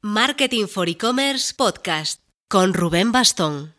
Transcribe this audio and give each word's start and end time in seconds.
Marketing 0.00 0.68
for 0.68 0.88
E-Commerce 0.88 1.52
Podcast 1.56 2.20
con 2.48 2.72
Rubén 2.72 3.10
Bastón. 3.10 3.74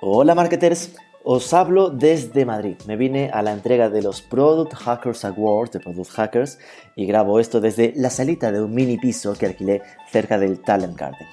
Hola 0.00 0.34
marketers, 0.34 0.96
os 1.22 1.52
hablo 1.52 1.90
desde 1.90 2.46
Madrid. 2.46 2.76
Me 2.86 2.96
vine 2.96 3.30
a 3.30 3.42
la 3.42 3.52
entrega 3.52 3.90
de 3.90 4.00
los 4.00 4.22
Product 4.22 4.72
Hackers 4.72 5.26
Awards 5.26 5.72
de 5.72 5.80
Product 5.80 6.10
Hackers 6.12 6.58
y 6.96 7.04
grabo 7.04 7.40
esto 7.40 7.60
desde 7.60 7.92
la 7.94 8.08
salita 8.08 8.50
de 8.50 8.62
un 8.62 8.74
mini 8.74 8.96
piso 8.96 9.34
que 9.34 9.44
alquilé 9.44 9.82
cerca 10.10 10.38
del 10.38 10.62
Talent 10.62 10.96
Garden. 10.96 11.28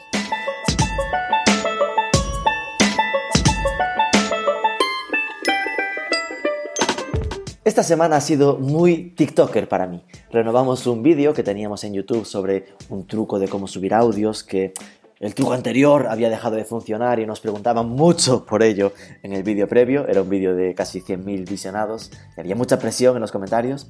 Esta 7.63 7.83
semana 7.83 8.17
ha 8.17 8.21
sido 8.21 8.57
muy 8.57 9.11
TikToker 9.11 9.69
para 9.69 9.87
mí. 9.87 10.03
Renovamos 10.29 10.87
un 10.87 11.03
vídeo 11.03 11.33
que 11.33 11.41
teníamos 11.41 11.83
en 11.85 11.93
YouTube 11.93 12.25
sobre 12.25 12.65
un 12.89 13.07
truco 13.07 13.39
de 13.39 13.47
cómo 13.47 13.65
subir 13.65 13.93
audios 13.93 14.43
que 14.43 14.73
el 15.21 15.33
truco 15.35 15.53
anterior 15.53 16.07
había 16.09 16.29
dejado 16.29 16.57
de 16.57 16.65
funcionar 16.65 17.19
y 17.19 17.25
nos 17.25 17.39
preguntaban 17.39 17.87
mucho 17.87 18.45
por 18.45 18.61
ello 18.61 18.91
en 19.23 19.31
el 19.31 19.43
vídeo 19.43 19.67
previo. 19.69 20.05
Era 20.07 20.21
un 20.21 20.29
vídeo 20.29 20.53
de 20.53 20.75
casi 20.75 20.99
100.000 20.99 21.47
visionados 21.47 22.11
y 22.35 22.41
había 22.41 22.55
mucha 22.55 22.77
presión 22.77 23.15
en 23.15 23.21
los 23.21 23.31
comentarios. 23.31 23.89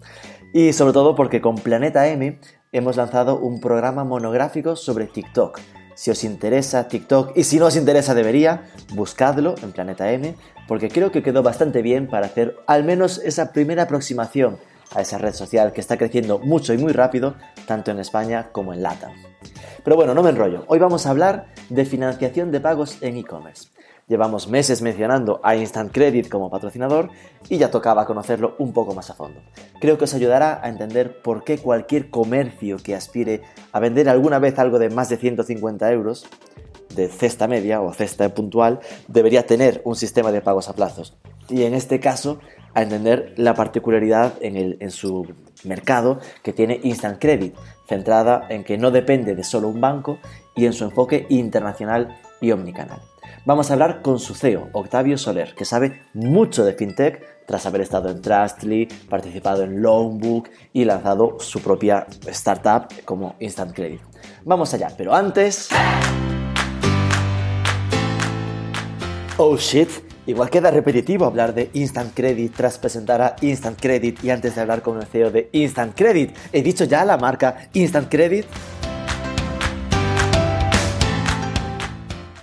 Y 0.54 0.74
sobre 0.74 0.94
todo 0.94 1.16
porque 1.16 1.42
con 1.42 1.56
Planeta 1.56 2.08
M 2.08 2.40
hemos 2.74 2.98
lanzado 2.98 3.40
un 3.40 3.62
programa 3.62 4.04
monográfico 4.04 4.76
sobre 4.76 5.08
TikTok 5.08 5.60
si 6.02 6.10
os 6.10 6.24
interesa 6.24 6.88
TikTok 6.88 7.38
y 7.38 7.44
si 7.44 7.60
no 7.60 7.68
os 7.68 7.76
interesa 7.76 8.16
debería, 8.16 8.64
buscadlo 8.96 9.54
en 9.62 9.72
Planeta 9.72 10.12
M 10.12 10.34
porque 10.68 10.90
creo 10.90 11.12
que 11.12 11.22
quedó 11.22 11.44
bastante 11.44 11.84
bien 11.84 12.08
para 12.08 12.26
hacer 12.26 12.58
al 12.66 12.84
menos 12.84 13.20
esa 13.20 13.54
primera 13.54 13.84
aproximación 13.84 14.58
a 14.96 15.02
esa 15.02 15.20
red 15.20 15.36
social 15.36 15.74
que 15.74 15.80
está 15.80 15.98
creciendo 15.98 16.40
mucho 16.40 16.74
y 16.74 16.80
muy 16.80 16.92
rápido, 16.92 17.36
tanto 17.68 17.92
en 17.92 18.00
España 18.00 18.50
como 18.52 18.74
en 18.74 18.82
LATAM. 18.82 19.12
Pero 19.84 19.96
bueno, 19.96 20.16
no 20.16 20.24
me 20.24 20.32
enrollo. 20.32 20.64
Hoy 20.70 20.80
vamos 20.80 21.06
a 21.06 21.12
hablar 21.12 21.46
de 21.70 21.86
financiación 21.86 22.52
de 22.52 22.62
pagos 22.62 22.98
en 23.02 23.18
e-commerce. 23.18 23.68
Llevamos 24.12 24.50
meses 24.50 24.82
mencionando 24.82 25.40
a 25.42 25.56
Instant 25.56 25.94
Credit 25.94 26.28
como 26.28 26.50
patrocinador 26.50 27.12
y 27.48 27.58
ya 27.58 27.72
tocaba 27.72 28.06
conocerlo 28.06 28.56
un 28.60 28.74
poco 28.74 28.94
más 28.94 29.10
a 29.10 29.14
fondo. 29.14 29.40
Creo 29.80 29.98
que 29.98 30.04
os 30.04 30.14
ayudará 30.14 30.60
a 30.62 30.68
entender 30.68 31.22
por 31.22 31.46
qué 31.46 31.60
cualquier 31.60 32.10
comercio 32.10 32.76
que 32.76 32.94
aspire 32.94 33.42
a 33.72 33.80
vender 33.80 34.10
alguna 34.10 34.38
vez 34.38 34.60
algo 34.60 34.80
de 34.80 34.90
más 34.90 35.08
de 35.08 35.16
150 35.16 35.90
euros 35.94 36.26
de 36.94 37.08
cesta 37.08 37.48
media 37.48 37.80
o 37.80 37.94
cesta 37.94 38.28
puntual 38.28 38.82
debería 39.08 39.46
tener 39.46 39.82
un 39.86 39.96
sistema 39.96 40.34
de 40.34 40.42
pagos 40.42 40.68
a 40.68 40.74
plazos. 40.74 41.16
Y 41.48 41.64
en 41.64 41.74
este 41.74 42.02
caso, 42.02 42.42
a 42.74 42.82
entender 42.82 43.34
la 43.38 43.54
particularidad 43.54 44.34
en, 44.42 44.76
en 44.78 44.92
su 44.92 45.26
mercado 45.64 46.20
que 46.44 46.52
tiene 46.52 46.82
Instant 46.84 47.18
Credit, 47.18 47.56
centrada 47.88 48.46
en 48.50 48.66
que 48.66 48.78
no 48.78 48.92
depende 48.92 49.36
de 49.36 49.46
solo 49.46 49.70
un 49.70 49.80
banco 49.80 50.20
y 50.54 50.66
en 50.66 50.74
su 50.74 50.84
enfoque 50.84 51.28
internacional 51.30 52.20
y 52.42 52.52
omnicanal. 52.52 53.00
Vamos 53.44 53.72
a 53.72 53.74
hablar 53.74 54.04
con 54.04 54.20
su 54.20 54.36
CEO, 54.36 54.70
Octavio 54.72 55.18
Soler, 55.18 55.56
que 55.56 55.66
sabe 55.66 56.04
mucho 56.14 56.64
de 56.64 56.74
fintech 56.74 57.46
tras 57.48 57.66
haber 57.66 57.82
estado 57.82 58.12
en 58.12 58.22
Trustly, 58.22 58.88
participado 59.10 59.64
en 59.64 59.82
Loanbook 59.82 60.50
y 60.74 60.86
lanzado 60.86 61.38
su 61.40 61.60
propia 61.60 62.06
startup 62.28 63.04
como 63.04 63.36
Instant 63.40 63.74
Credit. 63.74 64.00
Vamos 64.46 64.76
allá, 64.76 64.90
pero 64.96 65.16
antes... 65.16 65.70
Oh 69.38 69.58
shit, 69.58 69.90
igual 70.28 70.52
queda 70.52 70.70
repetitivo 70.70 71.26
hablar 71.26 71.56
de 71.56 71.72
Instant 71.74 72.14
Credit 72.14 72.56
tras 72.56 72.78
presentar 72.78 73.24
a 73.24 73.36
Instant 73.42 73.82
Credit 73.82 74.24
y 74.24 74.30
antes 74.30 74.54
de 74.54 74.62
hablar 74.62 74.84
con 74.84 75.00
el 75.00 75.08
CEO 75.08 75.32
de 75.32 75.50
Instant 75.54 75.98
Credit. 75.98 76.38
¿He 76.54 76.62
dicho 76.62 76.84
ya 76.84 77.04
la 77.06 77.18
marca 77.18 77.70
Instant 77.74 78.08
Credit? 78.08 78.46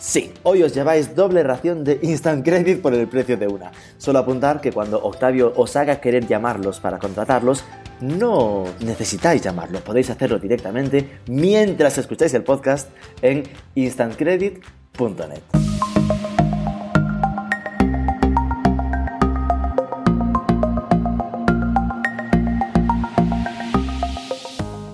Sí, 0.08 0.32
hoy 0.42 0.62
os 0.62 0.72
lleváis 0.72 1.14
doble 1.14 1.42
ración 1.42 1.84
de 1.84 1.98
Instant 2.00 2.42
Credit 2.42 2.80
por 2.80 2.94
el 2.94 3.06
precio 3.08 3.36
de 3.36 3.46
una. 3.46 3.72
Solo 3.98 4.20
apuntar 4.20 4.58
que 4.58 4.72
cuando 4.72 5.04
Octavio 5.04 5.52
os 5.54 5.76
haga 5.76 6.00
querer 6.00 6.26
llamarlos 6.26 6.80
para 6.80 6.98
contratarlos, 6.98 7.62
no 8.00 8.64
necesitáis 8.80 9.42
llamarlo, 9.42 9.80
podéis 9.80 10.08
hacerlo 10.08 10.38
directamente 10.38 11.20
mientras 11.26 11.98
escucháis 11.98 12.32
el 12.32 12.42
podcast 12.42 12.88
en 13.20 13.42
instantcredit.net. 13.74 15.42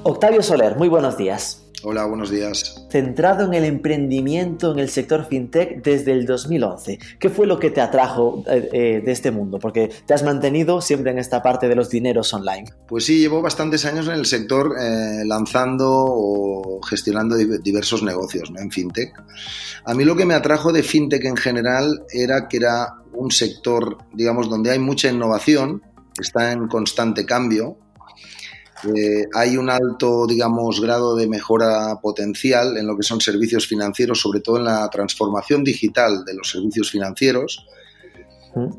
Octavio 0.03 0.43
Soler, 0.43 0.75
muy 0.75 0.89
buenos 0.89 1.17
días. 1.17 1.65
Hola, 1.87 2.07
buenos 2.07 2.31
días. 2.31 2.87
Centrado 2.91 3.45
en 3.45 3.53
el 3.53 3.65
emprendimiento 3.65 4.73
en 4.73 4.79
el 4.79 4.89
sector 4.89 5.27
fintech 5.27 5.83
desde 5.83 6.13
el 6.13 6.25
2011. 6.25 6.99
¿Qué 7.21 7.29
fue 7.29 7.47
lo 7.47 7.59
que 7.59 7.71
te 7.71 7.83
atrajo 7.83 8.43
eh, 8.47 8.71
eh, 8.73 9.03
de 9.05 9.13
este 9.13 9.31
mundo? 9.31 9.59
Porque 9.59 9.91
te 10.07 10.15
has 10.15 10.23
mantenido 10.23 10.81
siempre 10.81 11.11
en 11.11 11.19
esta 11.19 11.43
parte 11.43 11.69
de 11.69 11.75
los 11.75 11.91
dineros 11.91 12.33
online. 12.33 12.65
Pues 12.89 13.05
sí, 13.05 13.19
llevo 13.19 13.43
bastantes 13.43 13.85
años 13.85 14.09
en 14.09 14.15
el 14.15 14.25
sector 14.25 14.77
eh, 14.81 15.25
lanzando 15.27 16.07
o 16.09 16.81
gestionando 16.81 17.37
diversos 17.37 18.03
negocios 18.03 18.51
en 18.59 18.71
fintech. 18.71 19.13
A 19.85 19.93
mí 19.93 20.05
lo 20.05 20.17
que 20.17 20.25
me 20.25 20.33
atrajo 20.33 20.73
de 20.73 20.83
fintech 20.83 21.27
en 21.27 21.37
general 21.37 22.07
era 22.11 22.49
que 22.49 22.57
era 22.57 22.95
un 23.13 23.31
sector, 23.31 23.99
digamos, 24.15 24.49
donde 24.49 24.71
hay 24.71 24.79
mucha 24.79 25.11
innovación, 25.11 25.83
está 26.19 26.51
en 26.51 26.67
constante 26.67 27.27
cambio 27.27 27.77
eh, 28.87 29.27
hay 29.35 29.57
un 29.57 29.71
alto, 29.71 30.27
digamos, 30.27 30.81
grado 30.81 31.17
de 31.17 31.29
mejora 31.29 32.01
potencial 32.01 32.77
en 32.77 32.87
lo 32.87 32.97
que 32.97 33.03
son 33.03 33.21
servicios 33.21 33.67
financieros, 33.67 34.21
sobre 34.21 34.41
todo 34.41 34.59
en 34.59 34.65
la 34.65 34.89
transformación 34.91 35.65
digital 35.65 36.25
de 36.25 36.35
los 36.35 36.51
servicios 36.51 36.91
financieros. 36.91 37.67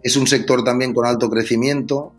Es 0.03 0.15
un 0.15 0.25
sector 0.25 0.63
también 0.63 0.93
con 0.93 1.05
alto 1.05 1.29
crecimiento, 1.29 2.13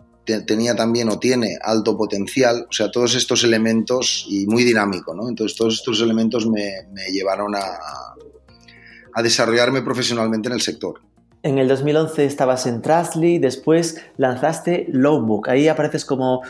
tenía 0.46 0.74
también 0.74 1.08
o 1.08 1.18
tiene 1.18 1.56
alto 1.62 1.96
potencial, 1.96 2.66
o 2.68 2.72
sea, 2.72 2.90
todos 2.90 3.14
estos 3.14 3.44
elementos 3.44 4.26
y 4.28 4.46
muy 4.46 4.64
dinámico, 4.64 5.14
¿no? 5.14 5.28
Entonces, 5.28 5.56
todos 5.56 5.74
estos 5.74 6.00
elementos 6.02 6.46
me, 6.46 6.86
llevaron 7.10 7.54
a 7.54 9.22
desarrollarme 9.22 9.80
profesionalmente 9.80 10.48
en 10.48 10.54
el 10.54 10.60
sector. 10.60 11.05
En 11.46 11.58
el 11.58 11.68
2011 11.68 12.24
estabas 12.24 12.66
en 12.66 12.82
Trustly, 12.82 13.38
después 13.38 14.02
lanzaste 14.16 14.88
Lowbook. 14.90 15.48
Ahí 15.48 15.68
apareces 15.68 16.04
como 16.04 16.42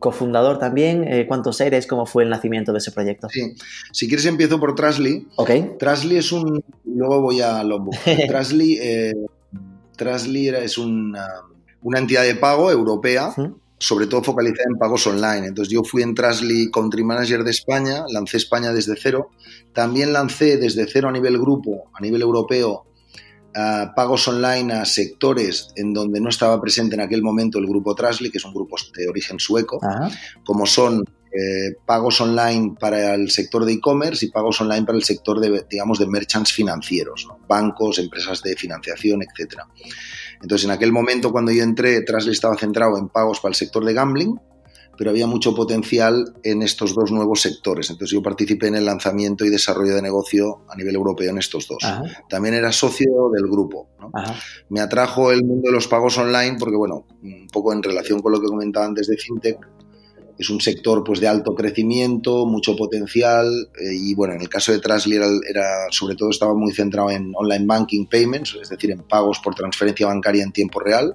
cofundador 0.00 0.58
también. 0.58 1.04
Eh, 1.04 1.26
¿Cuántos 1.28 1.60
eres? 1.60 1.86
¿Cómo 1.86 2.06
fue 2.06 2.24
el 2.24 2.28
nacimiento 2.28 2.72
de 2.72 2.78
ese 2.78 2.90
proyecto? 2.90 3.28
Sí, 3.28 3.54
si 3.92 4.08
quieres 4.08 4.26
empiezo 4.26 4.58
por 4.58 4.74
Trustly. 4.74 5.28
Ok. 5.36 5.78
Trustly 5.78 6.16
es 6.16 6.32
un... 6.32 6.60
Luego 6.84 7.20
voy 7.20 7.40
a 7.40 7.62
Lowbook. 7.62 7.94
Trustly, 8.26 8.78
eh, 8.82 9.12
es 10.60 10.76
una, 10.76 11.28
entidad 11.96 12.24
de 12.24 12.34
pago 12.34 12.68
europea. 12.72 13.32
sobre 13.78 14.08
todo 14.08 14.24
focalizada 14.24 14.68
en 14.68 14.76
pagos 14.76 15.06
online. 15.06 15.46
Entonces 15.46 15.72
yo 15.72 15.84
fui 15.84 16.02
en 16.02 16.16
Trustly 16.16 16.68
Country 16.72 17.04
Manager 17.04 17.44
de 17.44 17.52
España, 17.52 18.04
lancé 18.08 18.38
España 18.38 18.72
desde 18.72 18.96
cero. 18.96 19.30
También 19.72 20.12
lancé 20.12 20.56
desde 20.56 20.88
cero 20.88 21.10
a 21.10 21.12
nivel 21.12 21.38
grupo, 21.38 21.90
a 21.94 22.00
nivel 22.00 22.22
europeo, 22.22 22.86
pagos 23.94 24.28
online 24.28 24.72
a 24.72 24.84
sectores 24.84 25.68
en 25.76 25.92
donde 25.92 26.20
no 26.20 26.28
estaba 26.28 26.60
presente 26.60 26.94
en 26.94 27.00
aquel 27.00 27.22
momento 27.22 27.58
el 27.58 27.66
grupo 27.66 27.94
Trasly, 27.94 28.30
que 28.30 28.38
es 28.38 28.44
un 28.44 28.54
grupo 28.54 28.76
de 28.96 29.08
origen 29.08 29.38
sueco, 29.38 29.80
como 30.44 30.66
son 30.66 31.04
eh, 31.34 31.76
pagos 31.86 32.20
online 32.20 32.74
para 32.78 33.14
el 33.14 33.30
sector 33.30 33.64
de 33.64 33.72
e-commerce 33.72 34.26
y 34.26 34.30
pagos 34.30 34.60
online 34.60 34.84
para 34.84 34.98
el 34.98 35.04
sector 35.04 35.40
de, 35.40 35.64
digamos, 35.70 35.98
de 35.98 36.06
merchants 36.06 36.52
financieros, 36.52 37.26
bancos, 37.48 37.98
empresas 37.98 38.42
de 38.42 38.54
financiación, 38.54 39.22
etcétera. 39.22 39.66
Entonces, 40.42 40.66
en 40.66 40.72
aquel 40.72 40.92
momento, 40.92 41.32
cuando 41.32 41.50
yo 41.50 41.62
entré, 41.62 42.02
Trasly 42.02 42.32
estaba 42.32 42.56
centrado 42.56 42.98
en 42.98 43.08
pagos 43.08 43.40
para 43.40 43.50
el 43.50 43.56
sector 43.56 43.82
de 43.82 43.94
gambling, 43.94 44.38
pero 44.96 45.10
había 45.10 45.26
mucho 45.26 45.54
potencial 45.54 46.34
en 46.42 46.62
estos 46.62 46.94
dos 46.94 47.10
nuevos 47.10 47.40
sectores. 47.40 47.90
Entonces 47.90 48.12
yo 48.12 48.22
participé 48.22 48.68
en 48.68 48.76
el 48.76 48.84
lanzamiento 48.84 49.44
y 49.44 49.50
desarrollo 49.50 49.94
de 49.94 50.02
negocio 50.02 50.62
a 50.68 50.76
nivel 50.76 50.94
europeo 50.94 51.30
en 51.30 51.38
estos 51.38 51.66
dos. 51.66 51.82
También 52.28 52.54
era 52.54 52.72
socio 52.72 53.30
del 53.32 53.44
grupo. 53.44 53.88
Me 54.68 54.80
atrajo 54.80 55.32
el 55.32 55.44
mundo 55.44 55.68
de 55.68 55.72
los 55.72 55.88
pagos 55.88 56.18
online 56.18 56.56
porque, 56.58 56.76
bueno, 56.76 57.06
un 57.22 57.48
poco 57.48 57.72
en 57.72 57.82
relación 57.82 58.20
con 58.20 58.32
lo 58.32 58.40
que 58.40 58.46
comentaba 58.46 58.86
antes 58.86 59.06
de 59.06 59.16
FinTech, 59.16 59.58
es 60.38 60.50
un 60.50 60.60
sector 60.60 61.04
pues 61.04 61.20
de 61.20 61.28
alto 61.28 61.54
crecimiento, 61.54 62.46
mucho 62.46 62.74
potencial 62.74 63.46
eh, 63.78 63.94
y 63.94 64.14
bueno, 64.14 64.34
en 64.34 64.40
el 64.40 64.48
caso 64.48 64.72
de 64.72 64.80
Trasly 64.80 65.16
era, 65.16 65.68
sobre 65.90 66.16
todo 66.16 66.30
estaba 66.30 66.54
muy 66.54 66.72
centrado 66.72 67.10
en 67.10 67.32
online 67.34 67.66
banking 67.66 68.06
payments, 68.06 68.58
es 68.60 68.68
decir, 68.68 68.90
en 68.90 69.02
pagos 69.02 69.40
por 69.40 69.54
transferencia 69.54 70.06
bancaria 70.06 70.42
en 70.42 70.52
tiempo 70.52 70.80
real. 70.80 71.14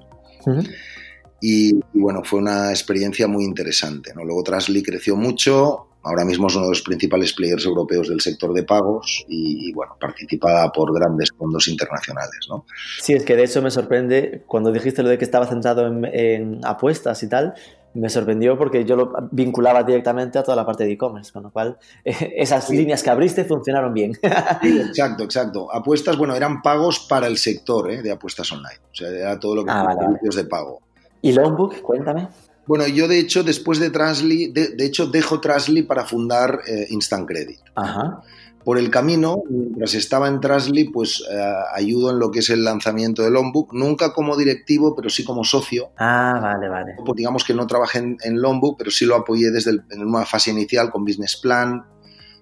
Y, 1.40 1.78
bueno, 1.94 2.22
fue 2.24 2.40
una 2.40 2.70
experiencia 2.70 3.28
muy 3.28 3.44
interesante. 3.44 4.12
¿no? 4.14 4.24
Luego 4.24 4.42
Trasly 4.42 4.82
creció 4.82 5.16
mucho 5.16 5.88
Ahora 6.08 6.24
mismo 6.24 6.46
es 6.46 6.54
uno 6.54 6.66
de 6.66 6.70
los 6.70 6.82
principales 6.82 7.32
players 7.34 7.66
europeos 7.66 8.08
del 8.08 8.20
sector 8.20 8.54
de 8.54 8.62
pagos 8.62 9.24
y, 9.28 9.72
bueno, 9.72 9.96
participada 10.00 10.70
por 10.70 10.94
grandes 10.94 11.30
fondos 11.36 11.66
internacionales, 11.68 12.46
¿no? 12.48 12.64
Sí, 13.00 13.14
es 13.14 13.24
que 13.24 13.36
de 13.36 13.44
hecho 13.44 13.60
me 13.60 13.70
sorprende 13.70 14.42
cuando 14.46 14.70
dijiste 14.70 15.02
lo 15.02 15.08
de 15.08 15.18
que 15.18 15.24
estaba 15.24 15.46
centrado 15.46 15.86
en, 15.86 16.60
apuestas 16.64 17.22
y 17.24 17.28
tal, 17.28 17.54
me 17.94 18.08
sorprendió 18.08 18.56
porque 18.56 18.84
yo 18.84 18.96
lo 18.96 19.12
vinculaba 19.32 19.82
directamente 19.82 20.38
a 20.38 20.44
toda 20.44 20.56
la 20.56 20.64
parte 20.64 20.84
de 20.84 20.92
e-commerce, 20.92 21.32
con 21.32 21.42
lo 21.42 21.50
cual 21.50 21.78
esas 22.04 22.70
líneas 22.70 23.02
que 23.02 23.10
abriste 23.10 23.44
funcionaron 23.44 23.92
bien. 23.92 24.12
exacto, 24.62 25.24
exacto. 25.24 25.74
Apuestas, 25.74 26.16
bueno, 26.16 26.36
eran 26.36 26.62
pagos 26.62 27.00
para 27.00 27.26
el 27.26 27.36
sector 27.36 27.90
¿eh? 27.90 28.02
de 28.02 28.12
apuestas 28.12 28.50
online, 28.52 28.80
o 28.92 28.94
sea, 28.94 29.08
era 29.08 29.38
todo 29.38 29.56
lo 29.56 29.64
que 29.64 29.72
ah, 29.72 29.94
servicios 29.98 30.36
de 30.36 30.44
pago. 30.44 30.80
¿Y 31.22 31.32
Longbook? 31.32 31.80
Cuéntame. 31.80 32.28
Bueno, 32.68 32.86
yo 32.86 33.08
de 33.08 33.18
hecho, 33.18 33.42
después 33.42 33.78
de 33.78 33.88
Trasly, 33.88 34.52
de, 34.52 34.84
hecho, 34.84 35.06
dejo 35.06 35.40
Trasly 35.40 35.84
para 35.84 36.04
fundar 36.04 36.60
eh, 36.66 36.86
Instant 36.90 37.26
Credit. 37.26 37.58
Ajá. 37.74 38.20
Por 38.62 38.76
el 38.76 38.90
camino, 38.90 39.42
mientras 39.48 39.94
estaba 39.94 40.28
en 40.28 40.38
Trasly, 40.38 40.90
pues 40.90 41.24
eh, 41.30 41.52
ayudo 41.74 42.10
en 42.10 42.18
lo 42.18 42.30
que 42.30 42.40
es 42.40 42.50
el 42.50 42.62
lanzamiento 42.64 43.22
del 43.22 43.32
Longbook, 43.32 43.72
nunca 43.72 44.12
como 44.12 44.36
directivo, 44.36 44.94
pero 44.94 45.08
sí 45.08 45.24
como 45.24 45.44
socio. 45.44 45.92
Ah, 45.96 46.38
vale, 46.42 46.68
vale. 46.68 46.96
Pues 47.02 47.16
digamos 47.16 47.42
que 47.42 47.54
no 47.54 47.66
trabajé 47.66 48.00
en, 48.00 48.18
en 48.22 48.38
Longbook, 48.38 48.76
pero 48.76 48.90
sí 48.90 49.06
lo 49.06 49.16
apoyé 49.16 49.50
desde 49.50 49.70
en 49.88 50.04
una 50.04 50.26
fase 50.26 50.50
inicial 50.50 50.90
con 50.90 51.06
business 51.06 51.38
plan, 51.38 51.86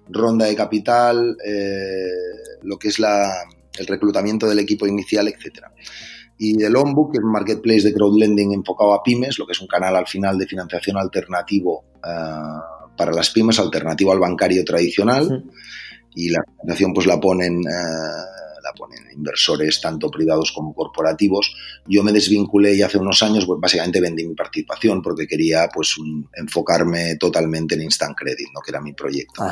ronda 0.09 0.45
de 0.47 0.55
capital, 0.55 1.37
eh, 1.45 2.09
lo 2.63 2.77
que 2.77 2.89
es 2.89 2.99
la, 2.99 3.31
el 3.79 3.87
reclutamiento 3.87 4.49
del 4.49 4.59
equipo 4.59 4.85
inicial, 4.85 5.29
etcétera 5.29 5.71
y 6.39 6.63
el 6.63 6.73
que 6.73 7.17
es 7.17 7.23
un 7.23 7.31
marketplace 7.31 7.81
de 7.81 7.93
crowdlending 7.93 8.53
enfocado 8.53 8.93
a 8.93 9.01
pymes, 9.01 9.39
lo 9.39 9.45
que 9.45 9.53
es 9.53 9.61
un 9.61 9.67
canal 9.67 9.95
al 9.95 10.07
final 10.07 10.37
de 10.37 10.45
financiación 10.45 10.97
alternativo 10.97 11.85
eh, 11.95 12.89
para 12.95 13.11
las 13.11 13.31
pymes, 13.31 13.59
alternativo 13.59 14.11
al 14.11 14.19
bancario 14.19 14.63
tradicional. 14.63 15.45
Y 16.15 16.29
la 16.29 16.43
financiación 16.43 16.93
pues 16.93 17.07
la 17.07 17.19
ponen, 17.19 17.59
eh, 17.61 18.63
la 18.63 18.73
ponen 18.75 19.03
inversores 19.15 19.81
tanto 19.81 20.09
privados 20.09 20.51
como 20.51 20.73
corporativos. 20.73 21.55
Yo 21.87 22.03
me 22.03 22.11
desvinculé 22.11 22.75
y 22.75 22.81
hace 22.81 22.97
unos 22.97 23.21
años 23.23 23.45
pues 23.45 23.59
básicamente 23.59 24.01
vendí 24.01 24.27
mi 24.27 24.35
participación 24.35 25.01
porque 25.01 25.27
quería 25.27 25.69
pues 25.73 25.95
enfocarme 26.35 27.15
totalmente 27.17 27.75
en 27.75 27.83
Instant 27.83 28.15
Credit, 28.15 28.47
¿no? 28.53 28.61
que 28.61 28.71
era 28.71 28.81
mi 28.81 28.93
proyecto. 28.93 29.43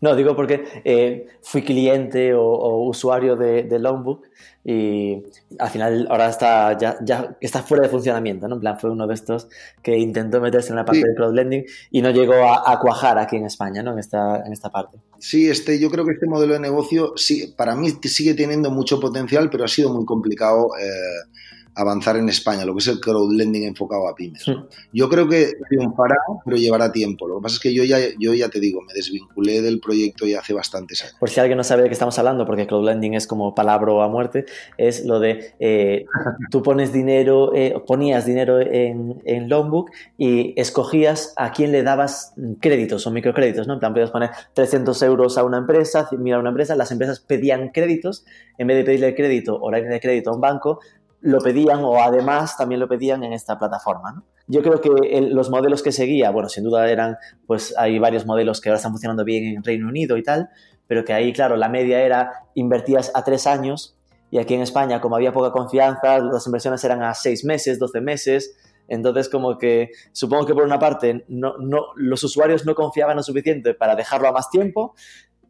No, 0.02 0.16
digo 0.16 0.34
porque 0.34 0.64
eh, 0.84 1.26
fui 1.42 1.62
cliente 1.62 2.32
o, 2.34 2.88
usuario 2.88 3.36
de, 3.36 3.64
de 3.64 3.78
Longbook 3.78 4.22
y 4.62 5.22
al 5.58 5.70
final 5.70 6.06
ahora 6.10 6.28
está 6.28 6.76
ya, 6.78 6.98
ya, 7.02 7.36
está 7.40 7.62
fuera 7.62 7.84
de 7.84 7.88
funcionamiento, 7.88 8.46
¿no? 8.46 8.56
En 8.56 8.60
plan, 8.60 8.78
fue 8.78 8.90
uno 8.90 9.06
de 9.06 9.14
estos 9.14 9.48
que 9.82 9.98
intentó 9.98 10.40
meterse 10.40 10.70
en 10.70 10.76
la 10.76 10.84
parte 10.84 11.00
de 11.00 11.14
crowdlending 11.14 11.64
y 11.90 12.02
no 12.02 12.10
llegó 12.10 12.34
a, 12.34 12.78
cuajar 12.78 13.18
aquí 13.18 13.36
en 13.36 13.46
España, 13.46 13.82
¿no? 13.82 13.92
En 13.92 13.98
esta, 13.98 14.42
en 14.44 14.52
esta 14.52 14.70
parte. 14.70 14.98
Sí, 15.18 15.48
este, 15.48 15.78
yo 15.78 15.90
creo 15.90 16.04
que 16.04 16.12
este 16.12 16.26
modelo 16.26 16.52
de 16.54 16.60
negocio 16.60 17.14
sí, 17.16 17.54
para 17.56 17.74
mí 17.74 17.90
sigue 18.02 18.34
teniendo 18.34 18.70
mucho 18.70 19.00
potencial, 19.00 19.48
pero 19.50 19.64
ha 19.64 19.68
sido 19.68 19.92
muy 19.94 20.04
complicado 20.04 20.68
eh, 20.78 21.30
avanzar 21.74 22.16
en 22.16 22.28
España, 22.28 22.64
lo 22.64 22.74
que 22.74 22.80
es 22.80 22.86
el 22.88 23.00
crowdlending 23.00 23.64
enfocado 23.64 24.08
a 24.08 24.14
pymes. 24.14 24.44
Yo 24.92 25.08
creo 25.08 25.28
que 25.28 25.52
triunfará, 25.68 26.16
pero 26.44 26.56
llevará 26.56 26.92
tiempo. 26.92 27.26
Lo 27.26 27.36
que 27.36 27.42
pasa 27.42 27.54
es 27.56 27.60
que 27.60 27.74
yo 27.74 27.84
ya, 27.84 27.98
yo 28.18 28.34
ya 28.34 28.48
te 28.48 28.60
digo, 28.60 28.82
me 28.82 28.92
desvinculé 28.92 29.62
del 29.62 29.80
proyecto 29.80 30.26
ya 30.26 30.40
hace 30.40 30.52
bastantes 30.52 31.02
años. 31.02 31.16
Por 31.18 31.30
si 31.30 31.40
alguien 31.40 31.56
no 31.56 31.64
sabe 31.64 31.82
de 31.82 31.88
qué 31.88 31.94
estamos 31.94 32.18
hablando, 32.18 32.46
porque 32.46 32.66
crowdlending 32.66 33.14
es 33.14 33.26
como 33.26 33.54
palabra 33.54 33.80
a 33.80 34.08
muerte, 34.08 34.44
es 34.76 35.04
lo 35.04 35.20
de 35.20 35.54
eh, 35.58 36.04
tú 36.50 36.62
pones 36.62 36.92
dinero, 36.92 37.54
eh, 37.54 37.74
ponías 37.86 38.26
dinero 38.26 38.60
en, 38.60 39.20
en 39.24 39.48
Longbook 39.48 39.90
y 40.18 40.52
escogías 40.60 41.32
a 41.36 41.52
quién 41.52 41.72
le 41.72 41.82
dabas 41.82 42.34
créditos 42.60 43.06
o 43.06 43.10
microcréditos, 43.10 43.66
¿no? 43.66 43.74
En 43.74 43.80
plan, 43.80 43.92
podías 43.92 44.10
poner 44.10 44.30
300 44.54 45.02
euros 45.02 45.38
a 45.38 45.44
una 45.44 45.58
empresa, 45.58 46.08
100.000 46.08 46.34
a 46.34 46.38
una 46.38 46.50
empresa, 46.50 46.76
las 46.76 46.92
empresas 46.92 47.20
pedían 47.20 47.70
créditos, 47.70 48.24
en 48.58 48.66
vez 48.66 48.76
de 48.76 48.84
pedirle 48.84 49.08
el 49.08 49.14
crédito 49.14 49.58
o 49.58 49.70
la 49.70 49.78
línea 49.78 49.94
de 49.94 50.00
crédito 50.00 50.30
a 50.30 50.34
un 50.34 50.40
banco, 50.40 50.80
lo 51.20 51.38
pedían 51.40 51.80
o 51.84 52.00
además 52.00 52.56
también 52.56 52.80
lo 52.80 52.88
pedían 52.88 53.22
en 53.24 53.32
esta 53.32 53.58
plataforma. 53.58 54.22
Yo 54.46 54.62
creo 54.62 54.80
que 54.80 55.20
los 55.30 55.50
modelos 55.50 55.82
que 55.82 55.92
seguía, 55.92 56.30
bueno, 56.30 56.48
sin 56.48 56.64
duda 56.64 56.90
eran, 56.90 57.16
pues 57.46 57.74
hay 57.78 57.98
varios 57.98 58.26
modelos 58.26 58.60
que 58.60 58.68
ahora 58.68 58.78
están 58.78 58.92
funcionando 58.92 59.24
bien 59.24 59.44
en 59.56 59.62
Reino 59.62 59.88
Unido 59.88 60.16
y 60.16 60.22
tal, 60.22 60.48
pero 60.86 61.04
que 61.04 61.12
ahí, 61.12 61.32
claro, 61.32 61.56
la 61.56 61.68
media 61.68 62.00
era 62.00 62.32
invertías 62.54 63.12
a 63.14 63.22
tres 63.22 63.46
años 63.46 63.96
y 64.30 64.38
aquí 64.38 64.54
en 64.54 64.62
España, 64.62 65.00
como 65.00 65.16
había 65.16 65.32
poca 65.32 65.50
confianza, 65.50 66.18
las 66.20 66.46
inversiones 66.46 66.82
eran 66.84 67.02
a 67.02 67.14
seis 67.14 67.44
meses, 67.44 67.78
doce 67.78 68.00
meses. 68.00 68.56
Entonces, 68.88 69.28
como 69.28 69.56
que 69.58 69.90
supongo 70.12 70.46
que 70.46 70.54
por 70.54 70.64
una 70.64 70.78
parte 70.78 71.24
no, 71.28 71.58
no, 71.58 71.86
los 71.96 72.22
usuarios 72.24 72.66
no 72.66 72.74
confiaban 72.74 73.16
lo 73.16 73.22
suficiente 73.22 73.74
para 73.74 73.94
dejarlo 73.94 74.28
a 74.28 74.32
más 74.32 74.50
tiempo 74.50 74.94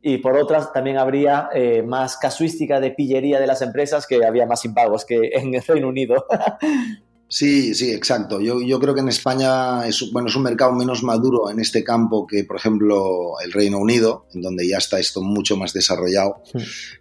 y 0.02 0.18
por 0.18 0.36
otras 0.36 0.72
también 0.72 0.96
habría 0.96 1.50
eh, 1.54 1.82
más 1.82 2.16
casuística 2.16 2.80
de 2.80 2.90
pillería 2.90 3.38
de 3.38 3.46
las 3.46 3.62
empresas 3.62 4.06
que 4.06 4.24
había 4.24 4.46
más 4.46 4.64
impagos 4.64 5.04
que 5.04 5.30
en 5.32 5.54
el 5.54 5.62
Reino 5.62 5.88
Unido. 5.88 6.24
Sí, 7.28 7.76
sí, 7.76 7.92
exacto. 7.92 8.40
Yo, 8.40 8.60
yo 8.60 8.80
creo 8.80 8.92
que 8.92 9.02
en 9.02 9.08
España 9.08 9.86
es, 9.86 10.10
bueno, 10.12 10.28
es 10.28 10.34
un 10.34 10.42
mercado 10.42 10.72
menos 10.72 11.04
maduro 11.04 11.48
en 11.48 11.60
este 11.60 11.84
campo 11.84 12.26
que, 12.26 12.42
por 12.42 12.56
ejemplo, 12.56 13.34
el 13.44 13.52
Reino 13.52 13.78
Unido, 13.78 14.26
en 14.34 14.42
donde 14.42 14.68
ya 14.68 14.78
está 14.78 14.98
esto 14.98 15.22
mucho 15.22 15.56
más 15.56 15.72
desarrollado. 15.72 16.42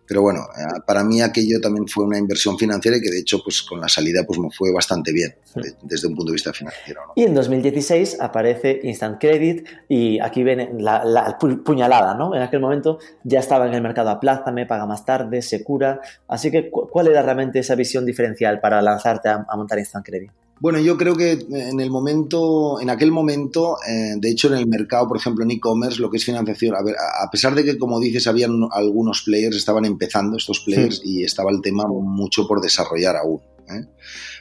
Pero 0.10 0.24
bueno, 0.24 0.40
eh, 0.58 0.82
para 0.88 1.04
mí 1.04 1.22
aquello 1.22 1.62
también 1.62 1.88
fue 1.88 2.04
una 2.04 2.18
inversión 2.18 2.58
financiera 2.58 2.98
y 2.98 3.02
que 3.02 3.12
de 3.12 3.20
hecho, 3.20 3.44
pues 3.44 3.62
con 3.62 3.80
la 3.80 3.88
salida, 3.88 4.24
pues 4.26 4.40
me 4.40 4.50
fue 4.50 4.74
bastante 4.74 5.14
bien 5.14 5.36
desde 5.84 6.08
un 6.08 6.16
punto 6.16 6.32
de 6.32 6.34
vista 6.34 6.52
financiero. 6.52 7.02
Y 7.16 7.26
en 7.26 7.36
2016 7.36 8.18
aparece 8.20 8.80
Instant 8.82 9.22
Credit 9.22 9.68
y 9.88 10.20
aquí 10.20 10.44
viene 10.44 10.72
la, 10.80 11.38
puñalada, 11.64 12.16
¿no? 12.16 12.34
En 12.34 12.42
aquel 12.42 12.60
momento 12.60 12.98
ya 13.24 13.40
estaba 13.40 13.68
en 13.68 13.76
el 13.76 13.84
mercado 13.84 14.10
Aplázame, 14.10 14.66
Paga 14.66 14.88
Más 14.88 15.06
Tarde, 15.06 15.44
Secura. 15.44 16.02
Así 16.28 16.50
que, 16.50 16.72
¿cuál 16.72 17.08
era 17.08 17.22
realmente 17.22 17.60
esa 17.60 17.76
visión 17.76 18.04
diferencial 18.04 18.60
para 18.60 18.82
lanzarte 18.82 19.30
a 19.30 19.56
montar 19.56 19.78
Instant 19.78 20.04
Credit? 20.04 20.32
Bueno, 20.60 20.80
yo 20.80 20.98
creo 20.98 21.16
que 21.16 21.46
en 21.50 21.80
el 21.80 21.90
momento, 21.90 22.82
en 22.82 22.90
aquel 22.90 23.12
momento, 23.12 23.78
eh, 23.88 24.16
de 24.18 24.30
hecho 24.30 24.48
en 24.48 24.56
el 24.56 24.68
mercado, 24.68 25.08
por 25.08 25.18
ejemplo 25.18 25.46
en 25.46 25.52
e-commerce, 25.52 26.02
lo 26.02 26.10
que 26.10 26.18
es 26.18 26.26
financiación, 26.26 26.76
a, 26.76 26.84
ver, 26.84 26.96
a 26.98 27.30
pesar 27.30 27.56
de 27.56 27.64
que 27.64 27.78
como 27.78 28.00
dices 28.00 28.28
habían 28.28 28.60
algunos 28.72 29.24
players, 29.24 29.56
estaban 29.56 29.86
empezando 29.86 30.38
estos 30.38 30.60
players 30.60 31.02
y 31.04 31.24
estaba 31.24 31.52
el 31.52 31.62
tema 31.62 31.86
mucho 31.88 32.46
por 32.48 32.60
desarrollar 32.60 33.16
aún. 33.16 33.42
¿eh? 33.70 33.86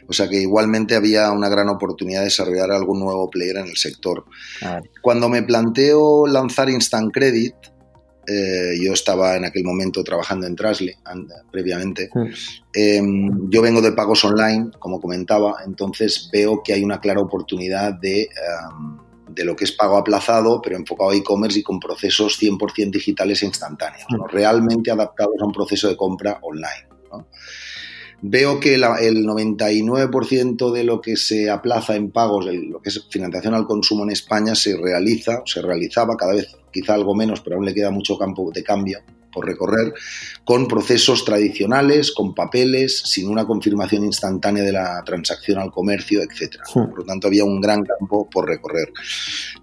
O 0.08 0.12
sea 0.12 0.28
que 0.28 0.40
igualmente 0.40 0.96
había 0.96 1.30
una 1.30 1.48
gran 1.48 1.68
oportunidad 1.68 2.20
de 2.20 2.26
desarrollar 2.26 2.72
algún 2.72 2.98
nuevo 2.98 3.30
player 3.30 3.58
en 3.58 3.68
el 3.68 3.76
sector. 3.76 4.24
Cuando 5.02 5.28
me 5.28 5.42
planteo 5.42 6.26
lanzar 6.26 6.68
Instant 6.68 7.12
Credit, 7.12 7.54
eh, 8.28 8.78
yo 8.78 8.92
estaba 8.92 9.36
en 9.36 9.46
aquel 9.46 9.64
momento 9.64 10.04
trabajando 10.04 10.46
en 10.46 10.54
Trasly 10.54 10.94
previamente. 11.50 12.10
Em, 12.74 13.48
yo 13.48 13.62
vengo 13.62 13.80
de 13.80 13.92
pagos 13.92 14.22
online, 14.24 14.70
como 14.78 15.00
comentaba, 15.00 15.56
entonces 15.64 16.28
veo 16.30 16.62
que 16.62 16.74
hay 16.74 16.84
una 16.84 17.00
clara 17.00 17.20
oportunidad 17.20 17.94
de, 17.94 18.22
em, 18.22 18.98
de 19.30 19.44
lo 19.44 19.56
que 19.56 19.64
es 19.64 19.72
pago 19.72 19.96
aplazado, 19.96 20.60
pero 20.60 20.76
enfocado 20.76 21.10
a 21.10 21.16
e-commerce 21.16 21.60
y 21.60 21.62
con 21.62 21.80
procesos 21.80 22.36
100% 22.38 22.90
digitales 22.90 23.42
e 23.42 23.46
instantáneos, 23.46 24.06
realmente 24.30 24.90
adaptados 24.90 25.36
a 25.40 25.46
un 25.46 25.52
proceso 25.52 25.88
de 25.88 25.96
compra 25.96 26.38
online. 26.42 26.86
Veo 28.20 28.58
que 28.58 28.74
el 28.74 28.82
99% 28.82 30.72
de 30.72 30.84
lo 30.84 31.00
que 31.00 31.16
se 31.16 31.50
aplaza 31.50 31.94
en 31.94 32.10
pagos, 32.10 32.46
lo 32.46 32.80
que 32.80 32.88
es 32.88 33.06
financiación 33.08 33.54
al 33.54 33.66
consumo 33.66 34.02
en 34.02 34.10
España, 34.10 34.54
se 34.54 34.76
realiza, 34.76 35.42
se 35.44 35.62
realizaba 35.62 36.16
cada 36.16 36.34
vez 36.34 36.56
quizá 36.72 36.94
algo 36.94 37.14
menos, 37.14 37.40
pero 37.40 37.56
aún 37.56 37.64
le 37.64 37.74
queda 37.74 37.90
mucho 37.90 38.18
campo 38.18 38.50
de 38.52 38.64
cambio 38.64 38.98
por 39.32 39.46
recorrer, 39.46 39.92
con 40.44 40.66
procesos 40.66 41.24
tradicionales, 41.24 42.12
con 42.12 42.34
papeles, 42.34 42.98
sin 43.04 43.28
una 43.28 43.46
confirmación 43.46 44.04
instantánea 44.04 44.64
de 44.64 44.72
la 44.72 45.02
transacción 45.04 45.58
al 45.58 45.70
comercio, 45.70 46.22
etc. 46.22 46.56
Por 46.72 46.98
lo 46.98 47.04
tanto, 47.04 47.28
había 47.28 47.44
un 47.44 47.60
gran 47.60 47.84
campo 47.84 48.28
por 48.28 48.48
recorrer. 48.48 48.92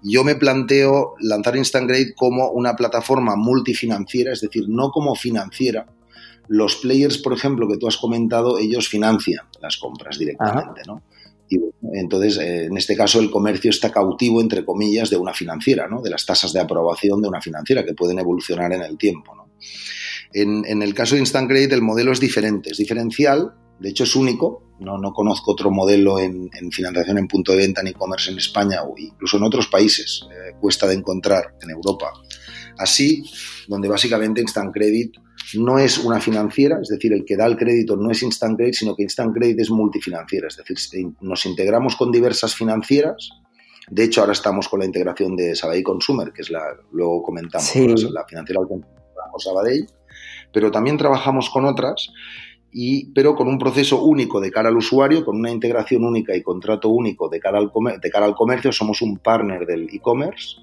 Yo 0.02 0.24
me 0.24 0.36
planteo 0.36 1.14
lanzar 1.20 1.56
Instant 1.56 1.88
Grade 1.88 2.14
como 2.14 2.50
una 2.50 2.74
plataforma 2.74 3.36
multifinanciera, 3.36 4.32
es 4.32 4.40
decir, 4.40 4.64
no 4.68 4.90
como 4.90 5.14
financiera, 5.14 5.86
los 6.48 6.76
players, 6.76 7.18
por 7.18 7.32
ejemplo, 7.32 7.68
que 7.68 7.76
tú 7.76 7.88
has 7.88 7.96
comentado, 7.96 8.58
ellos 8.58 8.88
financian 8.88 9.46
las 9.60 9.76
compras 9.76 10.18
directamente, 10.18 10.82
¿no? 10.86 11.02
Y 11.48 11.60
entonces, 11.92 12.38
eh, 12.38 12.64
en 12.64 12.76
este 12.76 12.96
caso, 12.96 13.20
el 13.20 13.30
comercio 13.30 13.70
está 13.70 13.90
cautivo, 13.92 14.40
entre 14.40 14.64
comillas, 14.64 15.10
de 15.10 15.16
una 15.16 15.32
financiera, 15.32 15.86
¿no? 15.86 16.02
De 16.02 16.10
las 16.10 16.26
tasas 16.26 16.52
de 16.52 16.60
aprobación 16.60 17.22
de 17.22 17.28
una 17.28 17.40
financiera 17.40 17.84
que 17.84 17.94
pueden 17.94 18.18
evolucionar 18.18 18.72
en 18.72 18.82
el 18.82 18.98
tiempo, 18.98 19.34
¿no? 19.34 19.46
En, 20.32 20.82
el 20.82 20.92
caso 20.92 21.14
de 21.14 21.20
Instant 21.20 21.48
Credit, 21.48 21.72
el 21.72 21.82
modelo 21.82 22.12
es 22.12 22.20
diferente, 22.20 22.70
es 22.70 22.76
diferencial, 22.76 23.54
de 23.78 23.88
hecho 23.88 24.04
es 24.04 24.14
único, 24.16 24.74
no, 24.80 24.98
no 24.98 25.12
conozco 25.12 25.52
otro 25.52 25.70
modelo 25.70 26.18
en, 26.18 26.50
financiación 26.70 27.16
en 27.16 27.28
punto 27.28 27.52
de 27.52 27.58
venta 27.58 27.82
ni 27.82 27.90
e-commerce 27.90 28.30
en 28.30 28.36
España 28.36 28.82
o 28.82 28.94
incluso 28.98 29.38
en 29.38 29.44
otros 29.44 29.68
países, 29.68 30.26
eh, 30.30 30.54
cuesta 30.60 30.86
de 30.86 30.94
encontrar 30.94 31.54
en 31.62 31.70
Europa. 31.70 32.12
Así, 32.76 33.24
donde 33.66 33.88
básicamente 33.88 34.42
Instant 34.42 34.74
Credit 34.74 35.16
no 35.54 35.78
es 35.78 35.98
una 35.98 36.20
financiera, 36.20 36.78
es 36.80 36.88
decir, 36.88 37.12
el 37.12 37.24
que 37.24 37.36
da 37.36 37.46
el 37.46 37.56
crédito 37.56 37.96
no 37.96 38.10
es 38.10 38.22
Instant 38.22 38.56
Credit, 38.56 38.74
sino 38.74 38.96
que 38.96 39.04
Instant 39.04 39.34
Credit 39.34 39.60
es 39.60 39.70
multifinanciera, 39.70 40.48
es 40.48 40.56
decir, 40.56 40.76
nos 41.20 41.46
integramos 41.46 41.96
con 41.96 42.10
diversas 42.10 42.54
financieras 42.54 43.30
De 43.88 44.04
hecho, 44.04 44.20
ahora 44.20 44.32
estamos 44.32 44.68
con 44.68 44.80
la 44.80 44.86
integración 44.86 45.36
de 45.36 45.54
Sabadell 45.54 45.84
Consumer, 45.84 46.32
que 46.32 46.42
es 46.42 46.50
la, 46.50 46.62
luego 46.92 47.22
comentamos, 47.22 47.74
la 48.12 48.24
financiera 48.24 48.60
Sabadell, 49.38 49.86
pero 50.52 50.70
también 50.70 50.96
trabajamos 50.96 51.50
con 51.50 51.64
otras, 51.64 52.10
y, 52.72 53.12
pero 53.12 53.34
con 53.34 53.48
un 53.48 53.58
proceso 53.58 54.02
único 54.02 54.40
de 54.40 54.50
cara 54.50 54.68
al 54.68 54.76
usuario, 54.76 55.24
con 55.24 55.36
una 55.36 55.50
integración 55.50 56.04
única 56.04 56.34
y 56.36 56.42
contrato 56.42 56.88
único 56.88 57.28
de 57.28 57.40
cara 57.40 57.58
al, 57.58 57.70
de 58.00 58.10
cara 58.10 58.26
al 58.26 58.34
comercio. 58.34 58.72
Somos 58.72 59.02
un 59.02 59.18
partner 59.18 59.66
del 59.66 59.88
e-commerce, 59.92 60.56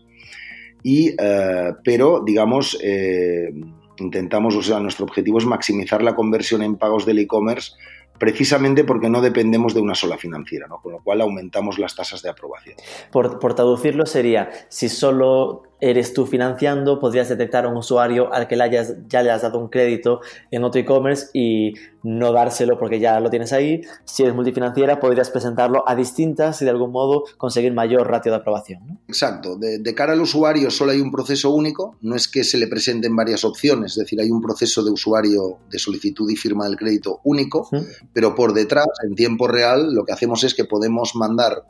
y, 0.83 1.09
eh, 1.17 1.71
pero, 1.83 2.21
digamos, 2.25 2.77
eh, 2.83 3.49
intentamos, 3.97 4.55
o 4.55 4.61
sea, 4.61 4.79
nuestro 4.79 5.05
objetivo 5.05 5.37
es 5.37 5.45
maximizar 5.45 6.01
la 6.03 6.15
conversión 6.15 6.63
en 6.63 6.77
pagos 6.77 7.05
del 7.05 7.19
e-commerce 7.19 7.73
precisamente 8.17 8.83
porque 8.83 9.09
no 9.09 9.21
dependemos 9.21 9.73
de 9.73 9.81
una 9.81 9.95
sola 9.95 10.17
financiera, 10.17 10.67
¿no? 10.67 10.79
con 10.81 10.93
lo 10.93 10.99
cual 10.99 11.21
aumentamos 11.21 11.79
las 11.79 11.95
tasas 11.95 12.21
de 12.21 12.29
aprobación. 12.29 12.75
Por, 13.11 13.39
por 13.39 13.53
traducirlo 13.53 14.05
sería, 14.05 14.49
si 14.69 14.87
solo 14.87 15.72
eres 15.83 16.13
tú 16.13 16.25
financiando, 16.25 16.97
podrías 16.97 17.27
detectar 17.27 17.65
a 17.65 17.67
un 17.67 17.75
usuario 17.75 18.33
al 18.33 18.47
que 18.47 18.55
le 18.55 18.63
hayas, 18.63 18.95
ya 19.09 19.21
le 19.21 19.31
has 19.31 19.41
dado 19.41 19.59
un 19.59 19.67
crédito 19.67 20.21
en 20.49 20.63
otro 20.63 20.79
e-commerce 20.79 21.27
y 21.33 21.73
no 22.03 22.31
dárselo 22.31 22.79
porque 22.79 23.01
ya 23.01 23.19
lo 23.19 23.29
tienes 23.29 23.51
ahí. 23.51 23.81
Si 24.05 24.23
eres 24.23 24.33
multifinanciera, 24.33 25.01
podrías 25.01 25.29
presentarlo 25.29 25.83
a 25.85 25.93
distintas 25.93 26.61
y 26.61 26.65
de 26.65 26.71
algún 26.71 26.91
modo 26.91 27.25
conseguir 27.37 27.73
mayor 27.73 28.07
ratio 28.07 28.31
de 28.31 28.37
aprobación. 28.37 28.97
Exacto. 29.09 29.57
De, 29.57 29.93
cara 29.93 30.13
al 30.13 30.21
usuario 30.21 30.71
solo 30.71 30.93
hay 30.93 31.01
un 31.01 31.11
proceso 31.11 31.49
único, 31.49 31.97
no 32.01 32.15
es 32.15 32.29
que 32.29 32.45
se 32.45 32.57
le 32.57 32.67
presenten 32.67 33.13
varias 33.13 33.43
opciones, 33.43 33.91
es 33.91 33.97
decir, 33.97 34.21
hay 34.21 34.31
un 34.31 34.41
proceso 34.41 34.85
de 34.85 34.91
usuario 34.91 35.57
de 35.69 35.79
solicitud 35.79 36.29
y 36.31 36.37
firma 36.37 36.65
del 36.65 36.77
crédito 36.77 37.19
único, 37.25 37.67
pero 38.13 38.33
por 38.35 38.53
detrás, 38.53 38.87
en 39.05 39.15
tiempo 39.15 39.49
real, 39.49 39.93
lo 39.93 40.05
que 40.05 40.13
hacemos 40.13 40.45
es 40.45 40.53
que 40.53 40.63
podemos 40.63 41.11
mandar 41.15 41.65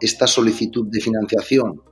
esta 0.00 0.26
solicitud 0.26 0.86
de 0.90 1.00
financiación 1.00 1.82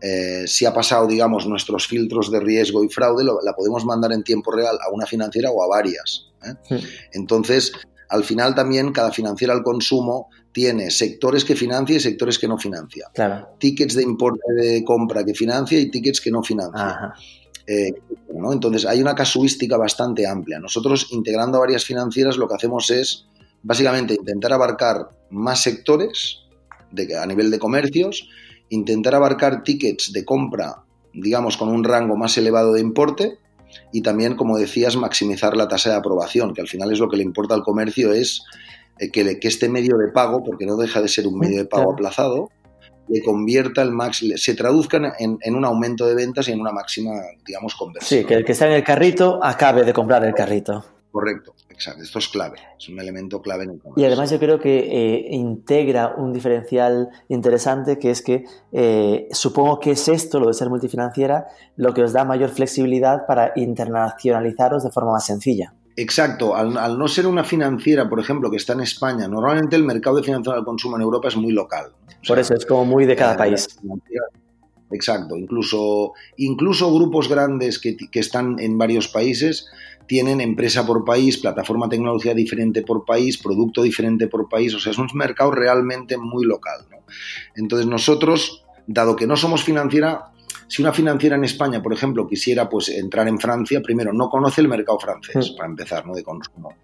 eh, 0.00 0.44
si 0.46 0.64
ha 0.64 0.72
pasado, 0.72 1.06
digamos, 1.06 1.46
nuestros 1.46 1.86
filtros 1.86 2.30
de 2.30 2.40
riesgo 2.40 2.84
y 2.84 2.88
fraude, 2.88 3.24
la 3.24 3.52
podemos 3.54 3.84
mandar 3.84 4.12
en 4.12 4.22
tiempo 4.22 4.52
real 4.52 4.78
a 4.80 4.92
una 4.92 5.06
financiera 5.06 5.50
o 5.50 5.62
a 5.62 5.68
varias. 5.68 6.28
¿eh? 6.44 6.80
Entonces, 7.12 7.72
al 8.08 8.24
final 8.24 8.54
también 8.54 8.92
cada 8.92 9.10
financiera 9.10 9.52
al 9.52 9.62
consumo 9.62 10.28
tiene 10.52 10.90
sectores 10.90 11.44
que 11.44 11.54
financia 11.54 11.96
y 11.96 12.00
sectores 12.00 12.38
que 12.38 12.48
no 12.48 12.58
financia. 12.58 13.06
Tickets 13.58 13.94
de 13.94 14.02
importe 14.02 14.52
de 14.56 14.84
compra 14.84 15.24
que 15.24 15.34
financia 15.34 15.78
y 15.78 15.90
tickets 15.90 16.20
que 16.20 16.30
no 16.30 16.42
financia. 16.42 17.12
Eh, 17.66 17.92
Entonces 18.50 18.86
hay 18.86 19.02
una 19.02 19.14
casuística 19.14 19.76
bastante 19.76 20.26
amplia. 20.26 20.58
Nosotros 20.58 21.08
integrando 21.10 21.58
a 21.58 21.60
varias 21.60 21.84
financieras 21.84 22.38
lo 22.38 22.48
que 22.48 22.54
hacemos 22.54 22.90
es 22.90 23.26
básicamente 23.62 24.14
intentar 24.14 24.52
abarcar 24.52 25.10
más 25.30 25.62
sectores 25.62 26.38
a 27.20 27.26
nivel 27.26 27.50
de 27.50 27.58
comercios 27.58 28.28
intentar 28.70 29.14
abarcar 29.14 29.62
tickets 29.62 30.12
de 30.12 30.24
compra, 30.24 30.84
digamos, 31.12 31.56
con 31.56 31.68
un 31.68 31.84
rango 31.84 32.16
más 32.16 32.36
elevado 32.38 32.72
de 32.74 32.80
importe 32.80 33.38
y 33.92 34.02
también, 34.02 34.36
como 34.36 34.58
decías, 34.58 34.96
maximizar 34.96 35.56
la 35.56 35.68
tasa 35.68 35.90
de 35.90 35.96
aprobación, 35.96 36.54
que 36.54 36.60
al 36.60 36.68
final 36.68 36.92
es 36.92 36.98
lo 36.98 37.08
que 37.08 37.16
le 37.16 37.22
importa 37.22 37.54
al 37.54 37.62
comercio, 37.62 38.12
es 38.12 38.44
eh, 38.98 39.10
que, 39.10 39.38
que 39.38 39.48
este 39.48 39.68
medio 39.68 39.96
de 39.96 40.08
pago, 40.12 40.42
porque 40.42 40.66
no 40.66 40.76
deja 40.76 41.00
de 41.00 41.08
ser 41.08 41.26
un 41.26 41.38
medio 41.38 41.58
de 41.58 41.66
pago 41.66 41.92
aplazado, 41.92 42.50
le 43.08 43.22
convierta 43.22 43.82
el 43.82 43.90
max, 43.90 44.22
se 44.36 44.54
traduzcan 44.54 45.12
en, 45.18 45.38
en, 45.40 45.54
un 45.54 45.64
aumento 45.64 46.06
de 46.06 46.14
ventas 46.14 46.48
y 46.48 46.52
en 46.52 46.60
una 46.60 46.72
máxima, 46.72 47.12
digamos, 47.46 47.74
conversión. 47.74 48.20
Sí, 48.20 48.26
que 48.26 48.34
el 48.34 48.44
que 48.44 48.52
está 48.52 48.66
en 48.66 48.74
el 48.74 48.84
carrito 48.84 49.42
acabe 49.42 49.84
de 49.84 49.92
comprar 49.92 50.24
el 50.24 50.34
carrito. 50.34 50.84
Correcto, 51.10 51.54
exacto. 51.78 52.02
Esto 52.02 52.18
es 52.18 52.28
clave, 52.28 52.58
es 52.76 52.88
un 52.88 52.98
elemento 52.98 53.40
clave 53.40 53.64
en 53.64 53.70
el 53.70 53.78
comercio. 53.78 54.02
Y 54.02 54.06
además 54.06 54.30
yo 54.30 54.38
creo 54.40 54.58
que 54.58 54.78
eh, 54.78 55.28
integra 55.30 56.14
un 56.16 56.32
diferencial 56.32 57.08
interesante 57.28 57.98
que 57.98 58.10
es 58.10 58.20
que 58.20 58.44
eh, 58.72 59.28
supongo 59.30 59.78
que 59.78 59.92
es 59.92 60.08
esto, 60.08 60.40
lo 60.40 60.48
de 60.48 60.54
ser 60.54 60.68
multifinanciera, 60.68 61.46
lo 61.76 61.94
que 61.94 62.02
os 62.02 62.12
da 62.12 62.24
mayor 62.24 62.50
flexibilidad 62.50 63.26
para 63.26 63.52
internacionalizaros 63.54 64.82
de 64.82 64.90
forma 64.90 65.12
más 65.12 65.26
sencilla. 65.26 65.72
Exacto, 65.96 66.54
al, 66.54 66.98
no 66.98 67.08
ser 67.08 67.26
una 67.26 67.44
financiera, 67.44 68.08
por 68.08 68.20
ejemplo, 68.20 68.50
que 68.50 68.56
está 68.56 68.72
en 68.72 68.80
España, 68.80 69.26
normalmente 69.28 69.76
el 69.76 69.84
mercado 69.84 70.16
de 70.16 70.22
financiación 70.22 70.58
al 70.58 70.64
consumo 70.64 70.96
en 70.96 71.02
Europa 71.02 71.28
es 71.28 71.36
muy 71.36 71.52
local. 71.52 71.92
por 72.26 72.38
eso 72.38 72.54
es 72.54 72.66
como 72.66 72.84
muy 72.84 73.04
de 73.04 73.16
cada 73.16 73.36
país. 73.36 73.68
Exacto, 74.90 75.36
incluso, 75.36 76.12
incluso 76.36 76.92
grupos 76.94 77.28
grandes 77.28 77.78
que, 77.78 77.96
que, 77.96 78.20
están 78.20 78.58
en 78.58 78.78
varios 78.78 79.08
países 79.08 79.66
tienen 80.08 80.40
empresa 80.40 80.86
por 80.86 81.04
país, 81.04 81.36
plataforma 81.36 81.88
tecnología 81.88 82.34
diferente 82.34 82.82
por 82.82 83.04
país, 83.04 83.36
producto 83.38 83.82
diferente 83.82 84.26
por 84.26 84.48
país, 84.48 84.74
o 84.74 84.80
sea, 84.80 84.90
es 84.90 84.98
un 84.98 85.06
mercado 85.12 85.52
realmente 85.52 86.16
muy 86.16 86.44
local. 86.46 86.86
Entonces 87.54 87.86
nosotros, 87.86 88.64
dado 88.86 89.14
que 89.14 89.26
no 89.26 89.36
somos 89.36 89.62
financiera, 89.62 90.32
si 90.66 90.80
una 90.82 90.94
financiera 90.94 91.36
en 91.36 91.44
España, 91.44 91.82
por 91.82 91.92
ejemplo, 91.92 92.26
quisiera 92.26 92.68
pues 92.70 92.88
entrar 92.88 93.28
en 93.28 93.38
Francia, 93.38 93.82
primero 93.82 94.12
no 94.14 94.30
conoce 94.30 94.62
el 94.62 94.68
mercado 94.68 94.98
francés, 94.98 95.52
mm. 95.52 95.56
para 95.56 95.68
empezar, 95.68 96.06
¿no? 96.06 96.14
de 96.14 96.24
consumo. 96.24 96.74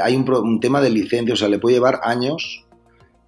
Hay 0.00 0.14
un, 0.14 0.60
tema 0.60 0.80
de 0.80 0.90
licencia, 0.90 1.34
o 1.34 1.36
sea, 1.36 1.48
le 1.48 1.58
puede 1.58 1.74
llevar 1.74 2.00
años 2.04 2.64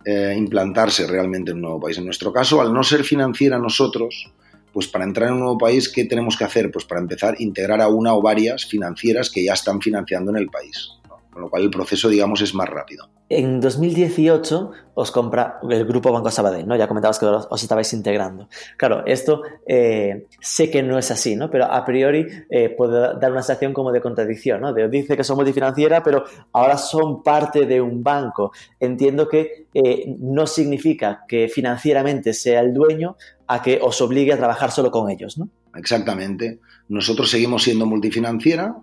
eh, 0.05 0.35
implantarse 0.37 1.09
realmente 1.09 1.51
en 1.51 1.57
un 1.57 1.63
nuevo 1.63 1.81
país. 1.81 1.99
En 1.99 2.05
nuestro 2.05 2.33
caso, 2.33 2.61
al 2.61 2.73
no 2.73 2.85
ser 2.85 3.03
financiera 3.03 3.59
nosotros, 3.59 4.33
pues 4.73 4.89
para 4.89 5.05
entrar 5.05 5.29
en 5.29 5.35
un 5.35 5.41
nuevo 5.41 5.59
país, 5.59 5.89
¿qué 5.89 6.05
tenemos 6.05 6.37
que 6.37 6.45
hacer? 6.45 6.71
Pues 6.71 6.85
para 6.85 7.01
empezar, 7.01 7.37
integrar 7.39 7.81
a 7.81 7.89
una 7.89 8.15
o 8.15 8.23
varias 8.23 8.67
financieras 8.67 9.31
que 9.31 9.45
ya 9.45 9.53
están 9.53 9.81
financiando 9.81 10.31
en 10.31 10.39
el 10.39 10.49
país. 10.49 10.91
Con 11.31 11.43
lo 11.43 11.51
cual 11.51 11.63
el 11.63 11.71
proceso, 11.71 12.09
digamos, 12.09 12.41
es 12.41 12.55
más 12.55 12.69
rápido. 12.69 13.09
En 13.29 13.61
2018 13.61 14.73
os 14.95 15.11
compra 15.11 15.59
el 15.69 15.87
grupo 15.87 16.13
Banco 16.13 16.31
Sabadell, 16.31 16.67
¿no? 16.67 16.77
Ya 16.77 16.87
comentabas 16.87 17.19
que 17.19 17.25
os, 17.25 17.63
estabais 17.63 17.91
integrando. 17.95 18.49
Claro, 18.77 19.05
esto 19.07 19.43
eh, 19.67 20.27
sé 20.41 20.71
que 20.71 20.83
no 20.83 20.99
es 20.99 21.11
así, 21.11 21.35
¿no? 21.35 21.51
Pero 21.51 21.65
a 21.65 21.83
priori 21.85 22.27
eh, 22.51 22.69
puede 22.69 23.19
dar 23.19 23.33
una 23.33 23.43
sensación 23.43 23.73
como 23.73 23.91
de 23.91 24.03
contradicción, 24.03 24.61
¿no? 24.61 24.75
De, 24.75 24.87
dice 24.89 25.17
que 25.17 25.25
son 25.25 25.37
multifinanciera, 25.37 26.03
pero 26.03 26.25
ahora 26.53 26.77
son 26.77 27.23
parte 27.23 27.65
de 27.65 27.81
un 27.81 28.03
banco. 28.03 28.53
Entiendo 28.79 29.29
que 29.29 29.67
eh, 29.73 30.15
no 30.19 30.47
significa 30.47 31.25
que 31.27 31.49
financieramente 31.49 32.35
sea 32.35 32.61
el 32.61 32.75
dueño 32.75 33.17
a 33.47 33.63
que 33.63 33.79
os 33.83 34.01
obligue 34.03 34.35
a 34.35 34.37
trabajar 34.37 34.71
solo 34.71 34.91
con 34.91 35.11
ellos, 35.11 35.39
¿no? 35.39 35.49
Exactamente. 35.75 36.61
Nosotros 36.89 37.31
seguimos 37.31 37.63
siendo 37.63 37.87
multifinanciera, 37.87 38.77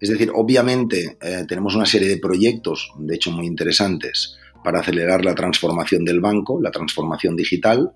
es 0.00 0.08
decir, 0.08 0.30
obviamente 0.34 1.18
eh, 1.20 1.44
tenemos 1.46 1.74
una 1.74 1.86
serie 1.86 2.08
de 2.08 2.16
proyectos, 2.16 2.92
de 2.98 3.14
hecho 3.14 3.30
muy 3.30 3.46
interesantes, 3.46 4.36
para 4.64 4.80
acelerar 4.80 5.24
la 5.24 5.34
transformación 5.34 6.04
del 6.04 6.20
banco, 6.20 6.60
la 6.60 6.70
transformación 6.70 7.36
digital, 7.36 7.92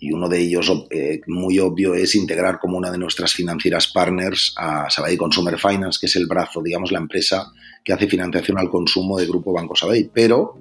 y 0.00 0.12
uno 0.12 0.28
de 0.28 0.40
ellos 0.40 0.72
eh, 0.90 1.20
muy 1.26 1.58
obvio 1.58 1.94
es 1.94 2.14
integrar 2.14 2.58
como 2.58 2.78
una 2.78 2.90
de 2.90 2.96
nuestras 2.96 3.34
financieras 3.34 3.88
partners 3.88 4.54
a 4.56 4.88
Sabadell 4.88 5.18
Consumer 5.18 5.58
Finance, 5.58 5.98
que 6.00 6.06
es 6.06 6.16
el 6.16 6.26
brazo, 6.26 6.62
digamos, 6.62 6.90
la 6.90 7.00
empresa 7.00 7.52
que 7.84 7.92
hace 7.92 8.06
financiación 8.06 8.58
al 8.58 8.70
consumo 8.70 9.18
de 9.18 9.26
Grupo 9.26 9.52
Banco 9.52 9.76
Sabadell, 9.76 10.10
pero 10.12 10.54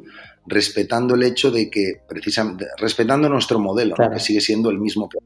respetando 0.45 1.15
el 1.15 1.23
hecho 1.23 1.51
de 1.51 1.69
que, 1.69 2.01
precisamente, 2.07 2.65
respetando 2.77 3.29
nuestro 3.29 3.59
modelo, 3.59 3.95
que 3.95 4.19
sigue 4.19 4.41
siendo 4.41 4.69
el 4.71 4.79
mismo 4.79 5.07
que 5.07 5.19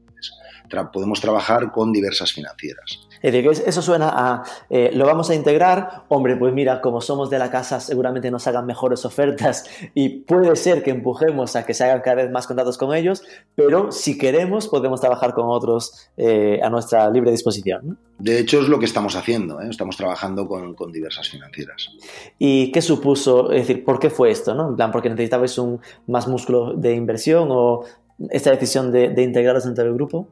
podemos 0.92 1.20
trabajar 1.20 1.72
con 1.72 1.92
diversas 1.92 2.32
financieras. 2.32 3.06
eso 3.22 3.82
suena 3.82 4.10
a, 4.12 4.42
eh, 4.70 4.90
lo 4.94 5.06
vamos 5.06 5.30
a 5.30 5.34
integrar, 5.34 6.04
hombre, 6.08 6.36
pues 6.36 6.52
mira, 6.52 6.80
como 6.80 7.00
somos 7.00 7.30
de 7.30 7.38
la 7.38 7.50
casa, 7.50 7.80
seguramente 7.80 8.30
nos 8.30 8.46
hagan 8.46 8.66
mejores 8.66 9.04
ofertas 9.04 9.64
y 9.94 10.20
puede 10.20 10.54
ser 10.56 10.82
que 10.82 10.90
empujemos 10.90 11.56
a 11.56 11.64
que 11.64 11.74
se 11.74 11.84
hagan 11.84 12.00
cada 12.00 12.16
vez 12.22 12.30
más 12.30 12.46
contratos 12.46 12.78
con 12.78 12.94
ellos, 12.94 13.22
pero 13.54 13.92
si 13.92 14.18
queremos 14.18 14.68
podemos 14.68 15.00
trabajar 15.00 15.34
con 15.34 15.46
otros 15.48 16.08
eh, 16.16 16.60
a 16.62 16.70
nuestra 16.70 17.10
libre 17.10 17.30
disposición. 17.30 17.98
De 18.18 18.38
hecho, 18.38 18.60
es 18.60 18.68
lo 18.68 18.78
que 18.78 18.84
estamos 18.84 19.16
haciendo, 19.16 19.60
¿eh? 19.60 19.66
estamos 19.68 19.96
trabajando 19.96 20.46
con, 20.46 20.92
diversas 20.92 21.28
financieras. 21.28 21.90
¿Y 22.38 22.70
qué 22.70 22.80
supuso, 22.80 23.50
es 23.50 23.66
decir, 23.66 23.84
por 23.84 23.98
qué 23.98 24.08
fue 24.08 24.30
esto? 24.30 24.54
¿no? 24.54 24.68
En 24.68 24.76
plan, 24.76 24.92
porque 24.92 25.10
necesitabais 25.10 25.58
un 25.58 25.80
más 26.06 26.28
músculo 26.28 26.74
de 26.74 26.94
inversión 26.94 27.48
o 27.50 27.84
esta 28.30 28.50
decisión 28.50 28.92
de, 28.92 29.08
de 29.08 29.22
integraros 29.22 29.64
dentro 29.64 29.84
del 29.84 29.94
grupo? 29.94 30.28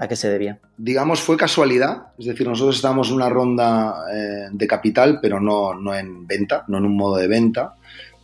¿A 0.00 0.06
qué 0.06 0.14
se 0.14 0.30
debía? 0.30 0.60
Digamos, 0.76 1.20
fue 1.20 1.36
casualidad. 1.36 2.12
Es 2.16 2.26
decir, 2.26 2.46
nosotros 2.46 2.76
estábamos 2.76 3.08
en 3.08 3.16
una 3.16 3.28
ronda 3.28 4.04
eh, 4.12 4.46
de 4.52 4.66
capital, 4.68 5.18
pero 5.20 5.40
no, 5.40 5.74
no, 5.74 5.92
en 5.92 6.24
venta, 6.24 6.64
no 6.68 6.78
en 6.78 6.84
un 6.84 6.96
modo 6.96 7.16
de 7.16 7.26
venta. 7.26 7.74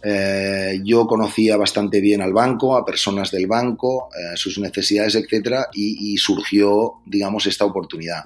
Eh, 0.00 0.80
yo 0.84 1.04
conocía 1.08 1.56
bastante 1.56 2.00
bien 2.00 2.22
al 2.22 2.32
banco, 2.32 2.76
a 2.76 2.84
personas 2.84 3.32
del 3.32 3.48
banco, 3.48 4.08
eh, 4.14 4.36
sus 4.36 4.60
necesidades, 4.60 5.16
etcétera, 5.16 5.66
y, 5.72 6.16
surgió, 6.16 7.00
digamos, 7.06 7.46
esta 7.46 7.64
oportunidad. 7.64 8.22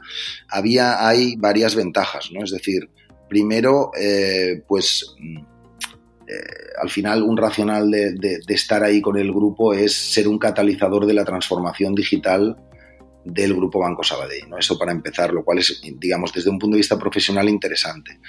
Había, 0.50 1.09
hay 1.09 1.37
varias 1.37 1.75
ventajas, 1.75 2.31
¿no? 2.31 2.45
Es 2.45 2.50
decir, 2.50 2.90
primero, 3.31 3.93
pues 4.67 5.14
al 6.83 6.90
final 6.90 7.23
un 7.23 7.38
racional 7.38 7.90
de, 7.90 8.40
estar 8.49 8.85
ahí 8.85 9.00
con 9.00 9.17
el 9.17 9.33
grupo 9.33 9.73
es 9.73 9.95
ser 9.95 10.28
un 10.28 10.38
catalizador 10.38 11.07
de 11.07 11.14
la 11.14 11.25
transformación 11.25 11.95
digital 11.95 12.59
del 13.33 13.55
Grupo 13.55 13.81
Banco 13.81 14.03
Sabadell. 14.03 14.49
¿no? 14.49 14.59
Eso 14.59 14.79
para 14.79 14.93
empezar, 14.93 15.33
lo 15.33 15.45
cual 15.45 15.59
es, 15.59 15.81
digamos, 15.99 16.33
desde 16.33 16.51
un 16.51 16.59
punto 16.59 16.75
de 16.75 16.81
vista 16.81 16.99
profesional 16.99 17.49
interesante. 17.49 18.21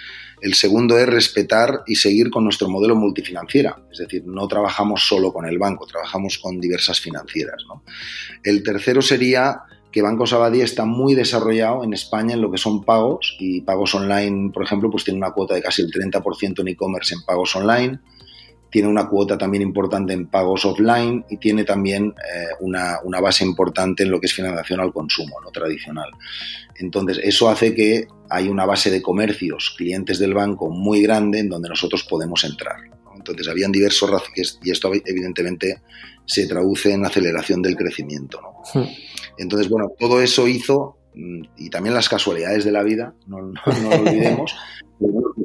El 0.42 0.54
segundo 0.54 0.98
es 0.98 1.08
respetar 1.08 1.82
y 1.88 1.96
seguir 1.96 2.30
con 2.30 2.44
nuestro 2.44 2.70
modelo 2.70 2.96
multifinanciera, 2.96 3.82
es 3.92 4.00
decir, 4.00 4.24
no 4.26 4.48
trabajamos 4.48 5.08
solo 5.08 5.34
con 5.34 5.46
el 5.46 5.58
banco, 5.58 5.86
trabajamos 5.86 6.38
con 6.38 6.60
diversas 6.60 7.00
financieras. 7.00 7.64
El 8.44 8.64
tercero 8.64 9.02
sería 9.02 9.64
que 9.92 10.02
Banco 10.02 10.28
Sabadell 10.28 10.62
está 10.62 10.86
muy 10.86 11.16
desarrollado 11.16 11.84
en 11.84 11.94
España 11.94 12.36
en 12.36 12.42
lo 12.42 12.52
que 12.52 12.58
son 12.58 12.84
pagos 12.84 13.36
y 13.40 13.62
pagos 13.62 13.96
online, 13.96 14.52
por 14.54 14.64
ejemplo, 14.64 14.90
pues 14.92 15.04
tiene 15.04 15.18
una 15.18 15.32
cuota 15.32 15.56
de 15.56 15.62
casi 15.62 15.82
el 15.82 15.92
30% 15.92 16.60
en 16.60 16.68
e-commerce 16.68 17.16
en 17.16 17.24
pagos 17.24 17.56
online 17.56 18.00
tiene 18.70 18.88
una 18.88 19.08
cuota 19.08 19.38
también 19.38 19.64
importante 19.64 20.14
en 20.14 20.28
pagos 20.28 20.66
offline 20.66 21.26
y 21.30 21.38
tiene 21.38 21.64
también 21.64 22.14
eh, 22.18 22.54
una, 22.60 23.20
base 23.20 23.44
importante 23.44 24.04
en 24.04 24.12
lo 24.12 24.20
que 24.20 24.28
es 24.28 24.34
financiación 24.34 24.80
al 24.80 24.94
consumo, 24.94 25.42
no 25.42 25.50
tradicional. 25.50 26.10
Entonces, 26.76 27.20
eso 27.24 27.50
hace 27.50 27.74
que 27.74 28.08
hay 28.30 28.48
una 28.48 28.66
base 28.66 28.92
de 28.92 29.02
comercios, 29.02 29.74
clientes 29.76 30.20
del 30.20 30.34
banco 30.34 30.70
muy 30.70 31.02
grande 31.02 31.40
en 31.40 31.50
donde 31.50 31.70
nosotros 31.70 32.04
podemos 32.04 32.44
entrar. 32.44 32.78
Entonces, 33.16 33.48
habían 33.48 33.72
diversos 33.72 34.10
y 34.64 34.72
esto 34.72 34.92
evidentemente 35.06 35.82
se 36.26 36.48
traduce 36.48 36.94
en 36.94 37.06
aceleración 37.06 37.62
del 37.62 37.76
crecimiento. 37.76 38.40
Hmm. 38.74 38.84
Entonces, 39.38 39.68
bueno, 39.68 39.92
todo 39.98 40.22
eso 40.22 40.48
hizo, 40.48 40.98
mm, 41.16 41.42
y 41.58 41.70
también 41.70 41.96
las 41.96 42.08
casualidades 42.08 42.64
de 42.64 42.72
la 42.72 42.84
vida, 42.84 43.16
no, 43.26 43.42
no 43.42 43.54
lo 43.66 43.90
olvidemos, 43.90 44.56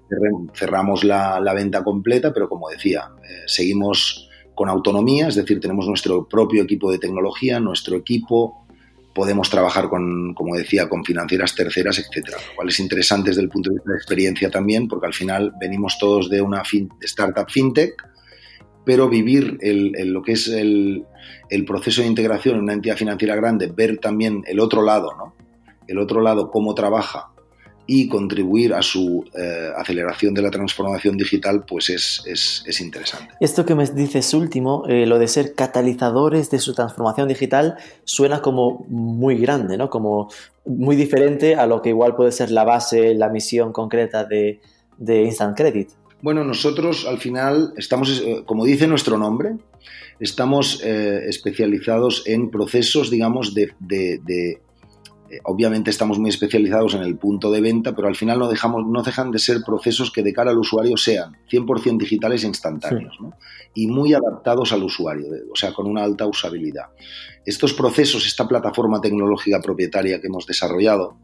cerramos 0.55 1.05
la, 1.05 1.55
venta 1.55 1.83
completa, 1.83 2.33
pero 2.33 2.49
como 2.49 2.69
decía, 2.69 3.11
eh, 3.23 3.43
seguimos 3.47 4.29
con 4.55 4.69
autonomía, 4.69 5.29
es 5.29 5.35
decir, 5.35 5.61
tenemos 5.61 5.87
nuestro 5.89 6.29
propio 6.29 6.63
equipo 6.63 6.91
de 6.91 6.99
tecnología, 6.99 7.59
nuestro 7.61 7.97
equipo, 7.97 8.67
podemos 9.15 9.49
trabajar 9.49 9.89
con, 9.89 10.35
como 10.35 10.57
decía, 10.57 10.89
con 10.89 11.05
financieras 11.05 11.55
terceras, 11.55 11.99
etcétera, 11.99 12.39
lo 12.49 12.57
cual 12.57 12.69
es 12.69 12.81
interesante 12.81 13.31
desde 13.31 13.43
el 13.43 13.49
punto 13.49 13.71
de 13.71 13.77
vista 13.77 13.91
de 13.91 13.97
experiencia 13.97 14.51
también, 14.51 14.89
porque 14.89 15.07
al 15.07 15.15
final 15.15 15.53
venimos 15.61 15.99
todos 15.99 16.29
de 16.29 16.41
una 16.41 16.63
startup 17.01 17.49
fintech, 17.49 17.95
pero 18.85 19.09
vivir 19.09 19.59
lo 19.63 20.23
que 20.23 20.33
es 20.33 20.49
el, 20.49 21.05
el, 21.49 21.65
proceso 21.65 22.03
de 22.03 22.09
integración 22.09 22.57
en 22.57 22.63
una 22.63 22.75
entidad 22.75 22.97
financiera 22.97 23.35
grande, 23.35 23.73
ver 23.75 23.99
también 23.99 24.43
el 24.47 24.61
otro 24.61 24.83
lado, 24.83 25.13
¿no? 25.17 25.35
El 25.87 25.99
otro 25.99 26.21
lado, 26.21 26.51
cómo 26.51 26.75
trabaja 26.75 27.34
y 27.87 28.09
contribuir 28.09 28.73
a 28.73 28.83
su 28.83 29.25
eh, 29.35 29.71
aceleración 29.77 30.33
de 30.33 30.43
la 30.43 30.51
transformación 30.51 31.17
digital, 31.17 31.65
pues 31.67 31.91
es, 31.91 32.23
es, 32.27 32.81
interesante. 32.81 33.35
Esto 33.41 33.67
que 33.67 33.75
me 33.75 33.87
dices 33.87 34.33
último, 34.33 34.85
eh, 34.89 35.07
lo 35.07 35.19
de 35.19 35.29
ser 35.29 35.55
catalizadores 35.55 36.51
de 36.51 36.59
su 36.59 36.75
transformación 36.75 37.29
digital, 37.29 37.77
suena 38.05 38.41
como 38.41 38.87
muy 38.89 39.37
grande, 39.37 39.77
¿no? 39.77 39.91
Como 39.91 40.31
muy 40.65 40.97
diferente 40.97 41.57
a 41.57 41.67
lo 41.67 41.83
que 41.83 41.91
igual 41.91 42.17
puede 42.17 42.33
ser 42.33 42.51
la 42.51 42.65
base, 42.65 43.15
la 43.15 43.29
misión 43.29 43.73
concreta 43.73 44.25
de, 44.25 44.61
Instant 45.07 45.57
Credit. 45.57 45.91
Bueno, 46.23 46.43
nosotros 46.43 47.07
al 47.07 47.19
final 47.19 47.75
estamos, 47.77 48.23
eh, 48.25 48.45
como 48.47 48.65
dice 48.65 48.87
nuestro 48.87 49.19
nombre, 49.19 49.57
estamos 50.21 50.81
especializados 50.83 52.23
en 52.27 52.51
procesos, 52.51 53.11
digamos, 53.11 53.53
de 53.53 53.73
obviamente 55.45 55.91
estamos 55.91 56.19
muy 56.19 56.31
especializados 56.31 56.95
en 56.95 57.03
el 57.03 57.17
punto 57.17 57.51
de 57.51 57.61
venta, 57.61 57.95
pero 57.95 58.09
al 58.09 58.17
final 58.17 58.39
no, 58.39 58.49
dejamos, 58.49 58.87
no 58.87 59.03
dejan 59.03 59.31
de 59.31 59.39
ser 59.39 59.63
procesos 59.65 60.11
que 60.11 60.23
de 60.23 60.33
cara 60.33 60.51
al 60.51 60.59
usuario 60.59 60.97
sean 60.97 61.37
100% 61.51 61.99
digitales 61.99 62.45
e 62.45 62.47
instantáneos 62.47 63.17
y 63.75 63.87
muy 63.87 64.15
adaptados 64.15 64.73
al 64.73 64.83
usuario, 64.83 65.27
o 65.53 65.57
sea, 65.57 65.73
con 65.73 65.87
una 65.87 66.05
alta 66.05 66.27
usabilidad. 66.27 66.87
Estos 67.45 67.75
procesos, 67.75 68.27
esta 68.27 68.47
plataforma 68.47 69.01
tecnológica 69.01 69.61
propietaria 69.61 70.21
que 70.21 70.29
hemos 70.29 70.47
desarrollado, 70.47 71.19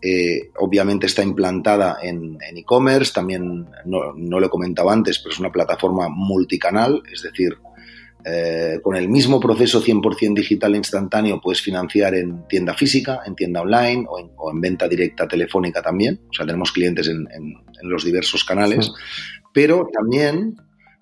eh, 0.00 0.50
obviamente 0.58 1.06
está 1.06 1.22
implantada 1.22 1.98
en 2.02 2.38
e-commerce, 2.40 3.12
también 3.12 3.66
no, 3.84 4.12
no, 4.14 4.38
lo 4.38 4.46
he 4.46 4.50
comentado 4.50 4.90
antes, 4.90 5.18
pero 5.18 5.32
es 5.32 5.40
una 5.40 5.50
plataforma 5.50 6.08
multicanal, 6.08 7.02
es 7.12 7.22
decir, 7.22 7.58
eh, 8.24 8.80
con 8.82 8.96
el 8.96 9.08
mismo 9.08 9.38
proceso 9.38 9.82
100% 9.82 10.34
digital 10.34 10.74
instantáneo 10.74 11.40
puedes 11.40 11.62
financiar 11.62 12.14
en 12.14 12.46
tienda 12.48 12.74
física, 12.74 13.20
en 13.24 13.36
tienda 13.36 13.60
online 13.60 14.06
o 14.08 14.50
en, 14.50 14.60
venta 14.60 14.88
directa 14.88 15.28
telefónica 15.28 15.80
también. 15.82 16.20
O 16.28 16.34
sea, 16.34 16.44
tenemos 16.44 16.72
clientes 16.72 17.08
en, 17.08 17.26
los 17.82 18.04
diversos 18.04 18.44
canales. 18.44 18.90
Pero 19.52 19.88
también, 19.92 20.56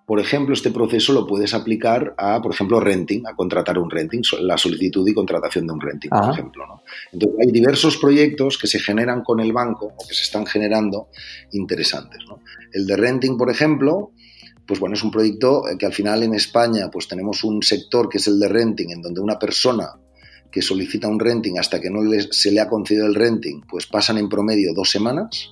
por 0.04 0.20
ejemplo, 0.20 0.54
este 0.54 0.70
proceso 0.70 1.14
lo 1.14 1.26
puedes 1.26 1.54
aplicar 1.54 2.14
a, 2.18 2.40
por 2.42 2.52
ejemplo, 2.52 2.80
renting, 2.80 3.26
a 3.26 3.34
contratar 3.34 3.78
un 3.78 3.90
renting, 3.90 4.20
la 4.40 4.58
solicitud 4.58 5.08
y 5.08 5.14
contratación 5.14 5.66
de 5.66 5.72
un 5.72 5.80
renting, 5.80 6.10
por 6.10 6.32
ejemplo. 6.32 6.82
Entonces, 7.12 7.38
hay 7.40 7.50
diversos 7.50 7.96
proyectos 7.96 8.58
que 8.58 8.66
se 8.66 8.78
generan 8.78 9.22
con 9.22 9.40
el 9.40 9.52
banco 9.54 9.86
o 9.86 10.06
que 10.06 10.14
se 10.14 10.22
están 10.22 10.44
generando 10.46 11.08
interesantes. 11.52 12.20
El 12.72 12.86
de 12.86 12.96
renting, 12.96 13.38
por 13.38 13.50
ejemplo, 13.50 14.12
pues 14.66 14.80
bueno, 14.80 14.94
es 14.94 15.02
un 15.02 15.10
proyecto 15.10 15.68
eh, 15.68 15.76
que 15.78 15.86
al 15.86 15.92
final 15.92 16.22
en 16.22 16.34
España 16.34 16.90
pues 16.90 17.08
tenemos 17.08 17.44
un 17.44 17.62
sector 17.62 18.08
que 18.08 18.18
es 18.18 18.26
el 18.26 18.38
de 18.38 18.48
renting, 18.48 18.90
en 18.90 19.02
donde 19.02 19.20
una 19.20 19.38
persona 19.38 19.90
que 20.50 20.62
solicita 20.62 21.08
un 21.08 21.20
renting 21.20 21.58
hasta 21.58 21.80
que 21.80 21.90
no 21.90 22.00
se 22.30 22.50
le 22.50 22.60
ha 22.60 22.68
concedido 22.68 23.06
el 23.06 23.14
renting, 23.14 23.62
pues 23.68 23.86
pasan 23.86 24.18
en 24.18 24.28
promedio 24.28 24.72
dos 24.74 24.90
semanas, 24.90 25.50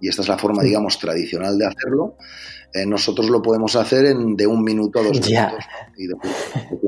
y 0.00 0.08
esta 0.08 0.22
es 0.22 0.28
la 0.28 0.36
forma, 0.36 0.62
digamos, 0.62 0.98
tradicional 0.98 1.56
de 1.56 1.66
hacerlo. 1.66 2.16
Eh, 2.74 2.86
nosotros 2.86 3.28
lo 3.30 3.40
podemos 3.40 3.76
hacer 3.76 4.06
en 4.06 4.34
de 4.34 4.46
un 4.46 4.64
minuto 4.64 4.98
a 4.98 5.02
dos 5.02 5.20
minutos 5.20 5.64
y 5.96 6.06
de 6.06 6.14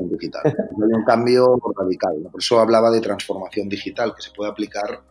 digital. 0.09 0.41
Hay 0.45 0.93
un 0.93 1.05
cambio 1.05 1.57
radical. 1.77 2.15
Por 2.29 2.41
eso 2.41 2.59
hablaba 2.59 2.91
de 2.91 2.99
transformación 2.99 3.69
digital, 3.69 4.13
que 4.15 4.21
se 4.21 4.31
puede 4.31 4.51
aplicar 4.51 5.03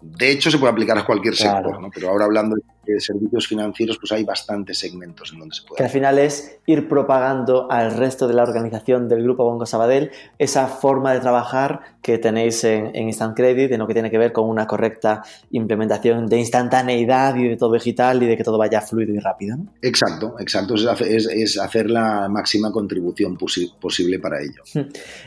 de 0.00 0.30
hecho, 0.30 0.50
se 0.50 0.58
puede 0.58 0.72
aplicar 0.72 0.96
a 0.96 1.04
cualquier 1.04 1.36
sector, 1.36 1.80
¿no? 1.80 1.90
pero 1.92 2.08
ahora 2.08 2.24
hablando 2.24 2.56
de 2.56 3.00
servicios 3.00 3.46
financieros, 3.46 3.98
pues 3.98 4.10
hay 4.12 4.24
bastantes 4.24 4.78
segmentos 4.78 5.32
en 5.32 5.40
donde 5.40 5.54
se 5.54 5.62
puede. 5.62 5.76
Que 5.76 5.84
al 5.84 5.90
final 5.90 6.18
es 6.18 6.58
ir 6.66 6.88
propagando 6.88 7.70
al 7.70 7.94
resto 7.96 8.26
de 8.26 8.34
la 8.34 8.42
organización 8.42 9.08
del 9.08 9.22
Grupo 9.22 9.44
Bongo 9.44 9.66
Sabadell 9.66 10.10
esa 10.38 10.66
forma 10.66 11.12
de 11.12 11.20
trabajar 11.20 11.80
que 12.02 12.18
tenéis 12.18 12.64
en, 12.64 12.94
Instant 12.96 13.36
Credit, 13.36 13.70
en 13.72 13.78
lo 13.78 13.86
que 13.86 13.92
tiene 13.92 14.10
que 14.10 14.18
ver 14.18 14.32
con 14.32 14.48
una 14.48 14.66
correcta 14.66 15.22
implementación 15.50 16.26
de 16.26 16.38
instantaneidad 16.38 17.36
y 17.36 17.48
de 17.48 17.56
todo 17.56 17.74
digital 17.74 18.22
y 18.22 18.26
de 18.26 18.36
que 18.36 18.44
todo 18.44 18.58
vaya 18.58 18.80
fluido 18.80 19.14
y 19.14 19.18
rápido. 19.18 19.58
Exacto, 19.82 20.36
exacto. 20.38 20.74
Es, 20.74 21.58
hacer 21.58 21.90
la 21.90 22.28
máxima 22.28 22.72
contribución 22.72 23.36
posible 23.36 24.18
para 24.18 24.40
ello. 24.40 24.62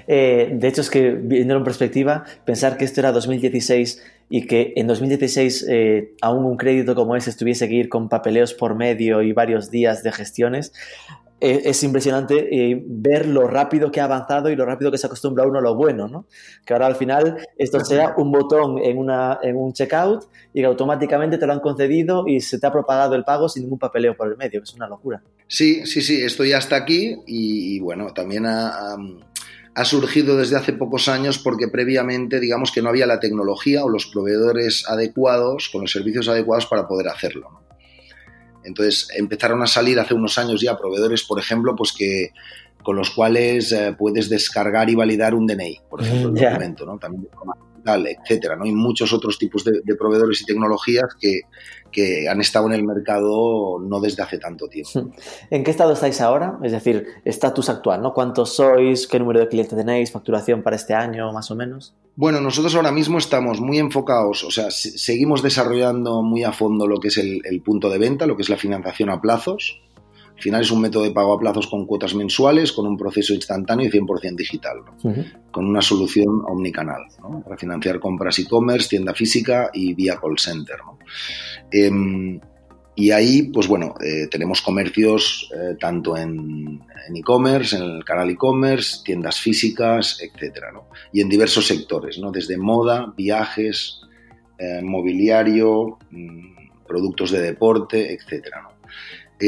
Eh, 0.08 0.52
de 0.54 0.68
hecho, 0.68 0.82
es 0.82 0.90
que 0.90 1.12
viéndolo 1.12 1.60
en 1.60 1.64
perspectiva, 1.64 2.24
pensar 2.44 2.78
que 2.78 2.86
esto 2.86 3.02
era 3.02 3.12
2016 3.12 4.02
y 4.30 4.48
que 4.48 4.74
en 4.76 4.88
2016 4.88 5.68
eh, 5.70 6.14
aún 6.22 6.46
un 6.46 6.58
crédito 6.58 6.96
como 6.96 7.16
ese 7.16 7.30
estuviese 7.30 7.68
que 7.68 7.76
ir 7.76 7.90
con 7.90 8.10
papeleos 8.10 8.54
por 8.54 8.76
medio 8.76 9.22
y 9.22 9.34
varios 9.34 9.70
días 9.70 10.04
de 10.04 10.12
gestiones, 10.12 10.74
eh, 11.46 11.70
es 11.70 11.84
impresionante 11.84 12.48
eh, 12.56 12.82
ver 12.86 13.28
lo 13.28 13.48
rápido 13.48 13.92
que 13.92 14.00
ha 14.00 14.06
avanzado 14.06 14.50
y 14.50 14.56
lo 14.56 14.66
rápido 14.66 14.92
que 14.92 14.98
se 14.98 15.08
acostumbra 15.08 15.46
uno 15.46 15.60
a 15.60 15.62
lo 15.62 15.76
bueno, 15.76 16.08
¿no? 16.08 16.26
Que 16.66 16.72
ahora 16.72 16.88
al 16.88 16.96
final 16.96 17.38
esto 17.58 17.84
sea 17.84 18.14
un 18.16 18.32
botón 18.32 18.78
en, 18.78 18.98
una, 18.98 19.40
en 19.44 19.58
un 19.58 19.74
checkout 19.74 20.24
y 20.54 20.62
que 20.62 20.66
automáticamente 20.66 21.38
te 21.38 21.46
lo 21.46 21.52
han 21.52 21.60
concedido 21.60 22.24
y 22.28 22.40
se 22.40 22.60
te 22.60 22.68
ha 22.68 22.72
propagado 22.72 23.16
el 23.16 23.26
pago 23.26 23.50
sin 23.50 23.64
ningún 23.64 23.78
papeleo 23.78 24.16
por 24.16 24.30
el 24.30 24.38
medio, 24.38 24.62
que 24.62 24.64
es 24.64 24.74
una 24.74 24.88
locura. 24.88 25.22
Sí, 25.46 25.86
sí, 25.86 26.02
sí, 26.02 26.22
esto 26.22 26.46
ya 26.46 26.60
está 26.60 26.78
aquí 26.78 27.18
y, 27.28 27.78
bueno, 27.82 28.14
también 28.14 28.46
ha 28.46 28.96
ha 29.76 29.86
surgido 29.86 30.38
desde 30.38 30.56
hace 30.56 30.74
pocos 30.74 31.08
años 31.08 31.40
porque 31.40 31.68
previamente, 31.68 32.40
digamos 32.40 32.72
que 32.72 32.82
no 32.82 32.90
había 32.90 33.06
la 33.06 33.20
tecnología 33.20 33.84
o 33.84 33.90
los 33.90 34.06
proveedores 34.06 34.86
adecuados, 34.88 35.70
con 35.72 35.82
los 35.82 35.92
servicios 35.92 36.28
adecuados 36.28 36.66
para 36.68 36.88
poder 36.88 37.08
hacerlo. 37.08 37.62
Entonces 38.64 39.10
empezaron 39.16 39.62
a 39.62 39.68
salir 39.68 40.00
hace 40.00 40.14
unos 40.14 40.38
años 40.38 40.62
ya 40.62 40.78
proveedores, 40.78 41.24
por 41.24 41.40
ejemplo, 41.40 41.76
pues 41.76 41.92
que 41.92 42.30
con 42.84 42.96
los 42.96 43.12
cuales 43.12 43.72
eh, 43.72 43.96
puedes 43.98 44.30
descargar 44.30 44.90
y 44.90 44.96
validar 44.96 45.34
un 45.34 45.48
DNI, 45.48 45.82
por 45.90 46.02
ejemplo, 46.02 46.30
el 46.30 46.36
documento, 46.36 46.86
¿no? 46.86 46.98
También 46.98 47.28
etcétera. 47.86 48.56
¿no? 48.56 48.64
Hay 48.64 48.72
muchos 48.72 49.14
otros 49.14 49.38
tipos 49.38 49.64
de, 49.64 49.96
proveedores 49.96 50.42
y 50.42 50.46
tecnologías 50.46 51.06
que, 51.20 51.42
que, 51.93 52.27
han 52.27 52.41
estado 52.41 52.65
en 52.67 52.73
el 52.73 52.84
mercado 52.84 53.79
no 53.79 54.01
desde 54.01 54.23
hace 54.23 54.38
tanto 54.38 54.67
tiempo. 54.67 55.12
¿En 55.49 55.63
qué 55.63 55.71
estado 55.71 55.93
estáis 55.93 56.19
ahora? 56.19 56.60
Es 56.63 56.73
decir, 56.73 57.06
estatus 57.23 57.69
actual, 57.69 58.01
¿no? 58.01 58.13
¿Cuántos 58.13 58.56
sois? 58.56 59.08
¿Qué 59.08 59.19
número 59.19 59.39
de 59.39 59.47
clientes 59.47 59.77
tenéis? 59.77 60.12
¿Facturación 60.12 60.63
para 60.63 60.75
este 60.75 60.93
año, 60.93 61.32
más 61.32 61.49
o 61.51 61.56
menos? 61.56 61.93
Bueno, 62.15 62.41
nosotros 62.41 62.75
ahora 62.75 62.91
mismo 62.91 63.17
estamos 63.17 63.62
muy 63.62 63.79
enfocados, 63.79 64.43
o 64.43 64.51
sea, 64.51 64.69
seguimos 64.69 65.41
desarrollando 65.41 66.21
muy 66.21 66.43
a 66.43 66.51
fondo 66.51 66.86
lo 66.86 66.99
que 66.99 67.08
es 67.08 67.17
el, 67.17 67.41
el 67.45 67.62
punto 67.62 67.89
de 67.89 67.97
venta, 67.97 68.27
lo 68.27 68.36
que 68.36 68.43
es 68.43 68.49
la 68.49 68.58
financiación 68.58 69.10
a 69.10 69.21
plazos. 69.21 69.79
Al 70.36 70.41
final 70.41 70.62
es 70.62 70.72
un 70.72 70.82
método 70.82 71.04
de 71.04 71.12
pago 71.12 71.34
a 71.34 71.39
plazos 71.39 71.67
con 71.67 71.86
cuotas 71.86 72.15
mensuales, 72.15 72.72
con 72.72 72.86
un 72.88 72.98
proceso 72.98 73.34
instantáneo 73.34 73.88
y 73.88 73.91
100% 73.91 74.36
digital, 74.36 74.78
con 75.52 75.65
una 75.65 75.82
solución 75.82 76.41
omnicanal 76.48 77.04
para 77.43 77.58
financiar 77.58 78.00
compras 78.00 78.39
e-commerce, 78.39 78.89
tienda 78.89 79.13
física 79.13 79.69
y 79.74 79.93
vía 79.93 80.17
call 80.19 80.38
center. 80.38 80.78
Em, 81.72 82.39
Y 82.96 83.10
ahí, 83.10 83.43
pues 83.43 83.67
bueno, 83.67 83.96
eh, 84.06 84.28
tenemos 84.30 84.62
comercios 84.62 85.50
eh, 85.56 85.76
tanto 85.80 86.15
en 86.15 86.80
e-commerce, 87.15 87.76
en, 87.76 87.82
el 87.82 88.06
canal 88.06 88.30
e-commerce, 88.30 89.02
tiendas 89.04 89.39
físicas, 89.39 90.19
etcétera, 90.22 90.72
¿no? 90.72 90.89
Y 91.12 91.22
en 91.22 91.30
diversos 91.30 91.65
sectores, 91.65 92.19
¿no? 92.19 92.32
Desde 92.32 92.56
moda, 92.56 93.12
viajes, 93.17 94.02
eh, 94.60 94.82
mobiliario, 94.84 95.98
mm, 96.12 96.86
productos 96.88 97.32
de 97.32 97.41
deporte, 97.41 98.13
etcétera, 98.13 98.62
¿no? 98.62 98.69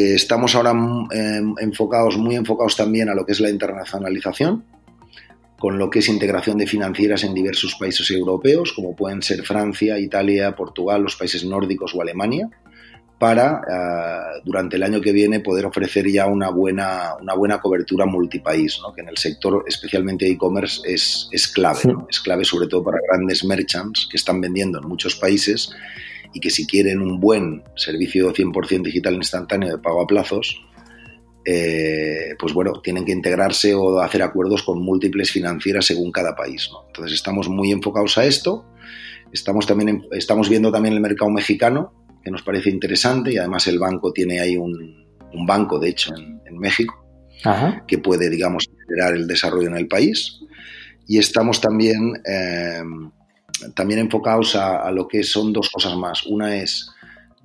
Estamos 0.02 0.56
ahora 0.56 0.74
mm, 0.74 1.56
enfocados, 1.60 2.18
muy 2.18 2.36
enfocados 2.36 2.76
también 2.76 3.10
a 3.10 3.16
lo 3.16 3.26
que 3.26 3.34
es 3.34 3.40
la 3.40 3.50
internacionalización, 3.50 4.64
con 5.58 5.78
lo 5.78 5.90
que 5.90 6.00
es 6.00 6.10
integración 6.10 6.58
de 6.58 6.68
financieras 6.68 7.24
en 7.24 7.34
diversos 7.34 7.76
países 7.76 8.10
europeos, 8.12 8.74
como 8.74 8.96
pueden 8.96 9.22
ser 9.22 9.44
Francia, 9.44 9.98
Italia, 10.00 10.56
Portugal, 10.56 11.04
los 11.04 11.16
países 11.16 11.46
nórdicos 11.46 11.96
o 11.96 12.02
Alemania 12.02 12.50
para 13.18 13.62
eh, 13.62 14.42
durante 14.44 14.76
el 14.76 14.84
año 14.84 15.00
que 15.00 15.14
viene 15.14 15.40
poder 15.40 15.66
ofrecer 15.66 16.08
ya 16.10 16.26
una 16.28 16.50
buena, 16.50 17.14
una 17.22 17.34
buena 17.34 17.60
cobertura 17.60 18.06
multipaís, 18.06 18.80
¿no? 18.82 18.94
que 18.94 19.02
en 19.02 19.10
el 19.10 19.18
sector, 19.18 19.64
especialmente 19.68 20.28
e-commerce, 20.30 20.82
es, 20.86 21.30
es 21.32 21.48
clave. 21.48 21.80
Es 22.10 22.20
clave 22.20 22.44
sobre 22.44 22.68
todo 22.68 22.84
para 22.84 23.00
grandes 23.10 23.46
merchants 23.46 24.08
que 24.12 24.18
están 24.18 24.42
vendiendo 24.42 24.80
en 24.80 24.88
muchos 24.88 25.16
países 25.16 25.72
y 26.36 26.42
que 26.42 26.50
si 26.52 26.68
quieren 26.68 27.02
un 27.02 27.20
buen 27.22 27.64
servicio 27.76 28.34
100% 28.34 28.84
digital 28.84 29.16
instantáneo 29.16 29.70
de 29.70 29.82
pago 29.82 30.02
a 30.02 30.06
plazos, 30.06 30.62
eh, 31.46 32.36
pues 32.38 32.54
bueno, 32.54 32.82
tienen 32.82 33.06
que 33.06 33.14
integrarse 33.14 33.74
o 33.74 34.00
hacer 34.02 34.22
acuerdos 34.22 34.62
con 34.62 34.82
múltiples 34.82 35.32
financieras 35.32 35.86
según 35.86 36.12
cada 36.12 36.36
país. 36.36 36.68
¿no? 36.72 36.88
Entonces 36.88 37.14
estamos 37.14 37.48
muy 37.48 37.72
enfocados 37.72 38.18
a 38.18 38.26
esto. 38.26 38.66
Estamos, 39.32 39.66
también, 39.66 40.06
estamos 40.12 40.50
viendo 40.50 40.74
también 40.74 40.94
el 40.94 41.02
mercado 41.02 41.32
mexicano, 41.32 41.94
que 42.22 42.32
nos 42.32 42.42
parece 42.42 42.70
interesante 42.70 43.32
y 43.32 43.38
además 43.38 43.66
el 43.68 43.80
banco 43.80 44.12
tiene 44.12 44.42
ahí 44.42 44.58
un, 44.58 45.06
banco, 45.48 45.80
de 45.80 45.90
hecho, 45.90 46.14
en, 46.16 46.58
México, 46.58 47.06
que 47.88 47.98
puede, 47.98 48.30
digamos, 48.30 48.66
acelerar 48.68 49.16
el 49.16 49.28
desarrollo 49.28 49.68
en 49.70 49.78
el 49.78 49.88
país. 49.88 50.40
Y 51.08 51.18
estamos 51.18 51.62
también, 51.62 52.14
eh, 52.26 52.82
también 53.74 54.00
enfocados 54.00 54.56
a, 54.56 54.92
lo 54.92 55.08
que 55.08 55.24
son 55.24 55.54
dos 55.54 55.70
cosas 55.70 55.96
más. 55.96 56.26
Una 56.26 56.56
es 56.56 56.90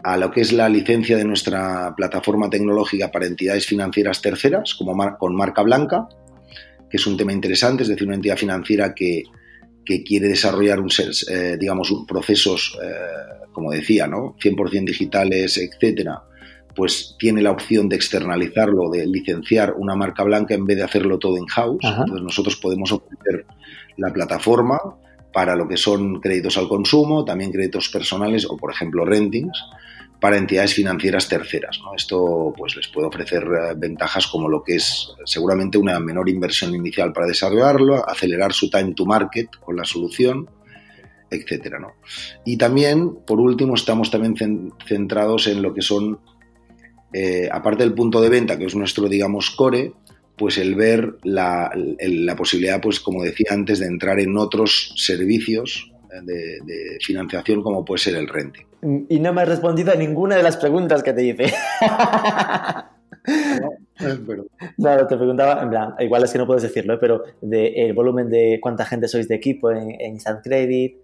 a 0.03 0.16
lo 0.16 0.31
que 0.31 0.40
es 0.40 0.53
la 0.53 0.68
licencia 0.68 1.16
de 1.16 1.25
nuestra 1.25 1.94
plataforma 1.96 2.49
tecnológica 2.49 3.11
para 3.11 3.27
entidades 3.27 3.66
financieras 3.66 4.23
terceras, 4.23 4.75
como 4.75 4.96
con 5.18 5.35
marca 5.35 5.62
blanca, 5.62 6.09
que 6.88 6.96
es 6.96 7.07
un 7.07 7.16
tema 7.16 7.33
interesante, 7.33 7.83
es 7.83 7.88
decir, 7.88 8.07
una 8.07 8.16
entidad 8.16 8.37
financiera 8.37 8.94
que, 8.94 9.25
quiere 10.07 10.29
desarrollar 10.29 10.79
un, 10.79 10.88
eh, 11.29 11.57
digamos, 11.59 11.92
procesos 12.07 12.79
eh, 12.81 13.40
como 13.53 13.70
decía, 13.70 14.07
¿no? 14.07 14.37
100% 14.37 14.85
digitales, 14.87 15.59
etcétera, 15.59 16.23
pues 16.75 17.16
tiene 17.18 17.42
la 17.42 17.51
opción 17.51 17.88
de 17.88 17.96
externalizarlo, 17.96 18.88
de 18.90 19.07
licenciar 19.07 19.75
una 19.77 19.96
marca 19.96 20.23
blanca 20.23 20.55
en 20.55 20.64
vez 20.64 20.77
de 20.77 20.85
hacerlo 20.85 21.18
todo 21.18 21.37
in-house. 21.37 21.83
Entonces 21.83 22.23
nosotros 22.23 22.57
podemos 22.57 22.92
ofrecer 22.92 23.44
la 23.96 24.12
plataforma 24.12 24.79
para 25.33 25.55
lo 25.57 25.69
que 25.69 25.77
son 25.77 26.21
créditos 26.21 26.57
al 26.59 26.69
consumo, 26.69 27.25
también 27.25 27.53
créditos 27.53 27.88
personales 27.88 28.47
o, 28.49 28.57
por 28.57 28.73
ejemplo, 28.73 29.05
rentings 29.05 29.59
para 30.21 30.37
entidades 30.37 30.75
financieras 30.75 31.29
terceras. 31.29 31.81
Esto 31.97 32.53
pues, 32.57 32.77
les 32.77 32.88
puede 32.88 33.09
ofrecer 33.09 33.43
eh, 33.43 33.75
ventajas 33.77 34.27
como 34.27 34.49
lo 34.49 34.62
que 34.62 34.77
es 34.77 35.09
seguramente 35.25 35.79
una 35.79 35.99
menor 35.99 36.29
inversión 36.29 36.75
inicial 36.75 37.12
para 37.12 37.27
desarrollarlo, 37.27 38.07
acelerar 38.07 38.53
su 38.53 38.69
time 38.69 38.93
to 38.95 39.07
market 39.07 39.49
con 39.64 39.77
la 39.77 39.85
solución 39.85 40.49
etcétera. 41.31 41.79
¿no? 41.79 41.95
Y 42.45 42.57
también, 42.57 43.16
por 43.27 43.40
último, 43.40 43.75
estamos 43.75 44.11
también 44.11 44.35
centrados 44.87 45.47
en 45.47 45.62
lo 45.62 45.73
que 45.73 45.83
son, 45.83 46.19
eh, 47.12 47.49
aparte 47.51 47.85
del 47.85 47.95
punto 47.95 48.21
de 48.21 48.29
venta, 48.29 48.59
que 48.59 48.66
es 48.66 48.75
nuestro, 48.75 49.09
digamos, 49.09 49.51
core, 49.51 49.93
pues 50.40 50.57
el 50.57 50.74
ver 50.74 51.16
la, 51.22 51.70
posibilidad, 52.35 52.81
pues 52.81 52.98
como 52.98 53.22
decía 53.22 53.48
antes, 53.50 53.79
de 53.79 53.85
entrar 53.85 54.18
en 54.20 54.38
otros 54.38 54.94
servicios 54.96 55.92
eh, 56.11 56.22
de, 56.24 56.96
financiación 57.03 57.62
como 57.62 57.85
puede 57.85 57.98
ser 57.98 58.16
el 58.16 58.26
renting. 58.26 58.64
Y 59.11 59.20
no 59.20 59.35
me 59.35 59.42
has 59.42 59.48
respondido 59.50 59.92
a 59.92 59.96
ninguna 59.96 60.37
de 60.37 60.42
las 60.42 60.57
preguntas 60.57 61.03
que 61.03 61.12
te 61.12 61.24
hice. 61.24 61.53
No, 64.79 65.07
te 65.07 65.16
preguntaba, 65.16 65.62
en 65.62 65.68
plan, 65.68 65.94
igual 65.98 66.24
es 66.24 66.33
que 66.33 66.38
no 66.38 66.46
puedes 66.46 66.62
decirlo, 66.62 66.94
¿eh? 66.94 66.98
pero 66.98 67.22
de 67.42 67.68
el 67.85 67.92
volumen 67.92 68.31
de 68.31 68.59
cuánta 68.61 68.87
gente 68.87 69.09
sois 69.09 69.29
de 69.29 69.35
equipo 69.35 69.70
en, 69.70 69.90
en 69.90 70.14
Instant 70.14 70.42
Credit, 70.42 70.96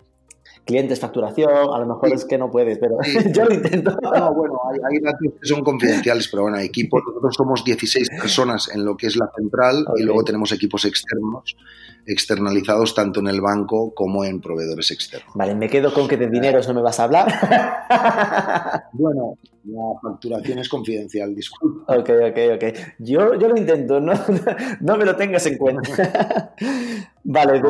clientes, 0.67 1.01
facturación, 1.01 1.49
a 1.49 1.79
lo 1.79 1.87
mejor 1.87 2.13
es 2.13 2.25
que 2.25 2.37
no 2.37 2.51
puedes, 2.51 2.79
pero 2.79 2.97
yo 3.33 3.45
lo 3.45 3.55
intento. 3.55 3.97
No, 4.03 4.35
bueno, 4.35 4.59
hay, 4.91 5.01
datos 5.01 5.21
que 5.41 5.49
son 5.49 5.63
confidenciales, 5.63 6.29
pero 6.29 6.43
bueno, 6.43 6.59
equipos, 6.59 7.03
nosotros 7.07 7.35
somos 7.35 7.65
16 7.65 8.11
personas 8.11 8.69
en 8.75 8.85
lo 8.85 8.97
que 8.97 9.07
es 9.07 9.17
la 9.17 9.31
central 9.35 9.87
y 9.97 10.03
luego 10.03 10.25
tenemos 10.25 10.53
equipos 10.53 10.85
externos, 10.85 11.57
externalizados 12.05 12.95
tanto 12.95 13.21
en 13.21 13.29
el 13.29 13.41
banco 13.41 13.95
como 13.95 14.25
en 14.25 14.41
proveedores 14.41 14.91
externos. 14.91 15.33
Vale, 15.35 15.55
me 15.55 15.69
quedo 15.69 15.95
con 15.95 16.09
que 16.09 16.17
de 16.17 16.29
dinero 16.29 16.61
no 16.67 16.75
me 16.75 16.83
vas 16.83 16.99
a 16.99 17.05
hablar. 17.05 17.27
bueno, 18.93 19.39
la 19.65 20.01
facturación 20.03 20.59
es 20.59 20.69
confidencial, 20.69 21.35
disculpa. 21.35 21.97
Ok, 21.97 22.11
ok, 22.11 22.39
ok. 22.55 22.65
Yo, 22.99 23.35
yo 23.35 23.49
lo 23.49 23.57
intento, 23.57 24.01
no, 24.01 24.13
no 24.81 24.97
me 24.97 25.05
lo 25.05 25.17
tengas 25.17 25.47
en 25.47 25.59
cuenta. 25.59 26.55
vale, 27.25 27.61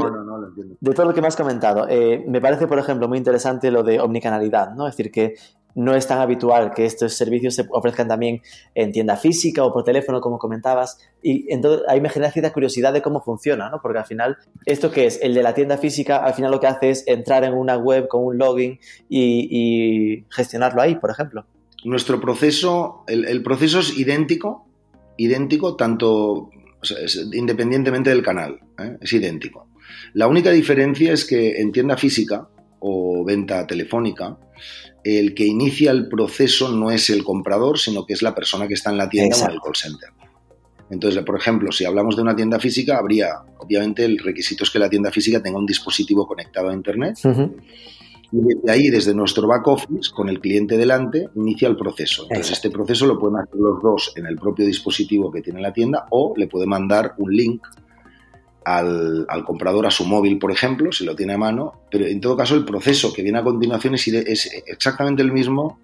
de, 0.54 0.76
de, 0.78 0.94
todo 0.94 1.06
lo 1.06 1.14
que 1.14 1.20
me 1.20 1.28
has 1.28 1.36
comentado, 1.36 1.86
eh, 1.88 2.24
me 2.26 2.40
parece, 2.40 2.66
por 2.66 2.78
ejemplo, 2.78 3.08
muy 3.08 3.18
interesante 3.18 3.70
lo 3.70 3.82
de 3.82 4.00
omnicanalidad, 4.00 4.74
¿no? 4.74 4.86
Es 4.86 4.96
decir, 4.96 5.10
que 5.10 5.34
no 5.76 5.94
es 5.94 6.06
tan 6.06 6.18
habitual 6.18 6.72
que 6.74 6.86
estos 6.86 7.12
servicios 7.12 7.54
se 7.54 7.66
ofrezcan 7.70 8.08
también 8.08 8.40
en 8.74 8.92
tienda 8.92 9.16
física 9.16 9.62
o 9.62 9.72
por 9.72 9.84
teléfono, 9.84 10.22
como 10.22 10.38
comentabas. 10.38 10.98
Y 11.22 11.52
entonces 11.52 11.82
ahí 11.86 12.00
me 12.00 12.08
genera 12.08 12.32
cierta 12.32 12.52
curiosidad 12.52 12.94
de 12.94 13.02
cómo 13.02 13.20
funciona, 13.20 13.68
¿no? 13.68 13.80
Porque 13.82 13.98
al 13.98 14.06
final, 14.06 14.38
¿esto 14.64 14.90
que 14.90 15.04
es? 15.04 15.20
El 15.22 15.34
de 15.34 15.42
la 15.42 15.52
tienda 15.52 15.76
física, 15.76 16.16
al 16.16 16.32
final 16.32 16.50
lo 16.50 16.60
que 16.60 16.66
hace 16.66 16.90
es 16.90 17.06
entrar 17.06 17.44
en 17.44 17.52
una 17.52 17.76
web 17.76 18.08
con 18.08 18.24
un 18.24 18.38
login 18.38 18.80
y, 19.10 20.24
gestionarlo 20.30 20.80
ahí, 20.80 20.94
por 20.94 21.10
ejemplo. 21.10 21.44
Nuestro 21.84 22.20
proceso, 22.22 23.04
el, 23.06 23.42
proceso 23.42 23.80
es 23.80 23.98
idéntico, 23.98 24.66
idéntico 25.18 25.76
tanto, 25.76 26.48
independientemente 27.34 28.08
del 28.08 28.22
canal, 28.22 28.60
¿eh? 28.78 28.96
es 29.02 29.12
idéntico. 29.12 29.68
La 30.14 30.28
única 30.28 30.50
diferencia 30.50 31.12
es 31.12 31.24
que 31.24 31.60
en 31.60 31.72
tienda 31.72 31.96
física 31.96 32.48
o 32.80 33.24
venta 33.24 33.66
telefónica, 33.66 34.38
el 35.04 35.34
que 35.34 35.44
inicia 35.44 35.90
el 35.90 36.08
proceso 36.08 36.70
no 36.72 36.90
es 36.90 37.10
el 37.10 37.22
comprador, 37.22 37.78
sino 37.78 38.04
que 38.06 38.14
es 38.14 38.22
la 38.22 38.34
persona 38.34 38.66
que 38.66 38.74
está 38.74 38.90
en 38.90 38.98
la 38.98 39.08
tienda 39.08 39.36
o 39.36 39.44
en 39.44 39.52
el 39.52 39.60
call 39.60 39.76
center. 39.76 40.10
Entonces, 40.90 41.22
por 41.24 41.36
ejemplo, 41.36 41.72
si 41.72 41.84
hablamos 41.84 42.16
de 42.16 42.22
una 42.22 42.36
tienda 42.36 42.58
física, 42.58 42.98
habría, 42.98 43.28
obviamente, 43.58 44.04
el 44.04 44.18
requisito 44.18 44.64
es 44.64 44.70
que 44.70 44.78
la 44.78 44.88
tienda 44.88 45.10
física 45.10 45.42
tenga 45.42 45.58
un 45.58 45.66
dispositivo 45.66 46.26
conectado 46.26 46.70
a 46.70 46.74
Internet. 46.74 47.16
Y 48.32 48.38
desde 48.40 48.70
ahí, 48.70 48.88
desde 48.88 49.14
nuestro 49.14 49.46
back 49.46 49.66
office, 49.68 50.10
con 50.14 50.28
el 50.28 50.40
cliente 50.40 50.76
delante, 50.76 51.28
inicia 51.34 51.68
el 51.68 51.76
proceso. 51.76 52.26
Entonces, 52.28 52.52
este 52.52 52.70
proceso 52.70 53.06
lo 53.06 53.18
pueden 53.18 53.38
hacer 53.38 53.56
los 53.58 53.82
dos 53.82 54.12
en 54.16 54.26
el 54.26 54.36
propio 54.36 54.66
dispositivo 54.66 55.30
que 55.30 55.42
tiene 55.42 55.60
la 55.60 55.72
tienda 55.72 56.06
o 56.10 56.34
le 56.36 56.46
puede 56.46 56.66
mandar 56.66 57.14
un 57.18 57.32
link 57.32 57.62
al, 58.66 59.44
comprador 59.44 59.86
a 59.86 59.92
su 59.92 60.04
móvil, 60.04 60.38
por 60.38 60.50
ejemplo, 60.50 60.90
si 60.90 61.04
lo 61.04 61.14
tiene 61.14 61.34
a 61.34 61.38
mano, 61.38 61.82
pero 61.88 62.04
en 62.04 62.20
todo 62.20 62.36
caso 62.36 62.56
el 62.56 62.64
proceso 62.64 63.12
que 63.12 63.22
viene 63.22 63.38
a 63.38 63.44
continuación 63.44 63.94
es, 63.94 64.50
exactamente 64.66 65.22
el 65.22 65.30
mismo 65.30 65.78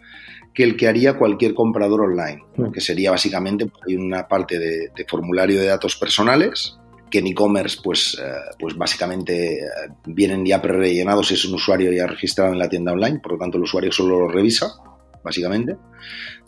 que 0.52 0.64
el 0.64 0.76
que 0.76 0.88
haría 0.88 1.16
cualquier 1.16 1.54
comprador 1.54 2.00
online, 2.00 2.42
mm. 2.56 2.72
que 2.72 2.80
sería 2.80 3.12
básicamente 3.12 3.66
pues, 3.66 3.82
hay 3.86 3.94
una 3.94 4.26
parte 4.26 4.58
de, 4.58 4.90
formulario 5.06 5.60
de 5.60 5.66
datos 5.66 5.94
personales, 5.94 6.76
que 7.08 7.20
en 7.20 7.28
e-commerce 7.28 7.78
pues, 7.84 8.18
eh, 8.20 8.32
pues 8.58 8.76
básicamente 8.76 9.58
eh, 9.58 9.66
vienen 10.06 10.44
ya 10.44 10.60
pre-rellenados 10.60 11.28
si 11.28 11.34
es 11.34 11.44
un 11.44 11.54
usuario 11.54 11.92
ya 11.92 12.08
registrado 12.08 12.52
en 12.52 12.58
la 12.58 12.68
tienda 12.68 12.92
online, 12.92 13.20
por 13.20 13.32
lo 13.32 13.38
tanto 13.38 13.58
el 13.58 13.62
usuario 13.62 13.92
solo 13.92 14.18
lo 14.18 14.28
revisa, 14.28 14.74
básicamente. 15.22 15.76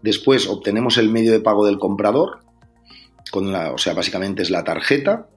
Después 0.02 0.48
obtenemos 0.48 0.98
el 0.98 1.10
medio 1.10 1.30
de 1.30 1.40
pago 1.40 1.64
del 1.64 1.78
comprador, 1.78 2.40
con 3.30 3.52
la, 3.52 3.72
o 3.72 3.78
sea, 3.78 3.94
básicamente 3.94 4.42
es 4.42 4.50
la 4.50 4.64
tarjeta, 4.64 5.28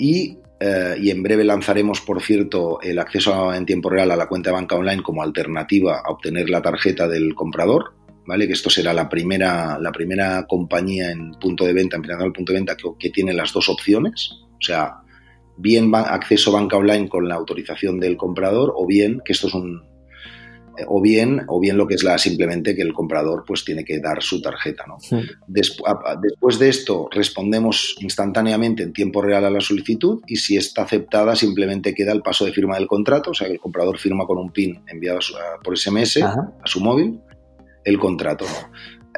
eh, 0.00 0.96
y, 0.98 1.10
en 1.10 1.22
breve 1.22 1.44
lanzaremos, 1.44 2.00
por 2.00 2.22
cierto, 2.22 2.80
el 2.80 2.98
acceso 2.98 3.52
en 3.52 3.66
tiempo 3.66 3.90
real 3.90 4.10
a 4.10 4.16
la 4.16 4.28
cuenta 4.28 4.50
de 4.50 4.54
banca 4.54 4.76
online 4.76 5.02
como 5.02 5.22
alternativa 5.22 6.00
a 6.04 6.10
obtener 6.10 6.48
la 6.48 6.62
tarjeta 6.62 7.06
del 7.06 7.34
comprador, 7.34 7.94
¿vale? 8.26 8.46
Que 8.46 8.54
esto 8.54 8.70
será 8.70 8.92
la 8.92 9.08
primera, 9.08 9.78
la 9.78 9.92
primera 9.92 10.46
compañía 10.46 11.10
en 11.10 11.32
punto 11.32 11.64
de 11.64 11.72
venta, 11.72 11.96
en 11.96 12.04
el 12.04 12.32
punto 12.32 12.52
de 12.52 12.58
venta, 12.58 12.76
que, 12.76 12.88
que 12.98 13.10
tiene 13.10 13.32
las 13.32 13.52
dos 13.52 13.68
opciones, 13.68 14.30
o 14.52 14.62
sea, 14.62 15.00
bien 15.56 15.94
acceso 15.94 16.52
banca 16.52 16.76
online 16.76 17.08
con 17.08 17.28
la 17.28 17.34
autorización 17.34 18.00
del 18.00 18.16
comprador 18.16 18.72
o 18.74 18.86
bien, 18.86 19.20
que 19.24 19.32
esto 19.32 19.48
es 19.48 19.54
un, 19.54 19.82
o 20.86 21.00
bien, 21.00 21.42
o 21.48 21.60
bien 21.60 21.76
lo 21.76 21.86
que 21.86 21.94
es 21.94 22.02
la 22.02 22.18
simplemente 22.18 22.74
que 22.74 22.82
el 22.82 22.92
comprador 22.92 23.44
pues 23.46 23.64
tiene 23.64 23.84
que 23.84 24.00
dar 24.00 24.22
su 24.22 24.40
tarjeta. 24.40 24.84
¿no? 24.86 24.96
después 25.46 26.58
de 26.58 26.68
esto 26.68 27.08
respondemos 27.10 27.96
instantáneamente 28.00 28.82
en 28.82 28.92
tiempo 28.92 29.22
real 29.22 29.44
a 29.44 29.50
la 29.50 29.60
solicitud 29.60 30.20
y 30.26 30.36
si 30.36 30.56
está 30.56 30.82
aceptada 30.82 31.36
simplemente 31.36 31.94
queda 31.94 32.12
el 32.12 32.22
paso 32.22 32.44
de 32.44 32.52
firma 32.52 32.76
del 32.76 32.86
contrato, 32.86 33.30
o 33.30 33.34
sea 33.34 33.46
que 33.46 33.54
el 33.54 33.60
comprador 33.60 33.98
firma 33.98 34.26
con 34.26 34.38
un 34.38 34.50
PIN 34.50 34.82
enviado 34.86 35.20
por 35.62 35.76
SMS 35.76 36.22
a 36.22 36.52
su 36.64 36.80
móvil 36.80 37.20
el 37.84 37.98
contrato. 37.98 38.44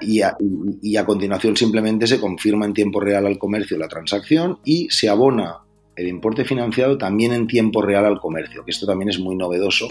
Y 0.01 0.23
a, 0.23 0.37
y 0.81 0.97
a, 0.97 1.05
continuación 1.05 1.57
simplemente 1.57 2.07
se 2.07 2.19
confirma 2.19 2.65
en 2.65 2.73
tiempo 2.73 2.99
real 2.99 3.27
al 3.27 3.39
comercio 3.39 3.79
la 3.79 3.89
transacción 3.89 4.59
y 4.65 4.89
se 4.91 5.09
abona 5.09 5.59
el 5.95 6.09
importe 6.09 6.45
financiado 6.45 6.97
también 6.97 7.33
en 7.33 7.47
tiempo 7.47 7.83
real 7.83 8.05
al 8.05 8.19
comercio, 8.19 8.65
que 8.65 8.71
esto 8.71 8.87
también 8.87 9.11
es 9.11 9.19
muy 9.19 9.37
novedoso, 9.37 9.89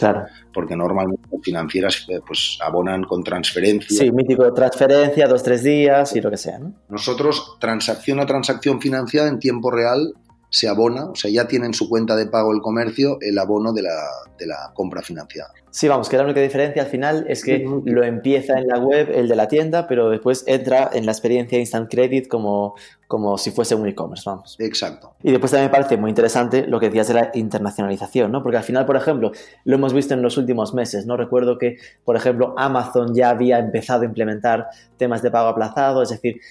porque 0.54 0.76
normalmente 0.76 1.28
las 1.32 1.42
financieras 1.44 2.06
eh, 2.10 2.20
pues 2.26 2.58
abonan 2.62 3.04
con 3.04 3.24
transferencia. 3.24 3.98
Sí, 3.98 4.12
mítico 4.12 4.52
transferencia, 4.54 5.28
dos, 5.28 5.44
tres 5.44 5.64
días 5.64 6.16
y 6.16 6.22
lo 6.22 6.32
que 6.32 6.38
sea. 6.38 6.60
Nosotros, 6.90 7.58
transacción 7.60 8.20
a 8.20 8.26
transacción 8.26 8.82
financiada 8.82 9.30
en 9.30 9.40
tiempo 9.40 9.70
real, 9.70 10.14
se 10.52 10.68
abona, 10.68 11.06
o 11.06 11.16
sea, 11.16 11.32
ya 11.32 11.48
tiene 11.48 11.66
en 11.66 11.74
su 11.74 11.88
cuenta 11.88 12.18
de 12.18 12.26
pago 12.26 12.52
el 12.52 12.60
comercio 12.60 13.18
el 13.22 13.40
abono 13.40 13.72
de 13.72 13.84
la, 13.84 13.96
de 14.38 14.46
la 14.46 14.72
compra 14.74 15.02
financiada. 15.02 15.54
Sí, 15.70 15.88
vamos, 15.88 16.10
que 16.10 16.18
la 16.18 16.26
única 16.26 16.42
diferencia 16.42 16.82
al 16.82 16.90
final 16.90 17.26
es 17.30 17.46
que 17.46 17.66
lo 17.86 18.04
empieza 18.04 18.60
en 18.60 18.68
la 18.68 18.78
web 18.78 19.10
el 19.16 19.30
de 19.30 19.36
la 19.38 19.48
tienda, 19.48 19.88
pero 19.88 20.10
después 20.10 20.44
entra 20.48 20.90
en 20.92 21.06
la 21.06 21.14
experiencia 21.14 21.58
Instant 21.58 21.90
Credit 21.90 22.28
como, 22.28 22.76
como 23.08 23.38
si 23.38 23.52
fuese 23.52 23.76
un 23.76 23.88
e-commerce, 23.88 24.30
vamos. 24.30 24.58
Exacto. 24.60 25.14
Y 25.24 25.32
después 25.32 25.54
también 25.54 25.72
me 25.72 25.72
parece 25.72 25.96
muy 25.96 26.10
interesante 26.10 26.68
lo 26.68 26.82
que 26.82 26.88
decías 26.88 27.08
de 27.08 27.14
la 27.14 27.32
internacionalización, 27.34 28.34
¿no? 28.34 28.44
Porque 28.44 28.58
al 28.58 28.64
final, 28.64 28.86
por 28.86 28.98
ejemplo, 28.98 29.32
lo 29.64 29.76
hemos 29.76 29.94
visto 29.94 30.14
en 30.14 30.22
los 30.22 30.38
últimos 30.38 30.74
meses, 30.74 31.06
¿no? 31.06 31.16
Recuerdo 31.16 31.58
que, 31.58 31.78
por 32.04 32.18
ejemplo, 32.18 32.54
Amazon 32.58 33.16
ya 33.16 33.30
había 33.30 33.58
empezado 33.58 34.02
a 34.02 34.06
implementar 34.06 34.68
temas 34.98 35.22
de 35.22 35.32
pago 35.32 35.48
aplazado, 35.48 36.04
es 36.04 36.10
decir, 36.10 36.42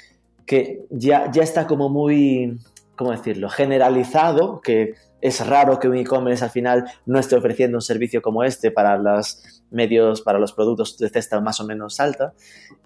que 0.47 0.87
ya, 0.89 1.31
ya 1.31 1.43
está 1.43 1.67
como 1.67 1.91
muy 1.91 2.59
¿cómo 3.01 3.13
decirlo?, 3.13 3.49
generalizado, 3.49 4.61
que 4.61 4.93
es 5.23 5.47
raro 5.47 5.79
que 5.79 5.89
un 5.89 5.97
e-commerce 5.97 6.45
al 6.45 6.51
final 6.51 6.85
no 7.07 7.19
esté 7.19 7.35
ofreciendo 7.35 7.79
un 7.79 7.81
servicio 7.81 8.21
como 8.21 8.45
este 8.45 8.71
para 8.71 8.99
los 8.99 9.63
medios, 9.71 10.21
para 10.21 10.39
los 10.39 10.53
productos 10.53 10.99
de 10.99 11.09
cesta 11.09 11.41
más 11.41 11.63
o 11.63 11.65
menos 11.65 11.99
alta. 11.99 12.35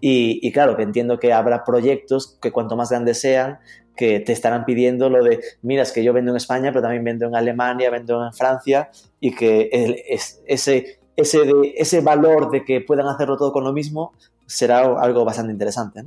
Y, 0.00 0.52
claro, 0.52 0.76
que 0.76 0.84
entiendo 0.84 1.18
que 1.18 1.32
habrá 1.32 1.64
proyectos 1.64 2.38
que 2.40 2.52
cuanto 2.52 2.76
más 2.76 2.90
grandes 2.90 3.20
sean, 3.20 3.58
que 3.96 4.20
te 4.20 4.32
estarán 4.32 4.64
pidiendo 4.64 5.10
lo 5.10 5.24
de, 5.24 5.40
mira, 5.62 5.82
es 5.82 5.90
que 5.90 6.04
yo 6.04 6.12
vendo 6.12 6.30
en 6.30 6.36
España, 6.36 6.70
pero 6.70 6.82
también 6.82 7.02
vendo 7.02 7.26
en 7.26 7.34
Alemania, 7.34 7.90
vendo 7.90 8.24
en 8.24 8.32
Francia, 8.32 8.90
y 9.18 9.34
que 9.34 9.68
ese, 10.06 10.96
ese, 11.16 11.40
ese 11.76 12.00
valor 12.02 12.52
de 12.52 12.64
que 12.64 12.82
puedan 12.82 13.08
hacerlo 13.08 13.36
todo 13.36 13.50
con 13.50 13.64
lo 13.64 13.72
mismo 13.72 14.12
será 14.46 14.78
algo 14.78 15.24
bastante 15.24 15.50
interesante. 15.50 16.04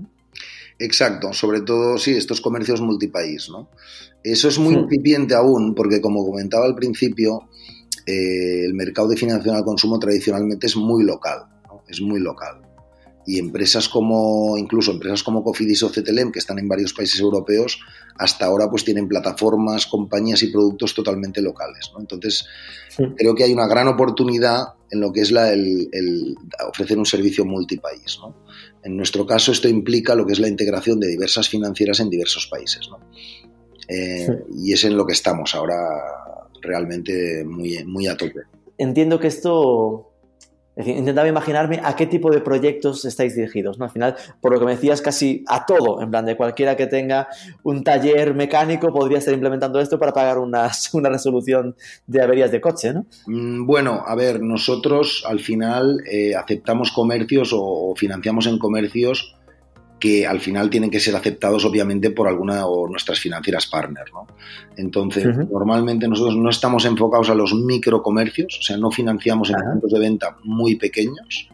Exacto, 0.80 1.34
sobre 1.34 1.62
todo, 1.62 1.98
sí, 1.98 2.12
estos 2.12 2.40
comercios 2.40 2.82
multipaís, 2.82 3.50
¿no? 3.50 3.70
Eso 4.24 4.48
es 4.48 4.60
muy 4.60 4.76
incipiente 4.76 5.34
aún, 5.34 5.74
porque 5.74 6.02
como 6.02 6.26
comentaba 6.26 6.66
al 6.66 6.76
principio, 6.76 7.50
eh, 8.06 8.66
el 8.66 8.74
mercado 8.74 9.08
de 9.08 9.18
financiación 9.18 9.56
al 9.56 9.64
consumo 9.64 9.98
tradicionalmente 9.98 10.68
es 10.68 10.76
muy 10.76 11.04
local, 11.04 11.46
¿no? 11.68 11.84
es 11.88 12.00
muy 12.02 12.20
local. 12.20 12.62
Y 13.26 13.40
empresas 13.40 13.90
como, 13.90 14.58
incluso 14.58 14.92
empresas 14.92 15.24
como 15.24 15.44
Cofidis 15.44 15.84
o 15.84 15.92
CTLM, 15.92 16.32
que 16.32 16.40
están 16.40 16.60
en 16.60 16.68
varios 16.68 16.94
países 16.94 17.20
europeos, 17.20 17.80
hasta 18.16 18.46
ahora 18.46 18.70
pues 18.70 18.86
tienen 18.86 19.08
plataformas, 19.08 19.88
compañías 19.88 20.42
y 20.44 20.48
productos 20.48 20.94
totalmente 20.94 21.42
locales. 21.42 21.92
¿no? 21.94 22.00
Entonces, 22.00 22.46
creo 23.18 23.36
que 23.36 23.44
hay 23.44 23.52
una 23.52 23.68
gran 23.68 23.88
oportunidad 23.90 24.76
en 24.90 25.02
lo 25.02 25.12
que 25.12 25.22
es 25.22 25.32
la, 25.32 25.52
el, 25.52 25.90
el 25.92 26.36
ofrecer 26.70 26.98
un 26.98 27.06
servicio 27.06 27.44
multipaís. 27.44 28.18
¿no? 28.22 28.34
En 28.88 28.96
nuestro 28.96 29.26
caso, 29.26 29.52
esto 29.52 29.68
implica 29.68 30.16
lo 30.16 30.26
que 30.26 30.32
es 30.32 30.40
la 30.40 30.48
integración 30.48 30.98
de 31.02 31.10
diversas 31.10 31.50
financieras 31.50 32.00
en 32.00 32.10
diversos 32.10 32.48
países. 32.48 32.88
¿no? 32.90 32.98
Eh, 33.90 34.46
y 34.56 34.72
es 34.72 34.86
en 34.86 34.96
lo 34.96 35.06
que 35.06 35.12
estamos 35.12 35.54
ahora 35.54 35.78
realmente 36.62 37.44
muy, 37.44 37.84
muy 37.84 38.08
a 38.08 38.16
tope. 38.16 38.44
Entiendo 38.78 39.20
que 39.20 39.28
esto 39.28 40.14
intentaba 40.86 41.28
imaginarme 41.28 41.82
a 41.84 41.96
qué 41.96 42.06
tipo 42.06 42.32
de 42.32 42.42
proyectos 42.42 43.04
estáis 43.06 43.36
dirigidos, 43.36 43.80
¿no? 43.80 43.86
Al 43.86 43.92
final, 43.92 44.16
por 44.42 44.54
lo 44.54 44.60
que 44.60 44.66
me 44.66 44.72
decías, 44.72 45.02
casi 45.02 45.44
a 45.48 45.66
todo, 45.66 46.02
en 46.02 46.12
plan 46.12 46.26
de 46.26 46.36
cualquiera 46.38 46.76
que 46.76 46.88
tenga 46.88 47.28
un 47.64 47.84
taller 47.84 48.36
mecánico 48.36 48.94
podría 48.94 49.18
estar 49.18 49.34
implementando 49.34 49.80
esto 49.80 49.98
para 49.98 50.14
pagar 50.14 50.38
una, 50.38 50.70
resolución 51.10 51.76
de 52.06 52.22
averías 52.22 52.52
de 52.52 52.62
coche, 52.62 52.94
¿no? 52.94 53.06
Mm, 53.26 53.66
bueno, 53.66 54.04
a 54.06 54.16
ver, 54.16 54.42
nosotros 54.42 55.24
al 55.28 55.40
final 55.40 56.04
eh, 56.12 56.36
aceptamos 56.36 56.92
comercios 56.92 57.52
o 57.54 57.94
financiamos 57.96 58.48
en 58.48 58.60
comercios 58.60 59.37
que 60.00 60.28
al 60.28 60.40
final 60.40 60.70
tienen 60.70 60.90
que 60.90 61.00
ser 61.00 61.16
aceptados 61.16 61.66
obviamente 61.66 62.12
por 62.12 62.28
alguna 62.28 62.66
o 62.66 62.88
nuestras 62.88 63.20
financieras 63.20 63.68
partners. 63.68 64.12
¿no? 64.14 64.28
Entonces, 64.76 65.26
normalmente 65.50 66.08
nosotros 66.08 66.36
no 66.36 66.50
estamos 66.50 66.86
enfocados 66.86 67.30
a 67.30 67.36
los 67.36 67.54
microcomercios, 67.54 68.60
o 68.60 68.62
sea, 68.62 68.78
no 68.78 68.92
financiamos 68.92 69.50
en 69.50 69.56
puntos 69.56 69.92
de 69.92 70.00
venta 70.00 70.38
muy 70.44 70.76
pequeños. 70.76 71.50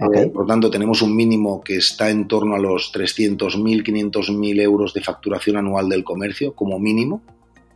Eh, 0.00 0.28
por 0.28 0.46
tanto, 0.46 0.70
tenemos 0.70 1.02
un 1.02 1.14
mínimo 1.14 1.60
que 1.60 1.76
está 1.76 2.08
en 2.08 2.28
torno 2.28 2.54
a 2.54 2.58
los 2.58 2.92
300.000, 2.94 3.82
500.000 3.82 4.60
euros 4.60 4.94
de 4.94 5.00
facturación 5.00 5.56
anual 5.56 5.88
del 5.88 6.04
comercio, 6.04 6.54
como 6.54 6.78
mínimo, 6.78 7.20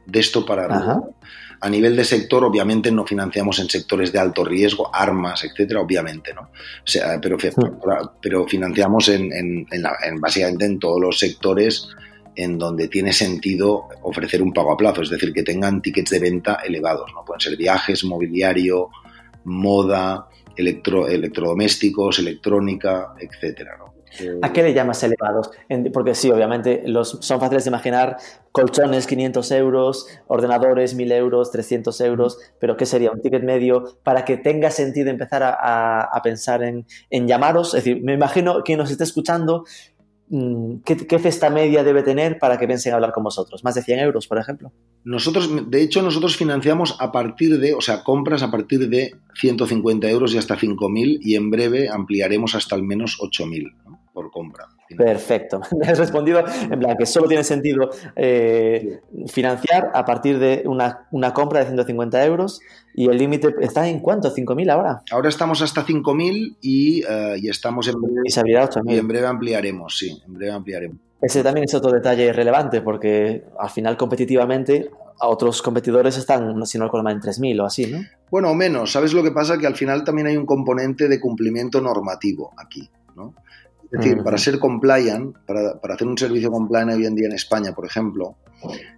de 0.07 0.21
esto 0.21 0.47
para 0.47 0.65
arriba. 0.65 1.03
A 1.65 1.71
nivel 1.71 1.95
de 1.95 2.05
sector, 2.05 2.45
obviamente 2.45 2.91
no 2.91 3.07
financiamos 3.07 3.61
en 3.61 3.69
sectores 3.69 4.11
de 4.11 4.19
alto 4.19 4.45
riesgo, 4.45 4.93
armas, 4.93 5.45
etcétera, 5.45 5.81
obviamente, 5.81 6.35
¿no? 6.35 6.43
O 6.43 6.87
sea, 6.87 7.21
pero, 7.21 7.39
pero 8.21 8.49
financiamos 8.49 9.09
en, 9.09 9.67
básicamente 10.21 10.65
en 10.65 10.81
todos 10.81 11.01
los 11.01 11.19
sectores 11.19 11.89
en 12.35 12.59
donde 12.59 12.89
tiene 12.89 13.13
sentido 13.13 13.89
ofrecer 14.03 14.43
un 14.43 14.53
pago 14.53 14.73
a 14.73 14.77
plazo, 14.77 15.03
es 15.03 15.11
decir, 15.11 15.33
que 15.33 15.45
tengan 15.45 15.81
tickets 15.81 16.11
de 16.11 16.19
venta 16.19 16.61
elevados, 16.65 17.13
¿no? 17.15 17.25
Pueden 17.25 17.41
ser 17.41 17.57
viajes, 17.57 18.03
mobiliario, 18.05 18.89
moda, 19.45 20.27
electro, 20.57 21.07
electrodomésticos, 21.07 22.19
electrónica, 22.19 23.15
etcétera, 23.21 23.77
¿no? 23.79 23.95
¿A 24.43 24.53
qué 24.53 24.63
le 24.63 24.75
llamas 24.75 25.03
elevados? 25.03 25.51
Porque 25.93 26.15
sí, 26.15 26.31
obviamente 26.31 26.83
los, 26.87 27.19
son 27.21 27.41
fáciles 27.41 27.65
de 27.65 27.71
imaginar 27.71 28.17
colchones 28.53 29.07
500 29.07 29.51
euros, 29.53 30.07
ordenadores 30.27 30.95
1000 30.95 31.13
euros, 31.13 31.51
300 31.51 32.01
euros, 32.03 32.39
pero 32.61 32.77
¿qué 32.77 32.87
sería 32.87 33.11
un 33.11 33.21
ticket 33.21 33.43
medio 33.43 33.99
para 34.05 34.25
que 34.25 34.37
tenga 34.37 34.71
sentido 34.71 35.11
empezar 35.11 35.43
a, 35.43 36.21
pensar 36.23 36.63
en, 36.63 36.87
llamaros? 37.27 37.75
Es 37.75 37.85
decir, 37.85 38.03
me 38.03 38.13
imagino 38.13 38.63
que 38.63 38.77
nos 38.77 38.91
esté 38.91 39.05
escuchando, 39.05 39.65
mm, 40.29 40.77
¿qué, 40.85 41.19
cesta 41.19 41.49
media 41.49 41.83
debe 41.83 42.03
tener 42.03 42.39
para 42.39 42.59
que 42.59 42.67
piensen 42.67 42.93
hablar 42.93 43.13
con 43.13 43.25
vosotros? 43.25 43.65
¿Más 43.65 43.75
de 43.75 43.83
100 43.83 44.01
euros, 44.01 44.29
por 44.29 44.39
ejemplo? 44.39 44.71
Nosotros, 45.05 45.71
de 45.71 45.83
hecho, 45.83 46.03
nosotros 46.03 46.37
financiamos 46.37 46.97
a 47.01 47.11
partir 47.11 47.59
de, 47.59 47.73
o 47.73 47.81
sea, 47.81 48.05
compras 48.05 48.43
a 48.43 48.51
partir 48.51 48.89
de 48.91 49.15
150 49.41 50.09
euros 50.11 50.35
y 50.35 50.39
hasta 50.39 50.57
5.000 50.57 51.19
y 51.23 51.37
en 51.37 51.51
breve 51.51 51.89
ampliaremos 51.89 52.55
hasta 52.55 52.75
al 52.75 52.83
menos 52.83 53.19
8.000 53.19 53.73
por 54.13 54.31
compra. 54.31 54.67
Perfecto. 54.97 55.61
Me 55.79 55.87
has 55.87 55.99
respondido 55.99 56.45
en 56.71 56.79
plan 56.79 56.97
que 56.97 57.07
solo 57.07 57.29
tiene 57.29 57.45
sentido 57.45 57.91
eh, 58.17 59.01
financiar 59.27 59.91
a 59.95 60.05
partir 60.05 60.39
de 60.39 60.65
una, 60.67 61.07
compra 61.33 61.61
de 61.61 61.67
150 61.67 62.25
euros 62.25 62.61
y 62.95 63.09
el 63.09 63.17
límite 63.17 63.55
está 63.61 63.89
en 63.89 64.01
cuánto, 64.01 64.35
5.000 64.35 64.71
ahora. 64.71 65.03
Ahora 65.11 65.29
estamos 65.29 65.63
hasta 65.63 65.85
5.000 65.85 66.57
y, 66.61 67.05
uh, 67.05 67.37
y 67.37 67.49
estamos 67.49 67.89
en 67.89 68.01
breve. 68.01 68.21
Y 68.25 68.31
se 68.31 68.41
abrirá 68.41 68.69
8.000. 68.69 68.95
Y 68.95 68.99
en 68.99 69.09
breve 69.09 69.27
ampliaremos, 69.27 69.97
sí, 69.97 70.23
en 70.27 70.35
breve 70.35 70.53
ampliaremos. 70.53 70.99
Ese 71.23 71.43
también 71.43 71.65
es 71.65 71.75
otro 71.75 71.93
detalle 71.93 72.33
relevante 72.33 72.83
porque 72.83 73.45
al 73.59 73.71
final 73.71 73.97
competitivamente 73.97 74.91
a 75.21 75.29
otros 75.29 75.63
competidores 75.63 76.17
están, 76.17 76.67
si 76.67 76.79
no 76.79 76.85
recuerdo 76.85 77.05
mal, 77.05 77.15
en 77.15 77.21
3.000 77.21 77.63
o 77.63 77.65
así, 77.65 77.87
¿no? 77.87 78.01
Bueno, 78.29 78.51
o 78.51 78.55
menos. 78.55 78.91
¿Sabes 78.91 79.13
lo 79.13 79.23
que 79.23 79.31
pasa? 79.31 79.57
Que 79.57 79.69
al 79.69 79.77
final 79.77 80.03
también 80.03 80.27
hay 80.27 80.37
un 80.37 80.47
componente 80.47 81.07
de 81.07 81.21
cumplimiento 81.21 81.81
normativo 81.81 82.51
aquí, 82.57 82.91
¿no? 83.15 83.35
Es 83.93 84.01
decir, 84.01 84.23
para 84.23 84.39
ser 84.39 84.59
compliant, 84.59 85.37
para, 85.47 85.79
hacer 85.95 86.09
un 86.09 86.17
servicio 86.17 86.51
compliant 86.51 86.93
hoy 86.93 87.05
en 87.05 87.15
día 87.15 87.27
en 87.27 87.35
España, 87.35 87.75
por 87.75 87.85
ejemplo, 87.85 88.37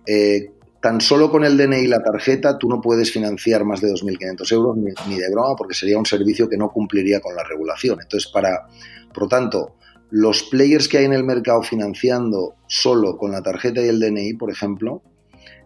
eh, 0.07 0.52
tan 0.80 1.00
solo 1.00 1.30
con 1.30 1.44
el 1.44 1.57
DNI 1.57 1.78
y 1.78 1.87
la 1.88 2.02
tarjeta 2.02 2.59
tú 2.59 2.68
no 2.68 2.80
puedes 2.80 3.11
financiar 3.11 3.64
más 3.64 3.80
de 3.80 3.88
2.500 3.88 4.52
euros 4.52 4.76
ni, 4.76 5.16
de 5.16 5.30
broma 5.33 5.57
porque 5.57 5.74
sería 5.74 5.98
un 5.98 6.07
servicio 6.07 6.48
que 6.48 6.57
no 6.57 6.70
cumpliría 6.70 7.20
con 7.20 7.35
la 7.35 7.42
regulación. 7.42 7.98
Entonces, 8.02 8.30
para, 8.30 8.68
por 9.12 9.24
lo 9.24 9.28
tanto, 9.28 9.76
los 10.11 10.44
players 10.44 10.87
que 10.87 10.98
hay 10.98 11.07
en 11.07 11.12
el 11.12 11.24
mercado 11.24 11.62
financiando 11.62 12.54
solo 12.68 13.16
con 13.16 13.33
la 13.33 13.42
tarjeta 13.42 13.80
y 13.80 13.88
el 13.88 13.98
DNI, 13.98 14.35
por 14.35 14.52
ejemplo, 14.52 15.02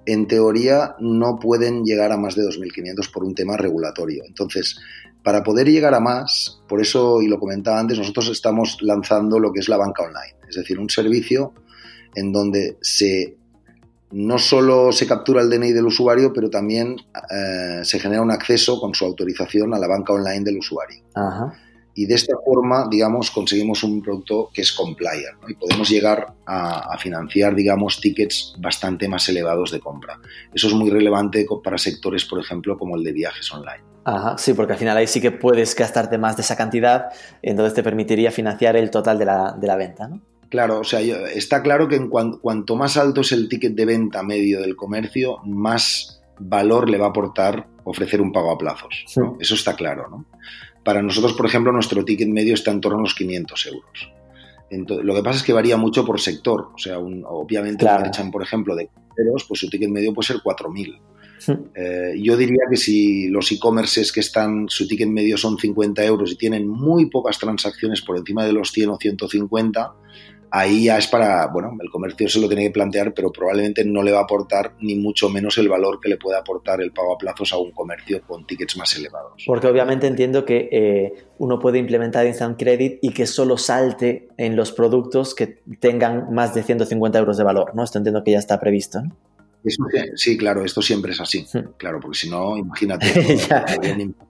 en 0.06 0.26
teoría 0.26 0.94
no 1.00 1.38
pueden 1.38 1.84
llegar 1.84 2.12
a 2.12 2.16
más 2.16 2.34
de 2.34 2.44
2.500 2.44 3.12
por 3.12 3.24
un 3.24 3.34
tema 3.34 3.58
regulatorio. 3.58 4.22
Entonces, 4.26 4.78
para 5.28 5.42
poder 5.42 5.68
llegar 5.68 5.92
a 5.92 6.00
más, 6.00 6.58
por 6.66 6.80
eso, 6.80 7.20
y 7.20 7.28
lo 7.28 7.38
comentaba 7.38 7.78
antes, 7.78 7.98
nosotros 7.98 8.30
estamos 8.30 8.78
lanzando 8.80 9.38
lo 9.38 9.52
que 9.52 9.60
es 9.60 9.68
la 9.68 9.76
banca 9.76 10.02
online, 10.02 10.36
es 10.48 10.56
decir, 10.56 10.78
un 10.78 10.88
servicio 10.88 11.52
en 12.14 12.32
donde 12.32 12.78
se 12.80 13.36
no 14.10 14.38
solo 14.38 14.90
se 14.90 15.06
captura 15.06 15.42
el 15.42 15.50
DNI 15.50 15.72
del 15.72 15.84
usuario, 15.84 16.32
pero 16.32 16.48
también 16.48 16.96
eh, 17.30 17.80
se 17.84 18.00
genera 18.00 18.22
un 18.22 18.30
acceso 18.30 18.80
con 18.80 18.94
su 18.94 19.04
autorización 19.04 19.74
a 19.74 19.78
la 19.78 19.86
banca 19.86 20.14
online 20.14 20.44
del 20.44 20.60
usuario. 20.60 21.02
Y 21.98 22.06
de 22.06 22.14
esta 22.14 22.37
forma, 22.44 22.87
digamos, 22.88 23.28
conseguimos 23.32 23.82
un 23.82 24.00
producto 24.00 24.50
que 24.54 24.61
es 24.62 24.70
compliant 24.70 25.37
y 25.48 25.54
podemos 25.54 25.88
llegar 25.88 26.32
a, 26.46 26.96
financiar, 26.96 27.56
digamos, 27.56 28.00
tickets 28.00 28.54
bastante 28.56 29.08
más 29.08 29.28
elevados 29.28 29.72
de 29.72 29.80
compra. 29.80 30.20
Eso 30.54 30.68
es 30.68 30.74
muy 30.74 30.90
relevante 30.90 31.44
para 31.64 31.76
sectores, 31.76 32.24
por 32.24 32.38
ejemplo, 32.38 32.78
como 32.78 32.96
el 32.96 33.02
de 33.02 33.11
viajes 33.11 33.52
online. 33.52 33.82
Ajá, 34.04 34.38
sí, 34.38 34.52
porque 34.54 34.74
al 34.74 34.78
final 34.78 34.96
ahí 34.96 35.08
sí 35.08 35.20
que 35.20 35.32
puedes 35.32 35.74
gastarte 35.74 36.18
más 36.18 36.37
de 36.37 36.42
esa 36.42 36.56
cantidad, 36.56 37.06
entonces 37.42 37.74
te 37.74 37.82
permitiría 37.82 38.30
financiar 38.30 38.76
el 38.76 38.90
total 38.90 39.18
de 39.18 39.24
la, 39.24 39.56
de 39.58 39.66
la 39.66 39.74
venta, 39.74 40.06
¿no? 40.06 40.20
Claro, 40.50 40.78
o 40.78 40.84
sea, 40.84 41.00
está 41.00 41.64
claro 41.64 41.88
que 41.88 41.96
en 41.96 42.08
cuanto 42.08 42.76
más 42.76 42.96
alto 42.96 43.22
es 43.22 43.32
el 43.32 43.48
ticket 43.48 43.74
de 43.74 43.84
venta 43.84 44.22
medio 44.22 44.61
del 44.61 44.76
comercio, 44.76 45.38
más 45.44 46.22
valor 46.38 46.88
le 46.88 46.98
va 46.98 47.06
a 47.06 47.11
aportar 47.11 47.66
ofrecer 47.84 48.20
un 48.20 48.32
pago 48.32 48.52
a 48.52 48.58
plazos. 48.58 49.04
Eso 49.40 49.54
está 49.54 49.74
claro, 49.74 50.08
¿no? 50.08 50.26
Para 50.88 51.03
nosotros, 51.03 51.35
por 51.35 51.44
ejemplo, 51.44 51.70
nuestro 51.70 52.03
ticket 52.03 52.29
medio 52.29 52.55
está 52.55 52.70
en 52.70 52.81
torno 52.81 53.01
a 53.01 53.03
los 53.03 53.14
500 53.14 53.66
euros. 53.66 54.11
Entonces, 54.70 55.05
lo 55.05 55.14
que 55.14 55.22
pasa 55.22 55.37
es 55.37 55.42
que 55.42 55.53
varía 55.53 55.77
mucho 55.77 56.03
por 56.03 56.18
sector. 56.18 56.70
O 56.74 56.79
sea, 56.79 56.98
obviamente, 56.98 57.85
claro. 57.85 58.11
por 58.33 58.42
ejemplo, 58.42 58.74
de 58.74 58.88
cruceros, 58.88 59.44
pues 59.46 59.61
su 59.61 59.68
ticket 59.68 59.90
medio 59.90 60.14
puede 60.14 60.29
ser 60.29 60.37
4.000. 60.38 60.98
Eh, 61.74 62.14
yo 62.22 62.38
diría 62.38 62.62
que 62.70 62.79
si 62.79 63.29
los 63.29 63.53
e-commerces 63.53 64.12
que 64.12 64.20
están, 64.20 64.64
su 64.70 64.88
ticket 64.88 65.11
medio 65.11 65.37
son 65.37 65.59
50 65.59 66.03
euros 66.07 66.33
y 66.33 66.37
tienen 66.37 66.66
muy 66.66 67.11
pocas 67.11 67.38
transacciones 67.38 68.01
por 68.01 68.16
encima 68.16 68.46
de 68.46 68.55
los 68.55 68.72
100 68.72 68.88
o 68.88 68.96
150, 68.96 69.92
ahí 70.50 70.84
ya 70.84 70.98
es 70.98 71.06
para, 71.06 71.46
bueno, 71.48 71.76
el 71.80 71.90
comercio 71.90 72.28
se 72.28 72.40
lo 72.40 72.48
tiene 72.48 72.64
que 72.64 72.70
plantear, 72.70 73.12
pero 73.14 73.30
probablemente 73.30 73.84
no 73.84 74.02
le 74.02 74.12
va 74.12 74.20
a 74.20 74.22
aportar 74.22 74.74
ni 74.80 74.94
mucho 74.96 75.28
menos 75.28 75.58
el 75.58 75.68
valor 75.68 76.00
que 76.00 76.08
le 76.08 76.16
puede 76.16 76.38
aportar 76.38 76.80
el 76.80 76.92
pago 76.92 77.14
a 77.14 77.18
plazos 77.18 77.52
a 77.52 77.58
un 77.58 77.72
comercio 77.72 78.22
con 78.26 78.46
tickets 78.46 78.76
más 78.76 78.96
elevados. 78.96 79.42
Porque 79.46 79.66
obviamente 79.66 80.06
entiendo 80.06 80.44
que 80.44 80.68
eh, 80.70 81.12
uno 81.38 81.58
puede 81.58 81.78
implementar 81.78 82.26
Instant 82.26 82.58
Credit 82.58 82.98
y 83.02 83.11
que 83.11 83.26
solo 83.26 83.56
salte 83.56 84.28
en 84.37 84.56
los 84.56 84.72
productos 84.72 85.34
que 85.34 85.61
tengan 85.80 86.32
más 86.32 86.54
de 86.54 86.62
150 86.62 87.18
euros 87.18 87.37
de 87.37 87.44
valor, 87.44 87.74
¿no? 87.74 87.84
Esto 87.84 87.98
entiendo 87.98 88.22
que 88.24 88.32
ya 88.32 88.38
está 88.38 88.58
previsto, 88.58 89.02
¿no? 89.02 89.16
sí, 90.14 90.37
claro, 90.38 90.64
esto 90.64 90.80
siempre 90.80 91.12
es 91.12 91.20
así, 91.20 91.46
hmm. 91.52 91.74
claro, 91.76 92.00
porque 92.00 92.16
si 92.16 92.30
no, 92.30 92.56
imagínate, 92.56 93.06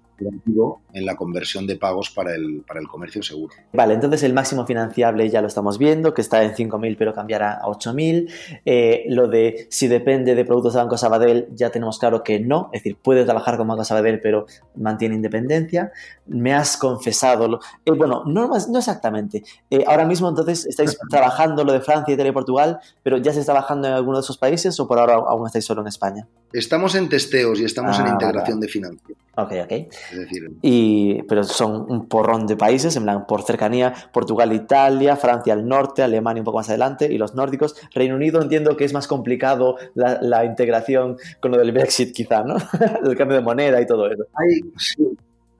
en 0.92 1.06
la 1.06 1.16
conversión 1.16 1.66
de 1.66 1.76
pagos 1.76 2.10
para 2.10 2.34
el, 2.34 2.62
para 2.66 2.80
el 2.80 2.88
comercio 2.88 3.22
seguro. 3.22 3.54
Vale, 3.72 3.94
entonces 3.94 4.22
el 4.22 4.34
máximo 4.34 4.66
financiable 4.66 5.28
ya 5.28 5.40
lo 5.40 5.46
estamos 5.46 5.78
viendo, 5.78 6.14
que 6.14 6.22
está 6.22 6.42
en 6.42 6.52
5.000 6.52 6.96
pero 6.98 7.14
cambiará 7.14 7.54
a 7.54 7.66
8.000. 7.66 8.30
Eh, 8.64 9.04
lo 9.08 9.28
de 9.28 9.66
si 9.70 9.88
depende 9.88 10.34
de 10.34 10.44
productos 10.44 10.74
de 10.74 10.80
Banco 10.80 10.96
Sabadell, 10.96 11.48
ya 11.54 11.70
tenemos 11.70 11.98
claro 11.98 12.22
que 12.22 12.40
no, 12.40 12.70
es 12.72 12.82
decir, 12.82 12.96
puede 13.00 13.24
trabajar 13.24 13.56
con 13.56 13.68
Banco 13.68 13.84
Sabadell 13.84 14.20
pero 14.20 14.46
mantiene 14.74 15.14
independencia. 15.14 15.92
Me 16.26 16.52
has 16.52 16.76
confesado, 16.76 17.60
eh, 17.84 17.90
bueno, 17.92 18.24
no, 18.26 18.48
no 18.48 18.78
exactamente. 18.78 19.42
Eh, 19.70 19.84
ahora 19.86 20.04
mismo 20.04 20.28
entonces 20.28 20.66
estáis 20.66 20.98
trabajando 21.10 21.64
lo 21.64 21.72
de 21.72 21.80
Francia, 21.80 22.14
Italia 22.14 22.30
y 22.30 22.34
Portugal, 22.34 22.80
pero 23.02 23.18
ya 23.18 23.32
se 23.32 23.40
está 23.40 23.52
trabajando 23.52 23.88
en 23.88 23.94
alguno 23.94 24.18
de 24.18 24.22
esos 24.22 24.38
países 24.38 24.78
o 24.80 24.88
por 24.88 24.98
ahora 24.98 25.14
aún 25.14 25.46
estáis 25.46 25.64
solo 25.64 25.82
en 25.82 25.88
España? 25.88 26.26
Estamos 26.52 26.94
en 26.94 27.08
testeos 27.08 27.60
y 27.60 27.64
estamos 27.64 27.98
en 27.98 28.06
ah, 28.06 28.10
integración 28.10 28.58
de 28.58 28.68
financiación. 28.68 29.18
Ok, 29.36 29.52
ok. 29.64 29.72
Es 30.12 30.18
decir, 30.18 30.50
y, 30.62 31.22
pero 31.24 31.44
son 31.44 31.86
un 31.88 32.08
porrón 32.08 32.46
de 32.46 32.56
países, 32.56 32.96
en 32.96 33.04
plan, 33.04 33.26
por 33.26 33.42
cercanía, 33.42 33.92
Portugal, 34.12 34.52
Italia, 34.52 35.16
Francia 35.16 35.52
al 35.52 35.68
norte, 35.68 36.02
Alemania 36.02 36.40
un 36.40 36.44
poco 36.44 36.58
más 36.58 36.68
adelante, 36.70 37.12
y 37.12 37.18
los 37.18 37.34
nórdicos. 37.34 37.76
Reino 37.94 38.16
Unido 38.16 38.40
entiendo 38.40 38.76
que 38.76 38.84
es 38.84 38.92
más 38.92 39.06
complicado 39.06 39.76
la, 39.94 40.44
integración 40.44 41.16
con 41.40 41.50
lo 41.50 41.58
del 41.58 41.72
Brexit, 41.72 42.14
quizá, 42.14 42.42
¿no? 42.42 42.56
el 43.04 43.16
cambio 43.16 43.36
de 43.36 43.42
moneda 43.42 43.80
y 43.80 43.86
todo 43.86 44.10
eso. 44.10 44.24
Hay, 44.34 44.60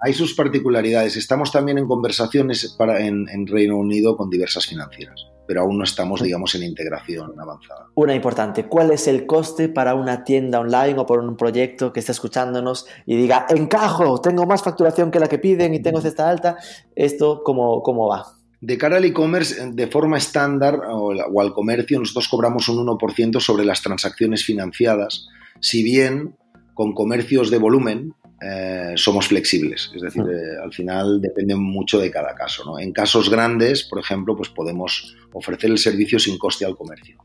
hay 0.00 0.12
sus 0.14 0.34
particularidades. 0.34 1.16
Estamos 1.16 1.52
también 1.52 1.76
en 1.78 1.86
conversaciones 1.86 2.74
para, 2.78 3.00
en, 3.00 3.28
en 3.28 3.46
Reino 3.46 3.76
Unido 3.76 4.16
con 4.16 4.30
diversas 4.30 4.66
financieras 4.66 5.28
pero 5.48 5.62
aún 5.62 5.78
no 5.78 5.84
estamos, 5.84 6.22
digamos, 6.22 6.54
en 6.54 6.62
integración 6.62 7.32
avanzada. 7.40 7.86
Una 7.94 8.14
importante, 8.14 8.66
¿cuál 8.66 8.90
es 8.90 9.08
el 9.08 9.24
coste 9.24 9.70
para 9.70 9.94
una 9.94 10.22
tienda 10.22 10.60
online 10.60 10.98
o 10.98 11.06
por 11.06 11.20
un 11.20 11.38
proyecto 11.38 11.90
que 11.90 12.00
esté 12.00 12.12
escuchándonos 12.12 12.86
y 13.06 13.16
diga, 13.16 13.46
encajo, 13.48 14.20
tengo 14.20 14.44
más 14.44 14.62
facturación 14.62 15.10
que 15.10 15.18
la 15.18 15.26
que 15.26 15.38
piden 15.38 15.72
y 15.72 15.80
tengo 15.80 16.02
cesta 16.02 16.28
alta? 16.28 16.58
¿Esto 16.94 17.40
cómo, 17.42 17.82
cómo 17.82 18.08
va? 18.08 18.26
De 18.60 18.76
cara 18.76 18.98
al 18.98 19.06
e-commerce, 19.06 19.70
de 19.72 19.86
forma 19.86 20.18
estándar 20.18 20.82
o, 20.90 21.40
al 21.40 21.52
comercio, 21.54 21.98
nosotros 21.98 22.28
cobramos 22.28 22.68
un 22.68 22.86
1% 22.86 23.40
sobre 23.40 23.64
las 23.64 23.80
transacciones 23.80 24.44
financiadas, 24.44 25.28
si 25.60 25.82
bien 25.82 26.36
con 26.74 26.92
comercios 26.92 27.50
de 27.50 27.58
volumen, 27.58 28.12
eh, 28.40 28.92
somos 28.96 29.28
flexibles. 29.28 29.90
Es 29.94 30.02
decir, 30.02 30.22
eh, 30.22 30.62
al 30.62 30.72
final 30.72 31.20
depende 31.20 31.56
mucho 31.56 31.98
de 31.98 32.10
cada 32.10 32.34
caso. 32.34 32.78
En 32.78 32.92
casos 32.92 33.30
grandes, 33.30 33.84
por 33.84 33.98
ejemplo, 33.98 34.36
pues 34.36 34.48
podemos 34.48 35.16
ofrecer 35.32 35.70
el 35.70 35.78
servicio 35.78 36.18
sin 36.18 36.38
coste 36.38 36.64
al 36.64 36.76
comercio. 36.76 37.18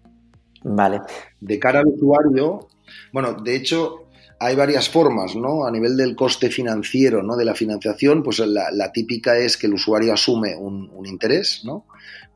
Vale. 0.63 1.02
De 1.39 1.60
cara 1.60 1.80
al 1.80 1.88
usuario, 1.88 2.67
bueno, 3.12 3.34
de 3.34 3.56
hecho, 3.56 4.08
hay 4.39 4.56
varias 4.56 4.89
formas, 4.89 5.36
¿no? 5.36 5.65
A 5.65 5.71
nivel 5.71 5.95
del 5.95 6.15
coste 6.15 6.49
financiero, 6.49 7.21
¿no? 7.21 7.36
De 7.36 7.45
la 7.45 7.54
financiación, 7.54 8.23
pues 8.23 8.39
la, 8.39 8.91
típica 8.91 9.38
es 9.38 9.58
que 9.58 9.67
el 9.67 9.73
usuario 9.73 10.13
asume 10.13 10.56
un, 10.56 10.89
un, 10.93 11.06
interés, 11.06 11.62
¿no? 11.63 11.86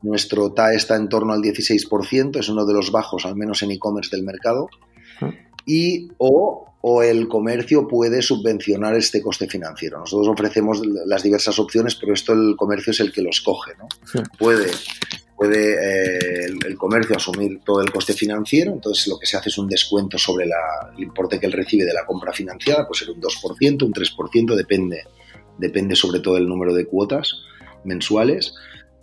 Nuestro 0.02 0.52
TAE 0.52 0.76
está 0.76 0.96
en 0.96 1.08
torno 1.08 1.32
al 1.32 1.40
16%, 1.40 2.38
es 2.38 2.48
uno 2.48 2.64
de 2.64 2.74
los 2.74 2.92
bajos, 2.92 3.26
al 3.26 3.34
menos 3.34 3.62
en 3.62 3.72
e-commerce 3.72 4.14
del 4.14 4.24
mercado. 4.24 4.68
Y 5.68 6.08
o 6.18 6.68
o 6.80 7.02
el 7.02 7.28
comercio 7.28 7.88
puede 7.88 8.22
subvencionar 8.22 8.94
este 8.94 9.20
coste 9.20 9.48
financiero. 9.48 9.98
Nosotros 9.98 10.28
ofrecemos 10.28 10.80
las 11.06 11.22
diversas 11.22 11.58
opciones, 11.58 11.96
pero 11.96 12.14
esto 12.14 12.32
el 12.32 12.54
comercio 12.56 12.92
es 12.92 13.00
el 13.00 13.12
que 13.12 13.22
los 13.22 13.40
coge. 13.40 13.72
¿no? 13.76 13.88
Puede, 14.38 14.70
puede 15.36 15.74
eh, 15.74 16.46
el, 16.66 16.76
comercio 16.76 17.16
asumir 17.16 17.60
todo 17.64 17.80
el 17.80 17.90
coste 17.90 18.12
financiero, 18.12 18.72
entonces 18.72 19.08
lo 19.08 19.18
que 19.18 19.26
se 19.26 19.36
hace 19.36 19.48
es 19.48 19.58
un 19.58 19.68
descuento 19.68 20.18
sobre 20.18 20.44
el 20.44 21.02
importe 21.02 21.40
que 21.40 21.46
él 21.46 21.52
recibe 21.52 21.84
de 21.84 21.92
la 21.92 22.06
compra 22.06 22.32
financiada, 22.32 22.86
puede 22.86 23.00
ser 23.00 23.10
un 23.10 23.20
2%, 23.20 23.82
un 23.82 23.92
3%, 23.92 24.54
depende, 24.54 25.02
depende 25.58 25.96
sobre 25.96 26.20
todo 26.20 26.36
del 26.36 26.48
número 26.48 26.72
de 26.72 26.86
cuotas 26.86 27.42
mensuales, 27.84 28.54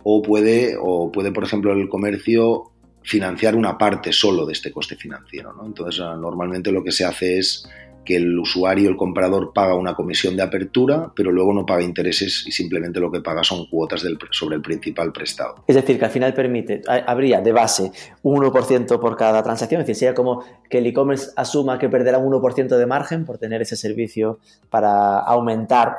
o 0.02 0.22
puede, 0.22 0.76
o 0.80 1.12
puede, 1.12 1.32
por 1.32 1.44
ejemplo, 1.44 1.72
el 1.72 1.88
comercio 1.88 2.72
financiar 3.06 3.54
una 3.54 3.78
parte 3.78 4.12
solo 4.12 4.44
de 4.44 4.52
este 4.52 4.72
coste 4.72 4.96
financiero. 4.96 5.52
¿no? 5.52 5.64
Entonces, 5.64 6.02
ah, 6.04 6.16
normalmente 6.16 6.72
lo 6.72 6.82
que 6.82 6.90
se 6.90 7.04
hace 7.04 7.38
es 7.38 7.68
que 8.04 8.16
el 8.16 8.38
usuario, 8.38 8.88
el 8.88 8.96
comprador, 8.96 9.52
paga 9.52 9.74
una 9.74 9.94
comisión 9.94 10.36
de 10.36 10.42
apertura, 10.42 11.12
pero 11.14 11.32
luego 11.32 11.52
no 11.52 11.66
paga 11.66 11.82
intereses 11.82 12.44
y 12.46 12.52
simplemente 12.52 13.00
lo 13.00 13.10
que 13.10 13.20
paga 13.20 13.42
son 13.42 13.66
cuotas 13.66 14.04
sobre 14.30 14.56
el 14.56 14.62
principal 14.62 15.12
prestado. 15.12 15.64
Es 15.66 15.74
decir, 15.74 15.98
que 15.98 16.04
al 16.04 16.10
final 16.12 16.32
permite, 16.32 16.82
habría 16.86 17.40
de 17.40 17.52
base 17.52 17.90
un 18.22 18.40
1% 18.40 19.00
por 19.00 19.16
cada 19.16 19.42
transacción, 19.42 19.80
es 19.80 19.86
decir, 19.86 19.98
sería 19.98 20.14
como 20.14 20.44
que 20.70 20.78
el 20.78 20.86
e-commerce 20.86 21.30
asuma 21.34 21.78
que 21.78 21.88
perderá 21.88 22.18
un 22.18 22.32
1% 22.32 22.76
de 22.76 22.86
margen 22.86 23.24
por 23.24 23.38
tener 23.38 23.60
ese 23.62 23.76
servicio 23.76 24.38
para 24.70 25.18
aumentar 25.18 25.96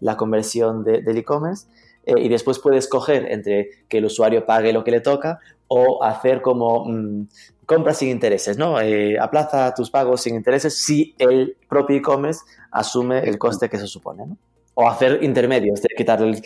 la 0.00 0.16
conversión 0.16 0.82
del 0.82 1.16
e-commerce. 1.16 1.68
Eh, 2.06 2.14
y 2.18 2.28
después 2.28 2.58
puede 2.58 2.78
escoger 2.78 3.30
entre 3.30 3.68
que 3.88 3.98
el 3.98 4.06
usuario 4.06 4.46
pague 4.46 4.72
lo 4.72 4.82
que 4.82 4.90
le 4.90 5.00
toca 5.00 5.38
o 5.72 6.02
hacer 6.02 6.42
como 6.42 6.84
mm, 6.84 7.28
compras 7.64 7.98
sin 7.98 8.08
intereses, 8.08 8.58
¿no? 8.58 8.80
Eh, 8.80 9.16
aplaza 9.20 9.72
tus 9.72 9.88
pagos 9.88 10.22
sin 10.22 10.34
intereses 10.34 10.76
si 10.76 11.14
el 11.16 11.56
propio 11.68 11.96
e-commerce 11.96 12.40
asume 12.72 13.20
el 13.20 13.38
coste 13.38 13.68
que 13.68 13.78
se 13.78 13.86
supone, 13.86 14.26
¿no? 14.26 14.36
O 14.74 14.88
hacer 14.88 15.22
intermedios, 15.22 15.80
de 15.82 15.88
quitar 15.96 16.22
el, 16.22 16.42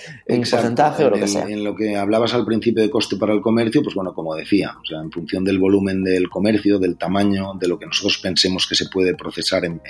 porcentaje 0.51 1.05
o 1.07 1.11
lo 1.11 1.17
que 1.17 1.27
sea. 1.27 1.47
En 1.47 1.65
lo 1.65 1.75
que 1.75 1.97
hablabas 1.97 2.35
al 2.35 2.45
principio 2.45 2.83
de 2.83 2.91
coste 2.91 3.17
para 3.17 3.33
el 3.33 3.41
comercio, 3.41 3.83
pues 3.83 3.95
bueno, 3.95 4.13
como 4.13 4.35
decía, 4.35 4.77
o 4.79 4.85
sea, 4.85 5.01
en 5.01 5.11
función 5.11 5.43
del 5.43 5.59
volumen 5.59 6.05
del 6.05 6.29
comercio, 6.29 6.79
del 6.79 6.99
tamaño, 6.99 7.55
de 7.55 7.69
lo 7.69 7.79
que 7.79 7.87
nosotros 7.87 8.19
pensemos 8.19 8.67
que 8.67 8.75
se 8.75 8.91
puede 8.91 9.15
procesar 9.15 9.65
en, 9.65 9.81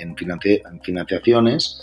financiaciones, 0.81 1.81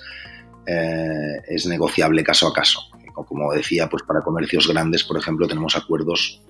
eh, 0.67 1.43
es 1.49 1.67
negociable 1.67 2.25
caso 2.25 2.49
a 2.49 2.55
caso. 2.55 2.81
Como 3.13 3.53
decía, 3.53 3.91
pues 3.91 4.05
para 4.05 4.23
comercios 4.23 4.69
grandes, 4.69 5.05
por 5.05 5.19
ejemplo, 5.19 5.47
tenemos 5.47 5.77
acuerdos 5.77 6.41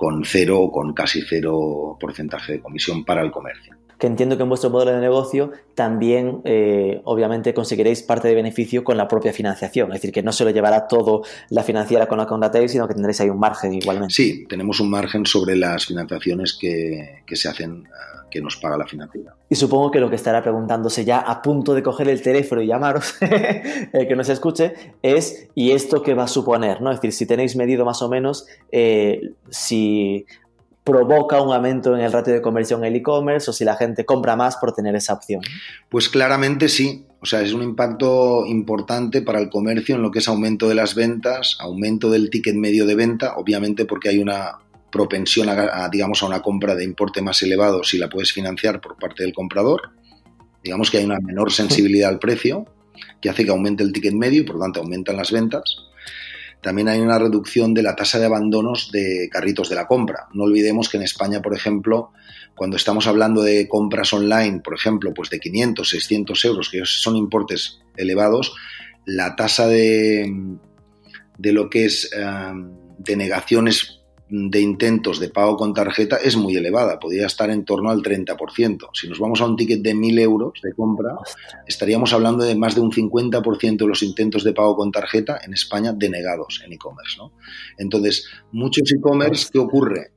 con 0.00 0.24
cero 0.24 0.58
o 0.58 0.72
con 0.72 0.94
casi 0.94 1.20
cero 1.20 1.94
porcentaje 2.00 2.52
de 2.52 2.62
comisión 2.62 3.04
para 3.04 3.20
el 3.20 3.30
comercio. 3.30 3.76
Que 4.00 4.06
entiendo 4.06 4.36
que 4.36 4.42
en 4.42 4.48
vuestro 4.48 4.70
modelo 4.70 4.92
de 4.92 5.00
negocio 5.00 5.52
también, 5.74 6.40
eh, 6.44 7.00
obviamente, 7.04 7.54
conseguiréis 7.54 8.02
parte 8.02 8.26
de 8.28 8.34
beneficio 8.34 8.82
con 8.82 8.96
la 8.96 9.06
propia 9.06 9.32
financiación. 9.32 9.90
Es 9.90 10.00
decir, 10.00 10.12
que 10.12 10.22
no 10.22 10.32
se 10.32 10.44
lo 10.44 10.50
llevará 10.50 10.88
todo 10.88 11.22
la 11.50 11.62
financiera 11.62 12.06
con 12.06 12.18
la 12.18 12.24
que 12.24 12.30
contratéis, 12.30 12.72
sino 12.72 12.88
que 12.88 12.94
tendréis 12.94 13.20
ahí 13.20 13.30
un 13.30 13.38
margen 13.38 13.74
igualmente. 13.74 14.14
Sí, 14.14 14.46
tenemos 14.48 14.80
un 14.80 14.90
margen 14.90 15.26
sobre 15.26 15.54
las 15.54 15.86
financiaciones 15.86 16.56
que, 16.58 17.22
que 17.26 17.36
se 17.36 17.48
hacen 17.48 17.86
que 18.30 18.40
nos 18.40 18.56
paga 18.56 18.78
la 18.78 18.86
financiera. 18.86 19.34
Y 19.48 19.56
supongo 19.56 19.90
que 19.90 20.00
lo 20.00 20.08
que 20.08 20.16
estará 20.16 20.42
preguntándose 20.42 21.04
ya 21.04 21.18
a 21.18 21.42
punto 21.42 21.74
de 21.74 21.82
coger 21.82 22.08
el 22.08 22.22
teléfono 22.22 22.62
y 22.62 22.68
llamaros, 22.68 23.16
el 23.92 24.08
que 24.08 24.16
nos 24.16 24.28
escuche, 24.28 24.72
es 25.02 25.48
¿y 25.54 25.72
esto 25.72 26.02
qué 26.02 26.14
va 26.14 26.24
a 26.24 26.28
suponer? 26.28 26.80
¿no? 26.80 26.90
Es 26.90 26.98
decir, 26.98 27.12
si 27.12 27.26
tenéis 27.26 27.56
medido 27.56 27.84
más 27.84 28.00
o 28.00 28.08
menos 28.08 28.46
eh, 28.70 29.32
si 29.50 30.24
provoca 30.84 31.40
un 31.40 31.52
aumento 31.52 31.94
en 31.94 32.02
el 32.02 32.12
ratio 32.12 32.32
de 32.32 32.40
conversión 32.40 32.84
en 32.84 32.92
el 32.92 32.96
e-commerce 32.96 33.50
o 33.50 33.52
si 33.52 33.64
la 33.64 33.76
gente 33.76 34.04
compra 34.04 34.36
más 34.36 34.56
por 34.56 34.72
tener 34.72 34.94
esa 34.96 35.14
opción. 35.14 35.42
Pues 35.88 36.08
claramente 36.08 36.68
sí. 36.68 37.06
O 37.22 37.26
sea, 37.26 37.42
es 37.42 37.52
un 37.52 37.62
impacto 37.62 38.46
importante 38.46 39.20
para 39.20 39.40
el 39.40 39.50
comercio 39.50 39.94
en 39.94 40.02
lo 40.02 40.10
que 40.10 40.20
es 40.20 40.28
aumento 40.28 40.68
de 40.68 40.74
las 40.74 40.94
ventas, 40.94 41.58
aumento 41.60 42.10
del 42.10 42.30
ticket 42.30 42.54
medio 42.54 42.86
de 42.86 42.94
venta, 42.94 43.34
obviamente 43.36 43.84
porque 43.84 44.08
hay 44.08 44.18
una 44.18 44.58
propensión 44.90 45.48
a, 45.50 45.88
digamos, 45.90 46.22
a 46.22 46.26
una 46.26 46.40
compra 46.40 46.74
de 46.74 46.84
importe 46.84 47.20
más 47.20 47.42
elevado 47.42 47.84
si 47.84 47.98
la 47.98 48.08
puedes 48.08 48.32
financiar 48.32 48.80
por 48.80 48.96
parte 48.96 49.22
del 49.22 49.34
comprador. 49.34 49.90
Digamos 50.64 50.90
que 50.90 50.98
hay 50.98 51.04
una 51.04 51.20
menor 51.20 51.52
sensibilidad 51.52 52.08
al 52.08 52.18
precio 52.18 52.64
que 53.20 53.28
hace 53.28 53.44
que 53.44 53.50
aumente 53.50 53.82
el 53.82 53.92
ticket 53.92 54.14
medio 54.14 54.40
y 54.40 54.44
por 54.44 54.56
lo 54.56 54.62
tanto 54.62 54.80
aumentan 54.80 55.16
las 55.16 55.30
ventas. 55.30 55.89
También 56.62 56.88
hay 56.88 57.00
una 57.00 57.18
reducción 57.18 57.72
de 57.72 57.82
la 57.82 57.96
tasa 57.96 58.18
de 58.18 58.26
abandonos 58.26 58.90
de 58.92 59.28
carritos 59.30 59.68
de 59.68 59.76
la 59.76 59.86
compra. 59.86 60.28
No 60.34 60.44
olvidemos 60.44 60.88
que 60.88 60.98
en 60.98 61.04
España, 61.04 61.40
por 61.40 61.54
ejemplo, 61.54 62.10
cuando 62.54 62.76
estamos 62.76 63.06
hablando 63.06 63.42
de 63.42 63.66
compras 63.68 64.12
online, 64.12 64.60
por 64.60 64.74
ejemplo, 64.74 65.14
pues 65.14 65.30
de 65.30 65.40
500, 65.40 65.88
600 65.88 66.44
euros, 66.44 66.68
que 66.68 66.82
son 66.84 67.16
importes 67.16 67.80
elevados, 67.96 68.54
la 69.06 69.36
tasa 69.36 69.66
de, 69.66 70.30
de 71.38 71.52
lo 71.52 71.70
que 71.70 71.86
es 71.86 72.10
eh, 72.14 72.52
denegaciones 72.98 73.99
de 74.30 74.60
intentos 74.60 75.18
de 75.18 75.28
pago 75.28 75.56
con 75.56 75.74
tarjeta 75.74 76.16
es 76.16 76.36
muy 76.36 76.56
elevada, 76.56 77.00
podría 77.00 77.26
estar 77.26 77.50
en 77.50 77.64
torno 77.64 77.90
al 77.90 78.00
30%. 78.00 78.90
Si 78.94 79.08
nos 79.08 79.18
vamos 79.18 79.40
a 79.40 79.46
un 79.46 79.56
ticket 79.56 79.82
de 79.82 79.94
1.000 79.94 80.20
euros 80.20 80.60
de 80.62 80.72
compra, 80.72 81.16
estaríamos 81.66 82.12
hablando 82.12 82.44
de 82.44 82.54
más 82.54 82.76
de 82.76 82.80
un 82.80 82.92
50% 82.92 83.76
de 83.76 83.86
los 83.86 84.02
intentos 84.04 84.44
de 84.44 84.52
pago 84.52 84.76
con 84.76 84.92
tarjeta 84.92 85.40
en 85.44 85.52
España 85.52 85.92
denegados 85.92 86.62
en 86.64 86.72
e-commerce. 86.72 87.16
¿no? 87.18 87.32
Entonces, 87.76 88.28
muchos 88.52 88.92
e-commerce, 88.92 89.48
¿qué 89.52 89.58
ocurre? 89.58 90.12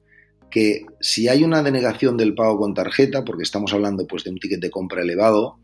Que 0.52 0.86
si 1.02 1.28
hay 1.28 1.44
una 1.44 1.64
denegación 1.64 2.16
del 2.16 2.36
pago 2.36 2.60
con 2.60 2.76
tarjeta, 2.76 3.26
porque 3.26 3.42
estamos 3.42 3.74
hablando 3.74 4.06
pues, 4.06 4.24
de 4.24 4.30
un 4.30 4.38
ticket 4.38 4.62
de 4.62 4.70
compra 4.70 5.02
elevado, 5.02 5.58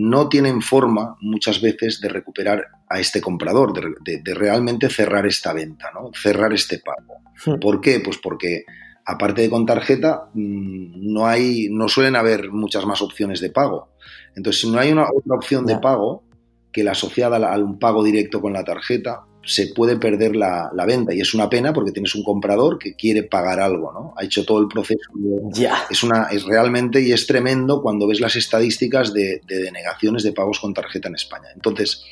no 0.00 0.28
tienen 0.28 0.62
forma 0.62 1.16
muchas 1.20 1.60
veces 1.60 2.00
de 2.00 2.08
recuperar 2.08 2.64
a 2.88 3.00
este 3.00 3.20
comprador, 3.20 3.72
de, 3.72 4.34
realmente 4.34 4.88
cerrar 4.88 5.26
esta 5.26 5.52
venta, 5.52 5.90
¿no? 5.92 6.12
cerrar 6.14 6.52
este 6.52 6.78
pago. 6.78 7.58
¿Por 7.60 7.80
qué? 7.80 7.98
Pues 7.98 8.16
porque 8.18 8.64
aparte 9.04 9.42
de 9.42 9.50
con 9.50 9.66
tarjeta, 9.66 10.28
mm, 10.34 11.12
no, 11.12 11.26
hay, 11.26 11.68
no 11.72 11.88
suelen 11.88 12.14
haber 12.14 12.52
muchas 12.52 12.86
más 12.86 13.02
opciones 13.02 13.40
de 13.40 13.50
pago. 13.50 13.90
Entonces, 14.36 14.62
si 14.62 14.70
no 14.70 14.78
hay 14.78 14.92
una 14.92 15.08
otra 15.12 15.34
opción 15.34 15.66
de 15.66 15.78
pago 15.78 16.22
que 16.70 16.84
la 16.84 16.92
asociada 16.92 17.52
a 17.52 17.58
un 17.58 17.80
pago 17.80 18.04
directo 18.04 18.40
con 18.40 18.52
la 18.52 18.62
tarjeta, 18.62 19.24
se 19.48 19.68
puede 19.68 19.96
perder 19.96 20.36
la, 20.36 20.70
venta 20.86 21.14
y 21.14 21.20
es 21.20 21.32
una 21.32 21.48
pena 21.48 21.72
porque 21.72 21.90
tienes 21.90 22.14
un 22.14 22.22
comprador 22.22 22.78
que 22.78 22.94
quiere 22.94 23.22
pagar 23.22 23.60
algo, 23.60 23.90
¿no? 23.92 24.14
Ha 24.18 24.24
hecho 24.24 24.44
todo 24.44 24.60
el 24.60 24.68
proceso. 24.68 25.10
Ya. 25.52 25.86
Es, 25.88 26.02
una, 26.02 26.24
es 26.24 26.44
realmente 26.44 27.00
y 27.00 27.12
es 27.12 27.26
tremendo 27.26 27.80
cuando 27.80 28.06
ves 28.06 28.20
las 28.20 28.36
estadísticas 28.36 29.14
de, 29.14 29.40
denegaciones 29.46 30.22
de 30.22 30.32
pagos 30.32 30.60
con 30.60 30.74
tarjeta 30.74 31.08
en 31.08 31.14
España. 31.14 31.48
Entonces, 31.54 32.04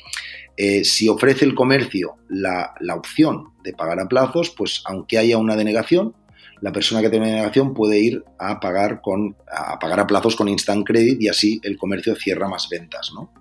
eh, 0.57 0.83
si 0.83 1.09
ofrece 1.09 1.45
el 1.45 1.53
comercio 1.53 2.15
la, 2.27 2.73
opción 2.95 3.53
de 3.63 3.73
pagar 3.73 3.99
a 3.99 4.07
plazos, 4.07 4.49
pues 4.49 4.81
aunque 4.85 5.19
haya 5.19 5.37
una 5.37 5.55
denegación, 5.55 6.15
la 6.61 6.71
persona 6.71 7.03
que 7.03 7.11
tiene 7.11 7.27
una 7.27 7.35
denegación 7.35 7.75
puede 7.75 7.99
ir 7.99 8.23
a 8.39 8.59
pagar, 8.59 8.99
con, 8.99 9.37
a 9.51 9.77
pagar 9.77 9.99
a 9.99 10.07
plazos 10.07 10.35
con 10.35 10.47
instant 10.47 10.87
credit 10.87 11.21
y 11.21 11.27
así 11.27 11.61
el 11.61 11.77
comercio 11.77 12.15
cierra 12.15 12.49
más 12.49 12.67
ventas, 12.67 13.11
¿no? 13.13 13.31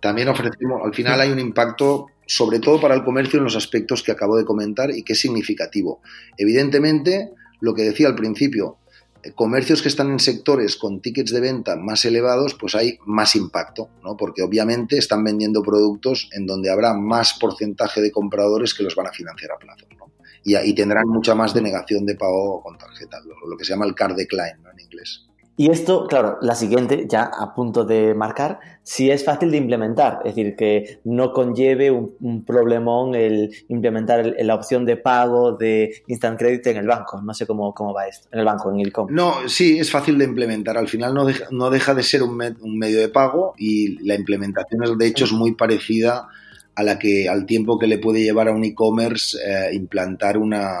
También 0.00 0.28
ofrecemos, 0.28 0.82
al 0.84 0.94
final 0.94 1.20
hay 1.20 1.30
un 1.30 1.40
impacto 1.40 2.06
sobre 2.26 2.58
todo 2.58 2.80
para 2.80 2.94
el 2.94 3.04
comercio 3.04 3.38
en 3.38 3.44
los 3.44 3.56
aspectos 3.56 4.02
que 4.02 4.12
acabo 4.12 4.36
de 4.36 4.44
comentar 4.44 4.90
y 4.90 5.02
que 5.02 5.14
es 5.14 5.20
significativo. 5.20 6.00
Evidentemente, 6.36 7.30
lo 7.60 7.74
que 7.74 7.82
decía 7.82 8.08
al 8.08 8.16
principio, 8.16 8.78
eh, 9.22 9.32
comercios 9.32 9.82
que 9.82 9.88
están 9.88 10.10
en 10.10 10.20
sectores 10.20 10.76
con 10.76 11.00
tickets 11.00 11.32
de 11.32 11.40
venta 11.40 11.76
más 11.76 12.04
elevados, 12.04 12.54
pues 12.54 12.74
hay 12.74 12.98
más 13.06 13.34
impacto, 13.36 13.90
¿no? 14.02 14.16
Porque 14.16 14.42
obviamente 14.42 14.98
están 14.98 15.24
vendiendo 15.24 15.62
productos 15.62 16.28
en 16.32 16.46
donde 16.46 16.70
habrá 16.70 16.94
más 16.94 17.38
porcentaje 17.38 18.00
de 18.00 18.10
compradores 18.10 18.74
que 18.74 18.82
los 18.82 18.94
van 18.94 19.06
a 19.06 19.12
financiar 19.12 19.52
a 19.52 19.58
plazo, 19.58 19.86
¿no? 19.98 20.12
Y, 20.44 20.56
y 20.56 20.74
tendrán 20.74 21.08
mucha 21.08 21.34
más 21.34 21.54
denegación 21.54 22.06
de 22.06 22.14
pago 22.14 22.62
con 22.62 22.78
tarjeta, 22.78 23.18
lo, 23.20 23.56
que 23.56 23.64
se 23.64 23.72
llama 23.72 23.86
el 23.86 23.94
card 23.94 24.16
decline, 24.16 24.62
¿no? 24.62 24.70
En 24.70 24.80
inglés. 24.80 25.25
Y 25.58 25.70
esto, 25.70 26.06
claro, 26.06 26.36
la 26.42 26.54
siguiente, 26.54 27.06
ya 27.08 27.22
a 27.22 27.54
punto 27.54 27.86
de 27.86 28.14
marcar, 28.14 28.60
si 28.82 29.10
es 29.10 29.24
fácil 29.24 29.50
de 29.50 29.56
implementar, 29.56 30.18
es 30.24 30.34
decir, 30.34 30.54
que 30.54 31.00
no 31.04 31.32
conlleve 31.32 31.90
un, 31.90 32.44
problemón 32.44 33.14
el 33.14 33.50
implementar 33.68 34.34
la 34.38 34.54
opción 34.54 34.84
de 34.84 34.98
pago 34.98 35.52
de 35.52 36.02
instant 36.08 36.38
credit 36.38 36.66
en 36.66 36.76
el 36.76 36.86
banco. 36.86 37.22
No 37.22 37.32
sé 37.32 37.46
cómo, 37.46 37.72
cómo 37.72 37.94
va 37.94 38.06
esto, 38.06 38.28
en 38.32 38.40
el 38.40 38.44
banco, 38.44 38.70
en 38.70 38.80
el 38.80 38.92
com. 38.92 39.08
No, 39.10 39.48
sí, 39.48 39.78
es 39.78 39.90
fácil 39.90 40.18
de 40.18 40.26
implementar. 40.26 40.76
Al 40.76 40.88
final 40.88 41.14
no 41.14 41.24
deja, 41.24 41.46
no 41.50 41.70
deja 41.70 41.94
de 41.94 42.02
ser 42.02 42.22
un, 42.22 42.36
medio 42.36 43.00
de 43.00 43.08
pago 43.08 43.54
y 43.56 43.98
la 44.06 44.14
implementación, 44.14 44.98
de 44.98 45.06
hecho, 45.06 45.24
es 45.24 45.32
muy 45.32 45.54
parecida 45.54 46.28
a 46.74 46.82
la 46.82 46.98
que 46.98 47.30
al 47.30 47.46
tiempo 47.46 47.78
que 47.78 47.86
le 47.86 47.96
puede 47.96 48.20
llevar 48.20 48.48
a 48.48 48.52
un 48.52 48.62
e-commerce 48.62 49.38
eh, 49.38 49.74
implantar 49.74 50.36
una, 50.36 50.76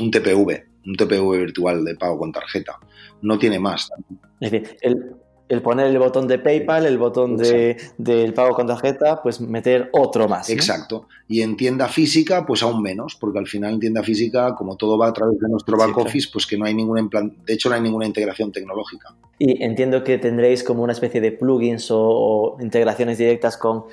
un 0.00 0.10
TPV, 0.10 0.64
un 0.84 0.96
TPV 0.96 1.38
virtual 1.38 1.84
de 1.84 1.94
pago 1.94 2.18
con 2.18 2.32
tarjeta 2.32 2.80
no 3.24 3.38
tiene 3.38 3.58
más. 3.58 3.90
Es 4.40 4.50
decir, 4.50 4.76
el, 5.48 5.62
poner 5.62 5.86
el 5.86 5.98
botón 5.98 6.28
de 6.28 6.38
PayPal, 6.38 6.84
el 6.86 6.98
botón 6.98 7.36
de, 7.36 7.76
del 7.96 8.34
pago 8.34 8.54
con 8.54 8.66
tarjeta, 8.66 9.22
pues 9.22 9.40
meter 9.40 9.88
otro 9.92 10.28
más. 10.28 10.50
Exacto. 10.50 11.08
Y 11.26 11.40
en 11.40 11.56
tienda 11.56 11.88
física, 11.88 12.44
pues 12.46 12.62
aún 12.62 12.82
menos, 12.82 13.16
porque 13.18 13.38
al 13.38 13.46
final 13.46 13.74
en 13.74 13.80
tienda 13.80 14.02
física, 14.02 14.54
como 14.54 14.76
todo 14.76 14.98
va 14.98 15.08
a 15.08 15.12
través 15.12 15.38
de 15.38 15.48
nuestro 15.48 15.76
back 15.76 15.96
office, 15.96 16.28
pues 16.32 16.46
que 16.46 16.58
no 16.58 16.66
hay 16.66 16.74
ninguna, 16.74 17.02
de 17.02 17.54
hecho 17.54 17.68
no 17.68 17.74
hay 17.74 17.80
ninguna 17.80 18.06
integración 18.06 18.52
tecnológica. 18.52 19.14
Y 19.38 19.62
entiendo 19.62 20.04
que 20.04 20.18
tendréis 20.18 20.62
como 20.62 20.82
una 20.82 20.92
especie 20.92 21.20
de 21.20 21.32
plugins 21.32 21.88
o, 21.90 22.56
integraciones 22.60 23.18
directas 23.18 23.56
con 23.56 23.84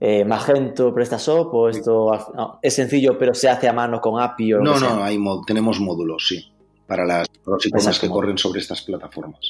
eh, 0.00 0.24
Magento, 0.24 0.94
PrestaShop 0.94 1.54
o 1.54 1.68
esto 1.68 2.10
es 2.60 2.74
sencillo 2.74 3.16
pero 3.16 3.34
se 3.34 3.48
hace 3.48 3.68
a 3.68 3.72
mano 3.72 4.00
con 4.00 4.20
API 4.20 4.54
o 4.54 4.60
No, 4.60 4.80
no, 4.80 5.04
hay 5.04 5.16
tenemos 5.46 5.78
módulos, 5.78 6.26
sí 6.26 6.51
para 6.92 7.06
las 7.06 7.26
pros 7.42 7.98
que 7.98 8.10
corren 8.10 8.36
sobre 8.36 8.60
estas 8.60 8.82
plataformas. 8.82 9.40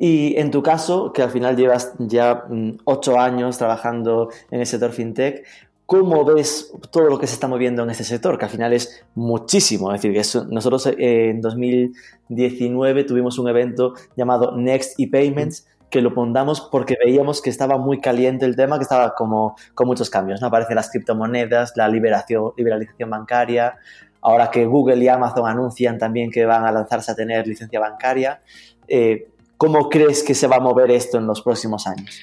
Y 0.00 0.34
en 0.38 0.50
tu 0.50 0.62
caso, 0.62 1.12
que 1.12 1.20
al 1.22 1.30
final 1.30 1.54
llevas 1.54 1.92
ya 1.98 2.44
mm, 2.48 2.78
ocho 2.84 3.20
años 3.20 3.58
trabajando 3.58 4.30
en 4.50 4.60
el 4.60 4.66
sector 4.66 4.92
fintech, 4.92 5.44
¿cómo 5.84 6.24
ves 6.24 6.72
todo 6.90 7.10
lo 7.10 7.18
que 7.18 7.26
se 7.26 7.34
está 7.34 7.46
moviendo 7.46 7.82
en 7.82 7.90
este 7.90 8.04
sector? 8.04 8.38
Que 8.38 8.46
al 8.46 8.50
final 8.50 8.72
es 8.72 9.04
muchísimo. 9.14 9.92
Es 9.92 10.00
decir, 10.00 10.16
que 10.18 10.50
nosotros 10.50 10.86
eh, 10.86 11.28
en 11.28 11.42
2019 11.42 13.04
tuvimos 13.04 13.38
un 13.38 13.48
evento 13.48 13.92
llamado 14.16 14.56
Next 14.56 14.98
ePayments, 14.98 15.66
que 15.90 16.00
lo 16.00 16.14
pondamos 16.14 16.62
porque 16.72 16.96
veíamos 17.04 17.42
que 17.42 17.50
estaba 17.50 17.76
muy 17.76 18.00
caliente 18.00 18.46
el 18.46 18.56
tema, 18.56 18.78
que 18.78 18.84
estaba 18.84 19.14
como 19.14 19.56
con 19.74 19.88
muchos 19.88 20.08
cambios. 20.08 20.40
¿no? 20.40 20.46
Aparecen 20.46 20.76
las 20.76 20.90
criptomonedas, 20.90 21.74
la 21.76 21.86
liberación, 21.86 22.52
liberalización 22.56 23.10
bancaria, 23.10 23.76
ahora 24.20 24.50
que 24.50 24.66
Google 24.66 25.02
y 25.04 25.08
Amazon 25.08 25.48
anuncian 25.48 25.98
también 25.98 26.30
que 26.30 26.44
van 26.44 26.64
a 26.64 26.72
lanzarse 26.72 27.12
a 27.12 27.14
tener 27.14 27.46
licencia 27.46 27.80
bancaria. 27.80 28.40
Eh, 28.86 29.28
¿Cómo 29.56 29.88
crees 29.88 30.22
que 30.22 30.34
se 30.34 30.46
va 30.46 30.56
a 30.56 30.60
mover 30.60 30.90
esto 30.90 31.18
en 31.18 31.26
los 31.26 31.42
próximos 31.42 31.86
años? 31.86 32.20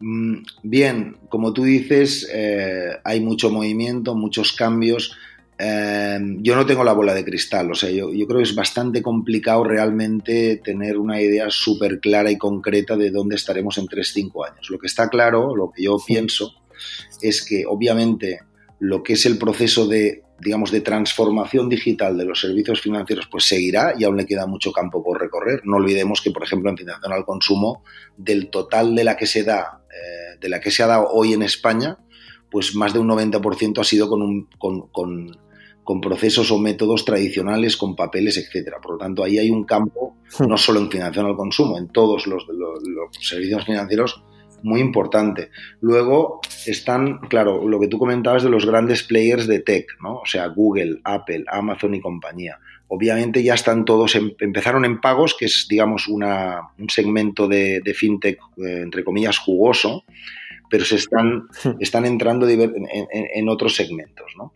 Mm, 0.00 0.36
bien, 0.62 1.16
como 1.28 1.52
tú 1.52 1.64
dices, 1.64 2.28
eh, 2.32 2.92
hay 3.04 3.20
mucho 3.20 3.50
movimiento, 3.50 4.14
muchos 4.14 4.54
cambios. 4.54 5.16
Eh, 5.58 6.18
yo 6.38 6.56
no 6.56 6.64
tengo 6.64 6.82
la 6.82 6.94
bola 6.94 7.12
de 7.12 7.22
cristal, 7.22 7.70
o 7.70 7.74
sea, 7.74 7.90
yo, 7.90 8.08
creo 8.08 8.38
que 8.38 8.44
es 8.44 8.54
bastante 8.54 9.02
complicado 9.02 9.62
realmente 9.62 10.56
tener 10.64 10.96
una 10.96 11.20
idea 11.20 11.50
súper 11.50 12.00
clara 12.00 12.30
y 12.30 12.38
concreta 12.38 12.96
de 12.96 13.10
dónde 13.10 13.36
estaremos 13.36 13.76
en 13.76 13.86
3-5 13.86 14.50
años. 14.50 14.70
Lo 14.70 14.78
que 14.78 14.86
está 14.86 15.10
claro, 15.10 15.54
lo 15.54 15.70
que 15.70 15.82
yo 15.82 15.98
pienso, 16.04 16.54
es 17.20 17.44
que 17.44 17.66
obviamente 17.66 18.40
lo 18.78 19.02
que 19.02 19.12
es 19.12 19.26
el 19.26 19.36
proceso 19.36 19.86
de 19.86 20.22
digamos, 20.40 20.70
de 20.70 20.80
transformación 20.80 21.68
digital 21.68 22.16
de 22.16 22.24
los 22.24 22.40
servicios 22.40 22.80
financieros, 22.80 23.28
pues 23.30 23.46
seguirá 23.46 23.94
y 23.98 24.04
aún 24.04 24.16
le 24.16 24.26
queda 24.26 24.46
mucho 24.46 24.72
campo 24.72 25.02
por 25.02 25.20
recorrer. 25.20 25.60
No 25.64 25.76
olvidemos 25.76 26.20
que, 26.20 26.30
por 26.30 26.42
ejemplo, 26.42 26.70
en 26.70 26.76
financiación 26.76 27.12
al 27.12 27.24
consumo, 27.24 27.82
del 28.16 28.50
total 28.50 28.94
de 28.94 29.04
la 29.04 29.16
que 29.16 29.26
se 29.26 29.44
da, 29.44 29.82
eh, 29.90 30.38
de 30.40 30.48
la 30.48 30.60
que 30.60 30.70
se 30.70 30.82
ha 30.82 30.86
dado 30.86 31.08
hoy 31.10 31.32
en 31.32 31.42
España, 31.42 31.98
pues 32.50 32.74
más 32.74 32.92
de 32.92 32.98
un 32.98 33.08
90% 33.08 33.80
ha 33.80 33.84
sido 33.84 34.08
con, 34.08 34.22
un, 34.22 34.48
con, 34.58 34.88
con, 34.88 35.38
con, 35.84 36.00
procesos 36.00 36.50
o 36.50 36.58
métodos 36.58 37.04
tradicionales, 37.04 37.76
con 37.76 37.94
papeles, 37.94 38.36
etcétera. 38.36 38.78
Por 38.82 38.92
lo 38.92 38.98
tanto, 38.98 39.22
ahí 39.22 39.38
hay 39.38 39.50
un 39.50 39.64
campo, 39.64 40.16
hmm. 40.38 40.46
no 40.46 40.56
solo 40.56 40.80
en 40.80 40.90
financiación 40.90 41.26
al 41.26 41.36
consumo, 41.36 41.78
en 41.78 41.88
todos 41.88 42.26
los, 42.26 42.46
los, 42.48 42.82
los 42.82 43.08
servicios 43.20 43.64
financieros, 43.64 44.22
muy 44.62 44.80
importante. 44.80 45.50
Luego 45.80 46.40
están, 46.66 47.18
claro, 47.28 47.66
lo 47.68 47.80
que 47.80 47.88
tú 47.88 47.98
comentabas 47.98 48.42
de 48.42 48.50
los 48.50 48.66
grandes 48.66 49.02
players 49.02 49.46
de 49.46 49.60
tech, 49.60 49.86
¿no? 50.02 50.16
O 50.16 50.26
sea, 50.26 50.46
Google, 50.46 51.00
Apple, 51.04 51.44
Amazon 51.48 51.94
y 51.94 52.00
compañía. 52.00 52.58
Obviamente 52.88 53.42
ya 53.42 53.54
están 53.54 53.84
todos, 53.84 54.16
empezaron 54.16 54.84
en 54.84 55.00
pagos, 55.00 55.36
que 55.38 55.44
es, 55.44 55.66
digamos, 55.68 56.08
una, 56.08 56.70
un 56.78 56.90
segmento 56.90 57.46
de, 57.46 57.82
fintech, 57.94 58.38
eh, 58.56 58.80
entre 58.82 59.04
comillas, 59.04 59.38
jugoso, 59.38 60.04
pero 60.68 60.84
se 60.84 60.96
están, 60.96 61.48
están 61.80 62.04
entrando 62.04 62.48
en, 62.48 62.88
en, 62.90 63.48
otros 63.48 63.76
segmentos, 63.76 64.32
¿no? 64.36 64.52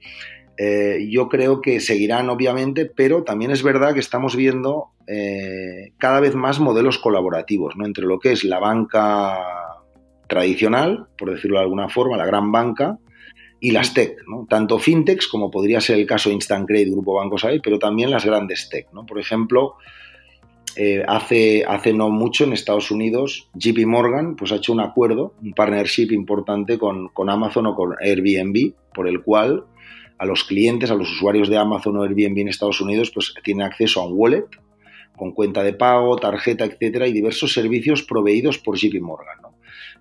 eh, 0.56 1.08
yo 1.10 1.28
creo 1.28 1.60
que 1.60 1.80
seguirán 1.80 2.30
obviamente, 2.30 2.86
pero 2.86 3.24
también 3.24 3.50
es 3.50 3.62
verdad 3.62 3.94
que 3.94 4.00
estamos 4.00 4.36
viendo 4.36 4.90
eh, 5.06 5.92
cada 5.98 6.20
vez 6.20 6.34
más 6.34 6.60
modelos 6.60 6.98
colaborativos, 6.98 7.76
¿no? 7.76 7.84
Entre 7.84 8.04
lo 8.04 8.18
que 8.18 8.32
es 8.32 8.44
la 8.44 8.60
banca 8.60 9.38
tradicional, 10.28 11.06
por 11.16 11.32
decirlo 11.32 11.58
de 11.58 11.64
alguna 11.64 11.88
forma, 11.88 12.16
la 12.16 12.26
gran 12.26 12.52
banca, 12.52 12.98
y 13.60 13.70
las 13.70 13.94
tech, 13.94 14.18
¿no? 14.28 14.46
tanto 14.48 14.78
fintechs 14.78 15.26
como 15.26 15.50
podría 15.50 15.80
ser 15.80 15.98
el 15.98 16.06
caso 16.06 16.28
de 16.28 16.34
Instant 16.34 16.68
Credit, 16.68 16.92
Grupo 16.92 17.14
Bancos 17.14 17.44
ahí, 17.44 17.60
pero 17.60 17.78
también 17.78 18.10
las 18.10 18.26
grandes 18.26 18.68
tech. 18.68 18.88
¿no? 18.92 19.06
Por 19.06 19.18
ejemplo, 19.18 19.76
eh, 20.76 21.02
hace, 21.08 21.64
hace 21.66 21.94
no 21.94 22.10
mucho 22.10 22.44
en 22.44 22.52
Estados 22.52 22.90
Unidos, 22.90 23.48
JP 23.54 23.86
Morgan 23.86 24.36
pues, 24.36 24.52
ha 24.52 24.56
hecho 24.56 24.72
un 24.72 24.80
acuerdo, 24.80 25.32
un 25.40 25.54
partnership 25.54 26.12
importante 26.12 26.78
con, 26.78 27.08
con 27.08 27.30
Amazon 27.30 27.66
o 27.66 27.74
con 27.74 27.94
Airbnb, 28.02 28.74
por 28.92 29.08
el 29.08 29.22
cual 29.22 29.64
a 30.18 30.26
los 30.26 30.44
clientes, 30.44 30.90
a 30.90 30.94
los 30.94 31.10
usuarios 31.10 31.48
de 31.48 31.56
Amazon 31.56 31.96
o 31.96 32.02
Airbnb 32.02 32.38
en 32.38 32.48
Estados 32.48 32.80
Unidos, 32.80 33.10
pues 33.14 33.32
tienen 33.42 33.64
acceso 33.64 34.00
a 34.00 34.06
un 34.06 34.12
wallet 34.14 34.46
con 35.16 35.32
cuenta 35.32 35.62
de 35.62 35.72
pago, 35.72 36.16
tarjeta, 36.16 36.64
etcétera, 36.64 37.06
y 37.06 37.12
diversos 37.12 37.52
servicios 37.52 38.02
proveídos 38.02 38.58
por 38.58 38.76
JP 38.76 39.00
Morgan. 39.00 39.38
¿no? 39.42 39.53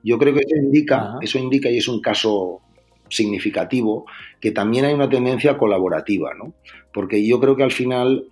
Yo 0.03 0.17
creo 0.17 0.33
que 0.33 0.41
eso 0.41 0.55
indica, 0.55 1.15
eso 1.21 1.39
indica, 1.39 1.69
y 1.69 1.77
es 1.77 1.87
un 1.87 2.01
caso 2.01 2.61
significativo 3.09 4.05
que 4.39 4.51
también 4.51 4.85
hay 4.85 4.93
una 4.93 5.09
tendencia 5.09 5.57
colaborativa, 5.57 6.33
¿no? 6.33 6.53
Porque 6.93 7.25
yo 7.25 7.39
creo 7.39 7.55
que 7.55 7.63
al 7.63 7.71
final 7.71 8.27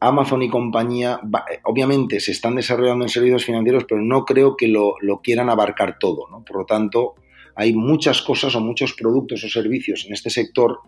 Amazon 0.00 0.42
y 0.42 0.48
compañía, 0.48 1.20
obviamente 1.64 2.18
se 2.20 2.32
están 2.32 2.56
desarrollando 2.56 3.04
en 3.04 3.08
servicios 3.08 3.44
financieros, 3.44 3.84
pero 3.88 4.00
no 4.00 4.24
creo 4.24 4.56
que 4.56 4.68
lo, 4.68 4.96
quieran 5.22 5.48
abarcar 5.48 5.98
todo, 5.98 6.28
¿no? 6.30 6.44
Por 6.44 6.58
lo 6.58 6.64
tanto, 6.66 7.14
hay 7.54 7.72
muchas 7.72 8.22
cosas 8.22 8.54
o 8.56 8.60
muchos 8.60 8.94
productos 8.94 9.44
o 9.44 9.48
servicios 9.48 10.04
en 10.06 10.14
este 10.14 10.30
sector 10.30 10.80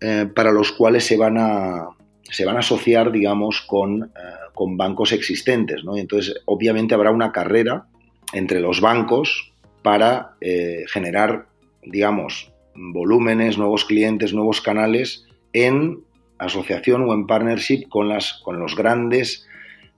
eh, 0.00 0.26
para 0.34 0.50
los 0.50 0.72
cuales 0.72 1.04
se 1.04 1.16
van 1.16 1.38
a, 1.38 1.88
se 2.22 2.44
van 2.44 2.56
a 2.56 2.60
asociar, 2.60 3.12
digamos, 3.12 3.60
con, 3.60 4.02
eh, 4.02 4.08
con 4.52 4.76
bancos 4.76 5.12
existentes, 5.12 5.84
¿no? 5.84 5.96
Y 5.96 6.00
entonces, 6.00 6.42
obviamente, 6.46 6.94
habrá 6.94 7.12
una 7.12 7.30
carrera 7.30 7.86
entre 8.34 8.60
los 8.60 8.80
bancos 8.80 9.52
para 9.82 10.36
eh, 10.40 10.84
generar 10.88 11.46
digamos, 11.86 12.52
volúmenes, 12.74 13.58
nuevos 13.58 13.84
clientes, 13.84 14.32
nuevos 14.32 14.60
canales 14.60 15.26
en 15.52 16.00
asociación 16.38 17.08
o 17.08 17.14
en 17.14 17.26
partnership 17.26 17.88
con, 17.88 18.08
las, 18.08 18.40
con 18.44 18.58
los 18.58 18.74
grandes 18.74 19.46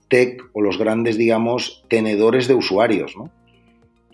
tech 0.07 0.41
o 0.53 0.61
los 0.61 0.77
grandes, 0.77 1.17
digamos, 1.17 1.83
tenedores 1.89 2.47
de 2.47 2.53
usuarios, 2.53 3.15
¿no? 3.17 3.29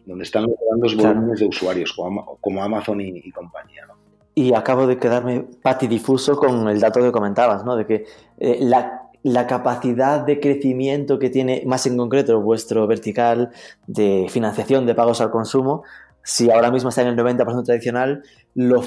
Donde 0.05 0.23
están 0.23 0.43
los 0.43 0.55
grandes 0.67 0.95
volúmenes 0.95 1.39
de 1.39 1.45
usuarios, 1.45 1.93
como, 1.93 2.63
Amazon 2.63 2.99
y, 2.99 3.31
compañía, 3.31 3.85
¿no? 3.87 3.93
Y 4.35 4.53
acabo 4.55 4.87
de 4.87 4.97
quedarme 4.97 5.45
patidifuso 5.61 6.35
con 6.35 6.67
el 6.67 6.79
dato 6.79 6.99
que 6.99 7.11
comentabas, 7.11 7.63
¿no? 7.63 7.75
De 7.75 7.85
que 7.85 8.05
eh, 8.39 8.57
la, 8.61 9.02
la, 9.23 9.47
capacidad 9.47 10.25
de 10.25 10.39
crecimiento 10.39 11.17
que 11.17 11.29
tiene, 11.29 11.63
más 11.65 11.85
en 11.87 11.97
concreto, 11.97 12.39
vuestro 12.41 12.85
vertical 12.87 13.51
de 13.87 14.27
financiación 14.29 14.85
de 14.85 14.95
pagos 14.95 15.21
al 15.21 15.31
consumo, 15.31 15.83
si 16.23 16.49
ahora 16.49 16.71
mismo 16.71 16.89
está 16.89 17.01
en 17.01 17.09
el 17.09 17.17
90% 17.17 17.65
tradicional, 17.65 18.23
lo 18.55 18.83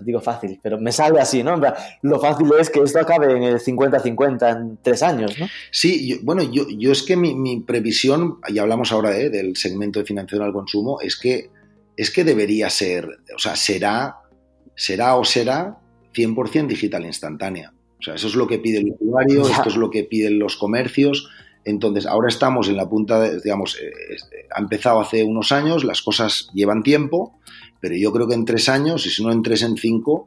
digo 0.00 0.20
fácil, 0.20 0.58
pero 0.62 0.78
me 0.78 0.92
sale 0.92 1.20
así, 1.20 1.42
¿no? 1.42 1.60
Lo 2.02 2.20
fácil 2.20 2.48
es 2.58 2.70
que 2.70 2.80
esto 2.80 3.00
acabe 3.00 3.36
en 3.36 3.42
el 3.42 3.58
50-50 3.58 4.56
en 4.56 4.78
tres 4.82 5.02
años, 5.02 5.38
¿no? 5.38 5.46
Sí, 5.70 6.20
bueno, 6.22 6.42
yo, 6.42 6.68
yo 6.68 6.92
es 6.92 7.02
que 7.02 7.16
mi, 7.16 7.60
previsión, 7.60 8.38
y 8.48 8.58
hablamos 8.58 8.92
ahora 8.92 9.16
¿eh? 9.16 9.30
del 9.30 9.56
segmento 9.56 9.98
de 9.98 10.06
financiación 10.06 10.46
al 10.46 10.52
consumo, 10.52 11.00
es 11.00 11.16
que, 11.16 11.50
es 11.96 12.10
que 12.10 12.24
debería 12.24 12.70
ser, 12.70 13.08
o 13.34 13.38
sea, 13.38 13.56
será, 13.56 14.18
será 14.74 15.16
o 15.16 15.24
será 15.24 15.78
100% 16.14 16.66
digital 16.66 17.04
instantánea. 17.04 17.72
O 18.02 18.04
sea, 18.04 18.14
eso 18.16 18.26
es 18.26 18.34
lo 18.34 18.48
que 18.48 18.58
pide 18.58 18.78
el 18.78 18.96
usuario, 18.98 19.48
esto 19.48 19.68
es 19.68 19.76
lo 19.76 19.88
que 19.88 20.02
piden 20.02 20.40
los 20.40 20.56
comercios. 20.56 21.30
Entonces, 21.64 22.04
ahora 22.04 22.26
estamos 22.26 22.68
en 22.68 22.76
la 22.76 22.88
punta, 22.88 23.20
de, 23.20 23.40
digamos, 23.40 23.78
eh, 23.80 23.92
ha 24.52 24.60
empezado 24.60 24.98
hace 24.98 25.22
unos 25.22 25.52
años, 25.52 25.84
las 25.84 26.02
cosas 26.02 26.50
llevan 26.52 26.82
tiempo, 26.82 27.38
pero 27.80 27.94
yo 27.94 28.12
creo 28.12 28.26
que 28.26 28.34
en 28.34 28.44
tres 28.44 28.68
años, 28.68 29.06
y 29.06 29.10
si 29.10 29.22
no 29.22 29.30
en 29.30 29.44
tres, 29.44 29.62
en 29.62 29.76
cinco, 29.76 30.26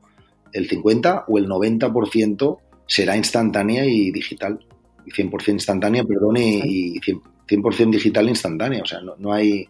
el 0.53 0.69
50 0.69 1.25
o 1.27 1.37
el 1.37 1.49
90% 1.49 2.59
será 2.87 3.17
instantánea 3.17 3.85
y 3.85 4.09
digital. 4.11 4.65
Y 5.05 5.11
100% 5.11 5.49
instantánea, 5.49 6.05
perdón, 6.05 6.37
y, 6.37 6.97
100%, 7.01 7.91
digital 7.91 8.29
instantánea. 8.29 8.83
O 8.83 8.85
sea, 8.85 9.01
no, 9.01 9.33
hay... 9.33 9.67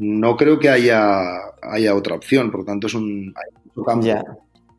No 0.00 0.36
creo 0.36 0.58
que 0.58 0.68
haya, 0.68 1.20
haya 1.62 1.94
otra 1.94 2.16
opción, 2.16 2.50
por 2.50 2.60
lo 2.60 2.66
tanto 2.66 2.88
es 2.88 2.94
un, 2.94 3.32
hay 3.36 4.22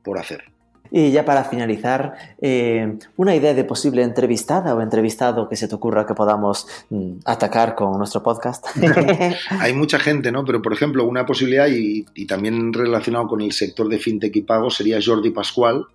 por 0.03 0.17
hacer. 0.17 0.43
Y 0.91 1.11
ya 1.11 1.23
para 1.23 1.43
finalizar, 1.43 2.35
eh, 2.41 2.97
una 3.15 3.35
idea 3.35 3.53
de 3.53 3.63
posible 3.63 4.01
entrevistada 4.01 4.73
o 4.75 4.81
entrevistado 4.81 5.47
que 5.47 5.55
se 5.55 5.67
te 5.67 5.75
ocurra 5.75 6.05
que 6.05 6.15
podamos 6.15 6.67
mm, 6.89 7.19
atacar 7.25 7.75
con 7.75 7.97
nuestro 7.97 8.23
podcast. 8.23 8.65
Hay 9.59 9.73
mucha 9.73 9.99
gente, 9.99 10.31
¿no? 10.31 10.43
Pero, 10.45 10.61
por 10.61 10.73
ejemplo, 10.73 11.05
una 11.05 11.25
posibilidad 11.25 11.67
y, 11.67 12.05
también 12.25 12.73
relacionado 12.73 13.27
con 13.27 13.41
el 13.41 13.51
sector 13.51 13.87
de 13.87 13.97
fintech 13.97 14.35
y 14.35 14.41
pagos 14.41 14.75
sería 14.75 14.99
Jordi 15.03 15.31
Pascual, 15.31 15.85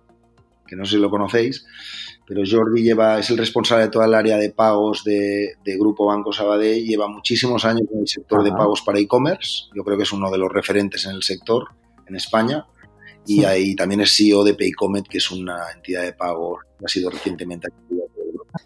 que 0.67 0.75
no 0.75 0.85
sé 0.85 0.95
si 0.95 1.01
lo 1.01 1.09
conocéis, 1.09 1.65
pero 2.27 2.41
Jordi 2.49 2.81
lleva, 2.81 3.19
es 3.19 3.29
el 3.29 3.37
responsable 3.37 3.85
de 3.85 3.91
toda 3.91 4.05
el 4.05 4.13
área 4.13 4.37
de 4.37 4.49
pagos 4.49 5.03
de, 5.03 5.55
Grupo 5.77 6.07
Banco 6.07 6.33
Sabadell, 6.33 6.83
lleva 6.83 7.07
muchísimos 7.07 7.63
años 7.65 7.83
en 7.93 7.99
el 7.99 8.07
sector 8.07 8.43
de 8.43 8.51
pagos 8.51 8.81
para 8.81 8.99
e-commerce, 8.99 9.65
yo 9.75 9.83
creo 9.83 9.97
que 9.97 10.03
es 10.03 10.11
uno 10.11 10.31
de 10.31 10.37
los 10.37 10.51
referentes 10.51 11.05
en 11.05 11.11
el 11.11 11.23
sector 11.23 11.69
en 12.07 12.15
España 12.15 12.65
y 13.25 13.43
ahí 13.45 13.75
también 13.75 14.01
es 14.01 14.15
CEO 14.15 14.43
de 14.43 14.53
Paycomet, 14.53 15.07
que 15.07 15.17
es 15.17 15.31
una 15.31 15.71
entidad 15.73 16.03
de 16.03 16.13
pago 16.13 16.59
que 16.77 16.85
ha 16.85 16.89
sido 16.89 17.09
recientemente 17.09 17.67
activa. 17.67 18.03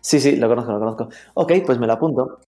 Sí, 0.01 0.20
sí, 0.20 0.36
lo 0.36 0.47
conozco, 0.47 0.72
lo 0.72 0.80
conozco. 0.80 1.10
Ok, 1.34 1.53
pues 1.66 1.80
me 1.80 1.88
lo 1.88 1.93
apunto. 1.93 2.39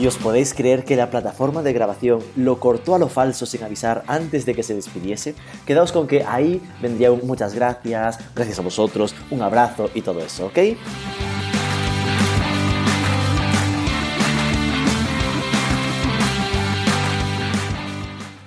¿Y 0.00 0.06
os 0.06 0.16
podéis 0.16 0.54
creer 0.54 0.84
que 0.84 0.94
la 0.94 1.10
plataforma 1.10 1.62
de 1.62 1.72
grabación 1.72 2.20
lo 2.36 2.60
cortó 2.60 2.94
a 2.94 3.00
lo 3.00 3.08
falso 3.08 3.46
sin 3.46 3.64
avisar 3.64 4.04
antes 4.06 4.46
de 4.46 4.54
que 4.54 4.62
se 4.62 4.74
despidiese? 4.74 5.34
Quedaos 5.66 5.90
con 5.90 6.06
que 6.06 6.22
ahí 6.22 6.62
vendría 6.80 7.10
un 7.10 7.26
muchas 7.26 7.52
gracias, 7.52 8.20
gracias 8.32 8.60
a 8.60 8.62
vosotros, 8.62 9.16
un 9.30 9.42
abrazo 9.42 9.90
y 9.94 10.02
todo 10.02 10.20
eso, 10.20 10.46
¿ok? 10.46 10.58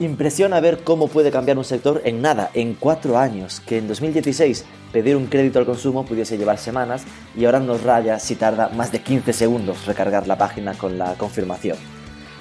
Impresiona 0.01 0.59
ver 0.59 0.83
cómo 0.83 1.09
puede 1.09 1.29
cambiar 1.29 1.59
un 1.59 1.63
sector 1.63 2.01
en 2.05 2.23
nada, 2.23 2.49
en 2.55 2.73
cuatro 2.73 3.19
años, 3.19 3.59
que 3.59 3.77
en 3.77 3.87
2016 3.87 4.65
pedir 4.91 5.15
un 5.15 5.27
crédito 5.27 5.59
al 5.59 5.67
consumo 5.67 6.07
pudiese 6.07 6.39
llevar 6.39 6.57
semanas 6.57 7.03
y 7.37 7.45
ahora 7.45 7.59
nos 7.59 7.83
raya 7.83 8.17
si 8.17 8.33
tarda 8.33 8.69
más 8.69 8.91
de 8.91 9.03
15 9.03 9.31
segundos 9.31 9.85
recargar 9.85 10.25
la 10.25 10.39
página 10.39 10.73
con 10.73 10.97
la 10.97 11.13
confirmación. 11.13 11.77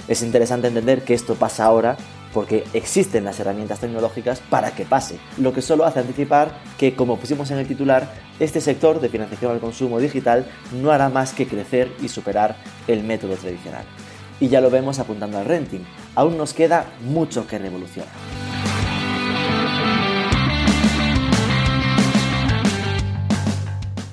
Es 0.08 0.22
interesante 0.22 0.68
entender 0.68 1.02
que 1.02 1.12
esto 1.12 1.34
pasa 1.34 1.66
ahora 1.66 1.98
porque 2.32 2.64
existen 2.72 3.24
las 3.24 3.38
herramientas 3.40 3.80
tecnológicas 3.80 4.40
para 4.40 4.70
que 4.70 4.86
pase, 4.86 5.18
lo 5.36 5.52
que 5.52 5.60
solo 5.60 5.84
hace 5.84 6.00
anticipar 6.00 6.62
que, 6.78 6.96
como 6.96 7.18
pusimos 7.18 7.50
en 7.50 7.58
el 7.58 7.68
titular, 7.68 8.10
este 8.38 8.62
sector 8.62 9.00
de 9.02 9.10
financiación 9.10 9.52
al 9.52 9.60
consumo 9.60 10.00
digital 10.00 10.46
no 10.80 10.92
hará 10.92 11.10
más 11.10 11.34
que 11.34 11.46
crecer 11.46 11.92
y 12.00 12.08
superar 12.08 12.56
el 12.88 13.04
método 13.04 13.34
tradicional 13.34 13.84
y 14.40 14.48
ya 14.48 14.60
lo 14.60 14.70
vemos 14.70 14.98
apuntando 14.98 15.38
al 15.38 15.44
renting. 15.44 15.84
Aún 16.14 16.36
nos 16.36 16.54
queda 16.54 16.86
mucho 17.02 17.46
que 17.46 17.58
revolucionar. 17.58 18.08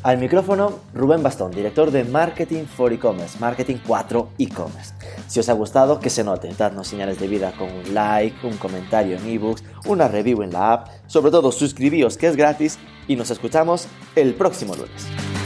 Al 0.08 0.20
micrófono, 0.20 0.80
Rubén 0.94 1.22
Bastón, 1.22 1.52
director 1.52 1.92
de 1.92 2.06
Marketing 2.06 2.64
for 2.64 2.94
E-Commerce, 2.94 3.38
Marketing 3.40 3.76
4 3.86 4.30
E-Commerce. 4.38 4.94
Si 5.28 5.42
os 5.42 5.50
ha 5.50 5.54
gustado, 5.54 6.00
que 6.00 6.10
se 6.10 6.24
note, 6.24 6.50
dadnos 6.58 6.88
señales 6.88 7.20
de 7.20 7.28
vida 7.28 7.52
con 7.52 7.70
un 7.70 7.94
like, 7.94 8.48
un 8.48 8.56
comentario 8.56 9.18
en 9.18 9.28
ebooks, 9.28 9.66
una 9.86 10.08
review 10.08 10.44
en 10.44 10.54
la 10.54 10.72
app, 10.72 10.88
sobre 11.08 11.32
todo 11.32 11.52
suscribíos 11.52 12.16
que 12.16 12.28
es 12.28 12.38
gratis 12.38 12.80
y 13.10 13.18
nos 13.18 13.32
escuchamos 13.32 13.90
el 14.16 14.34
próximo 14.34 14.76
lunes. 14.76 15.37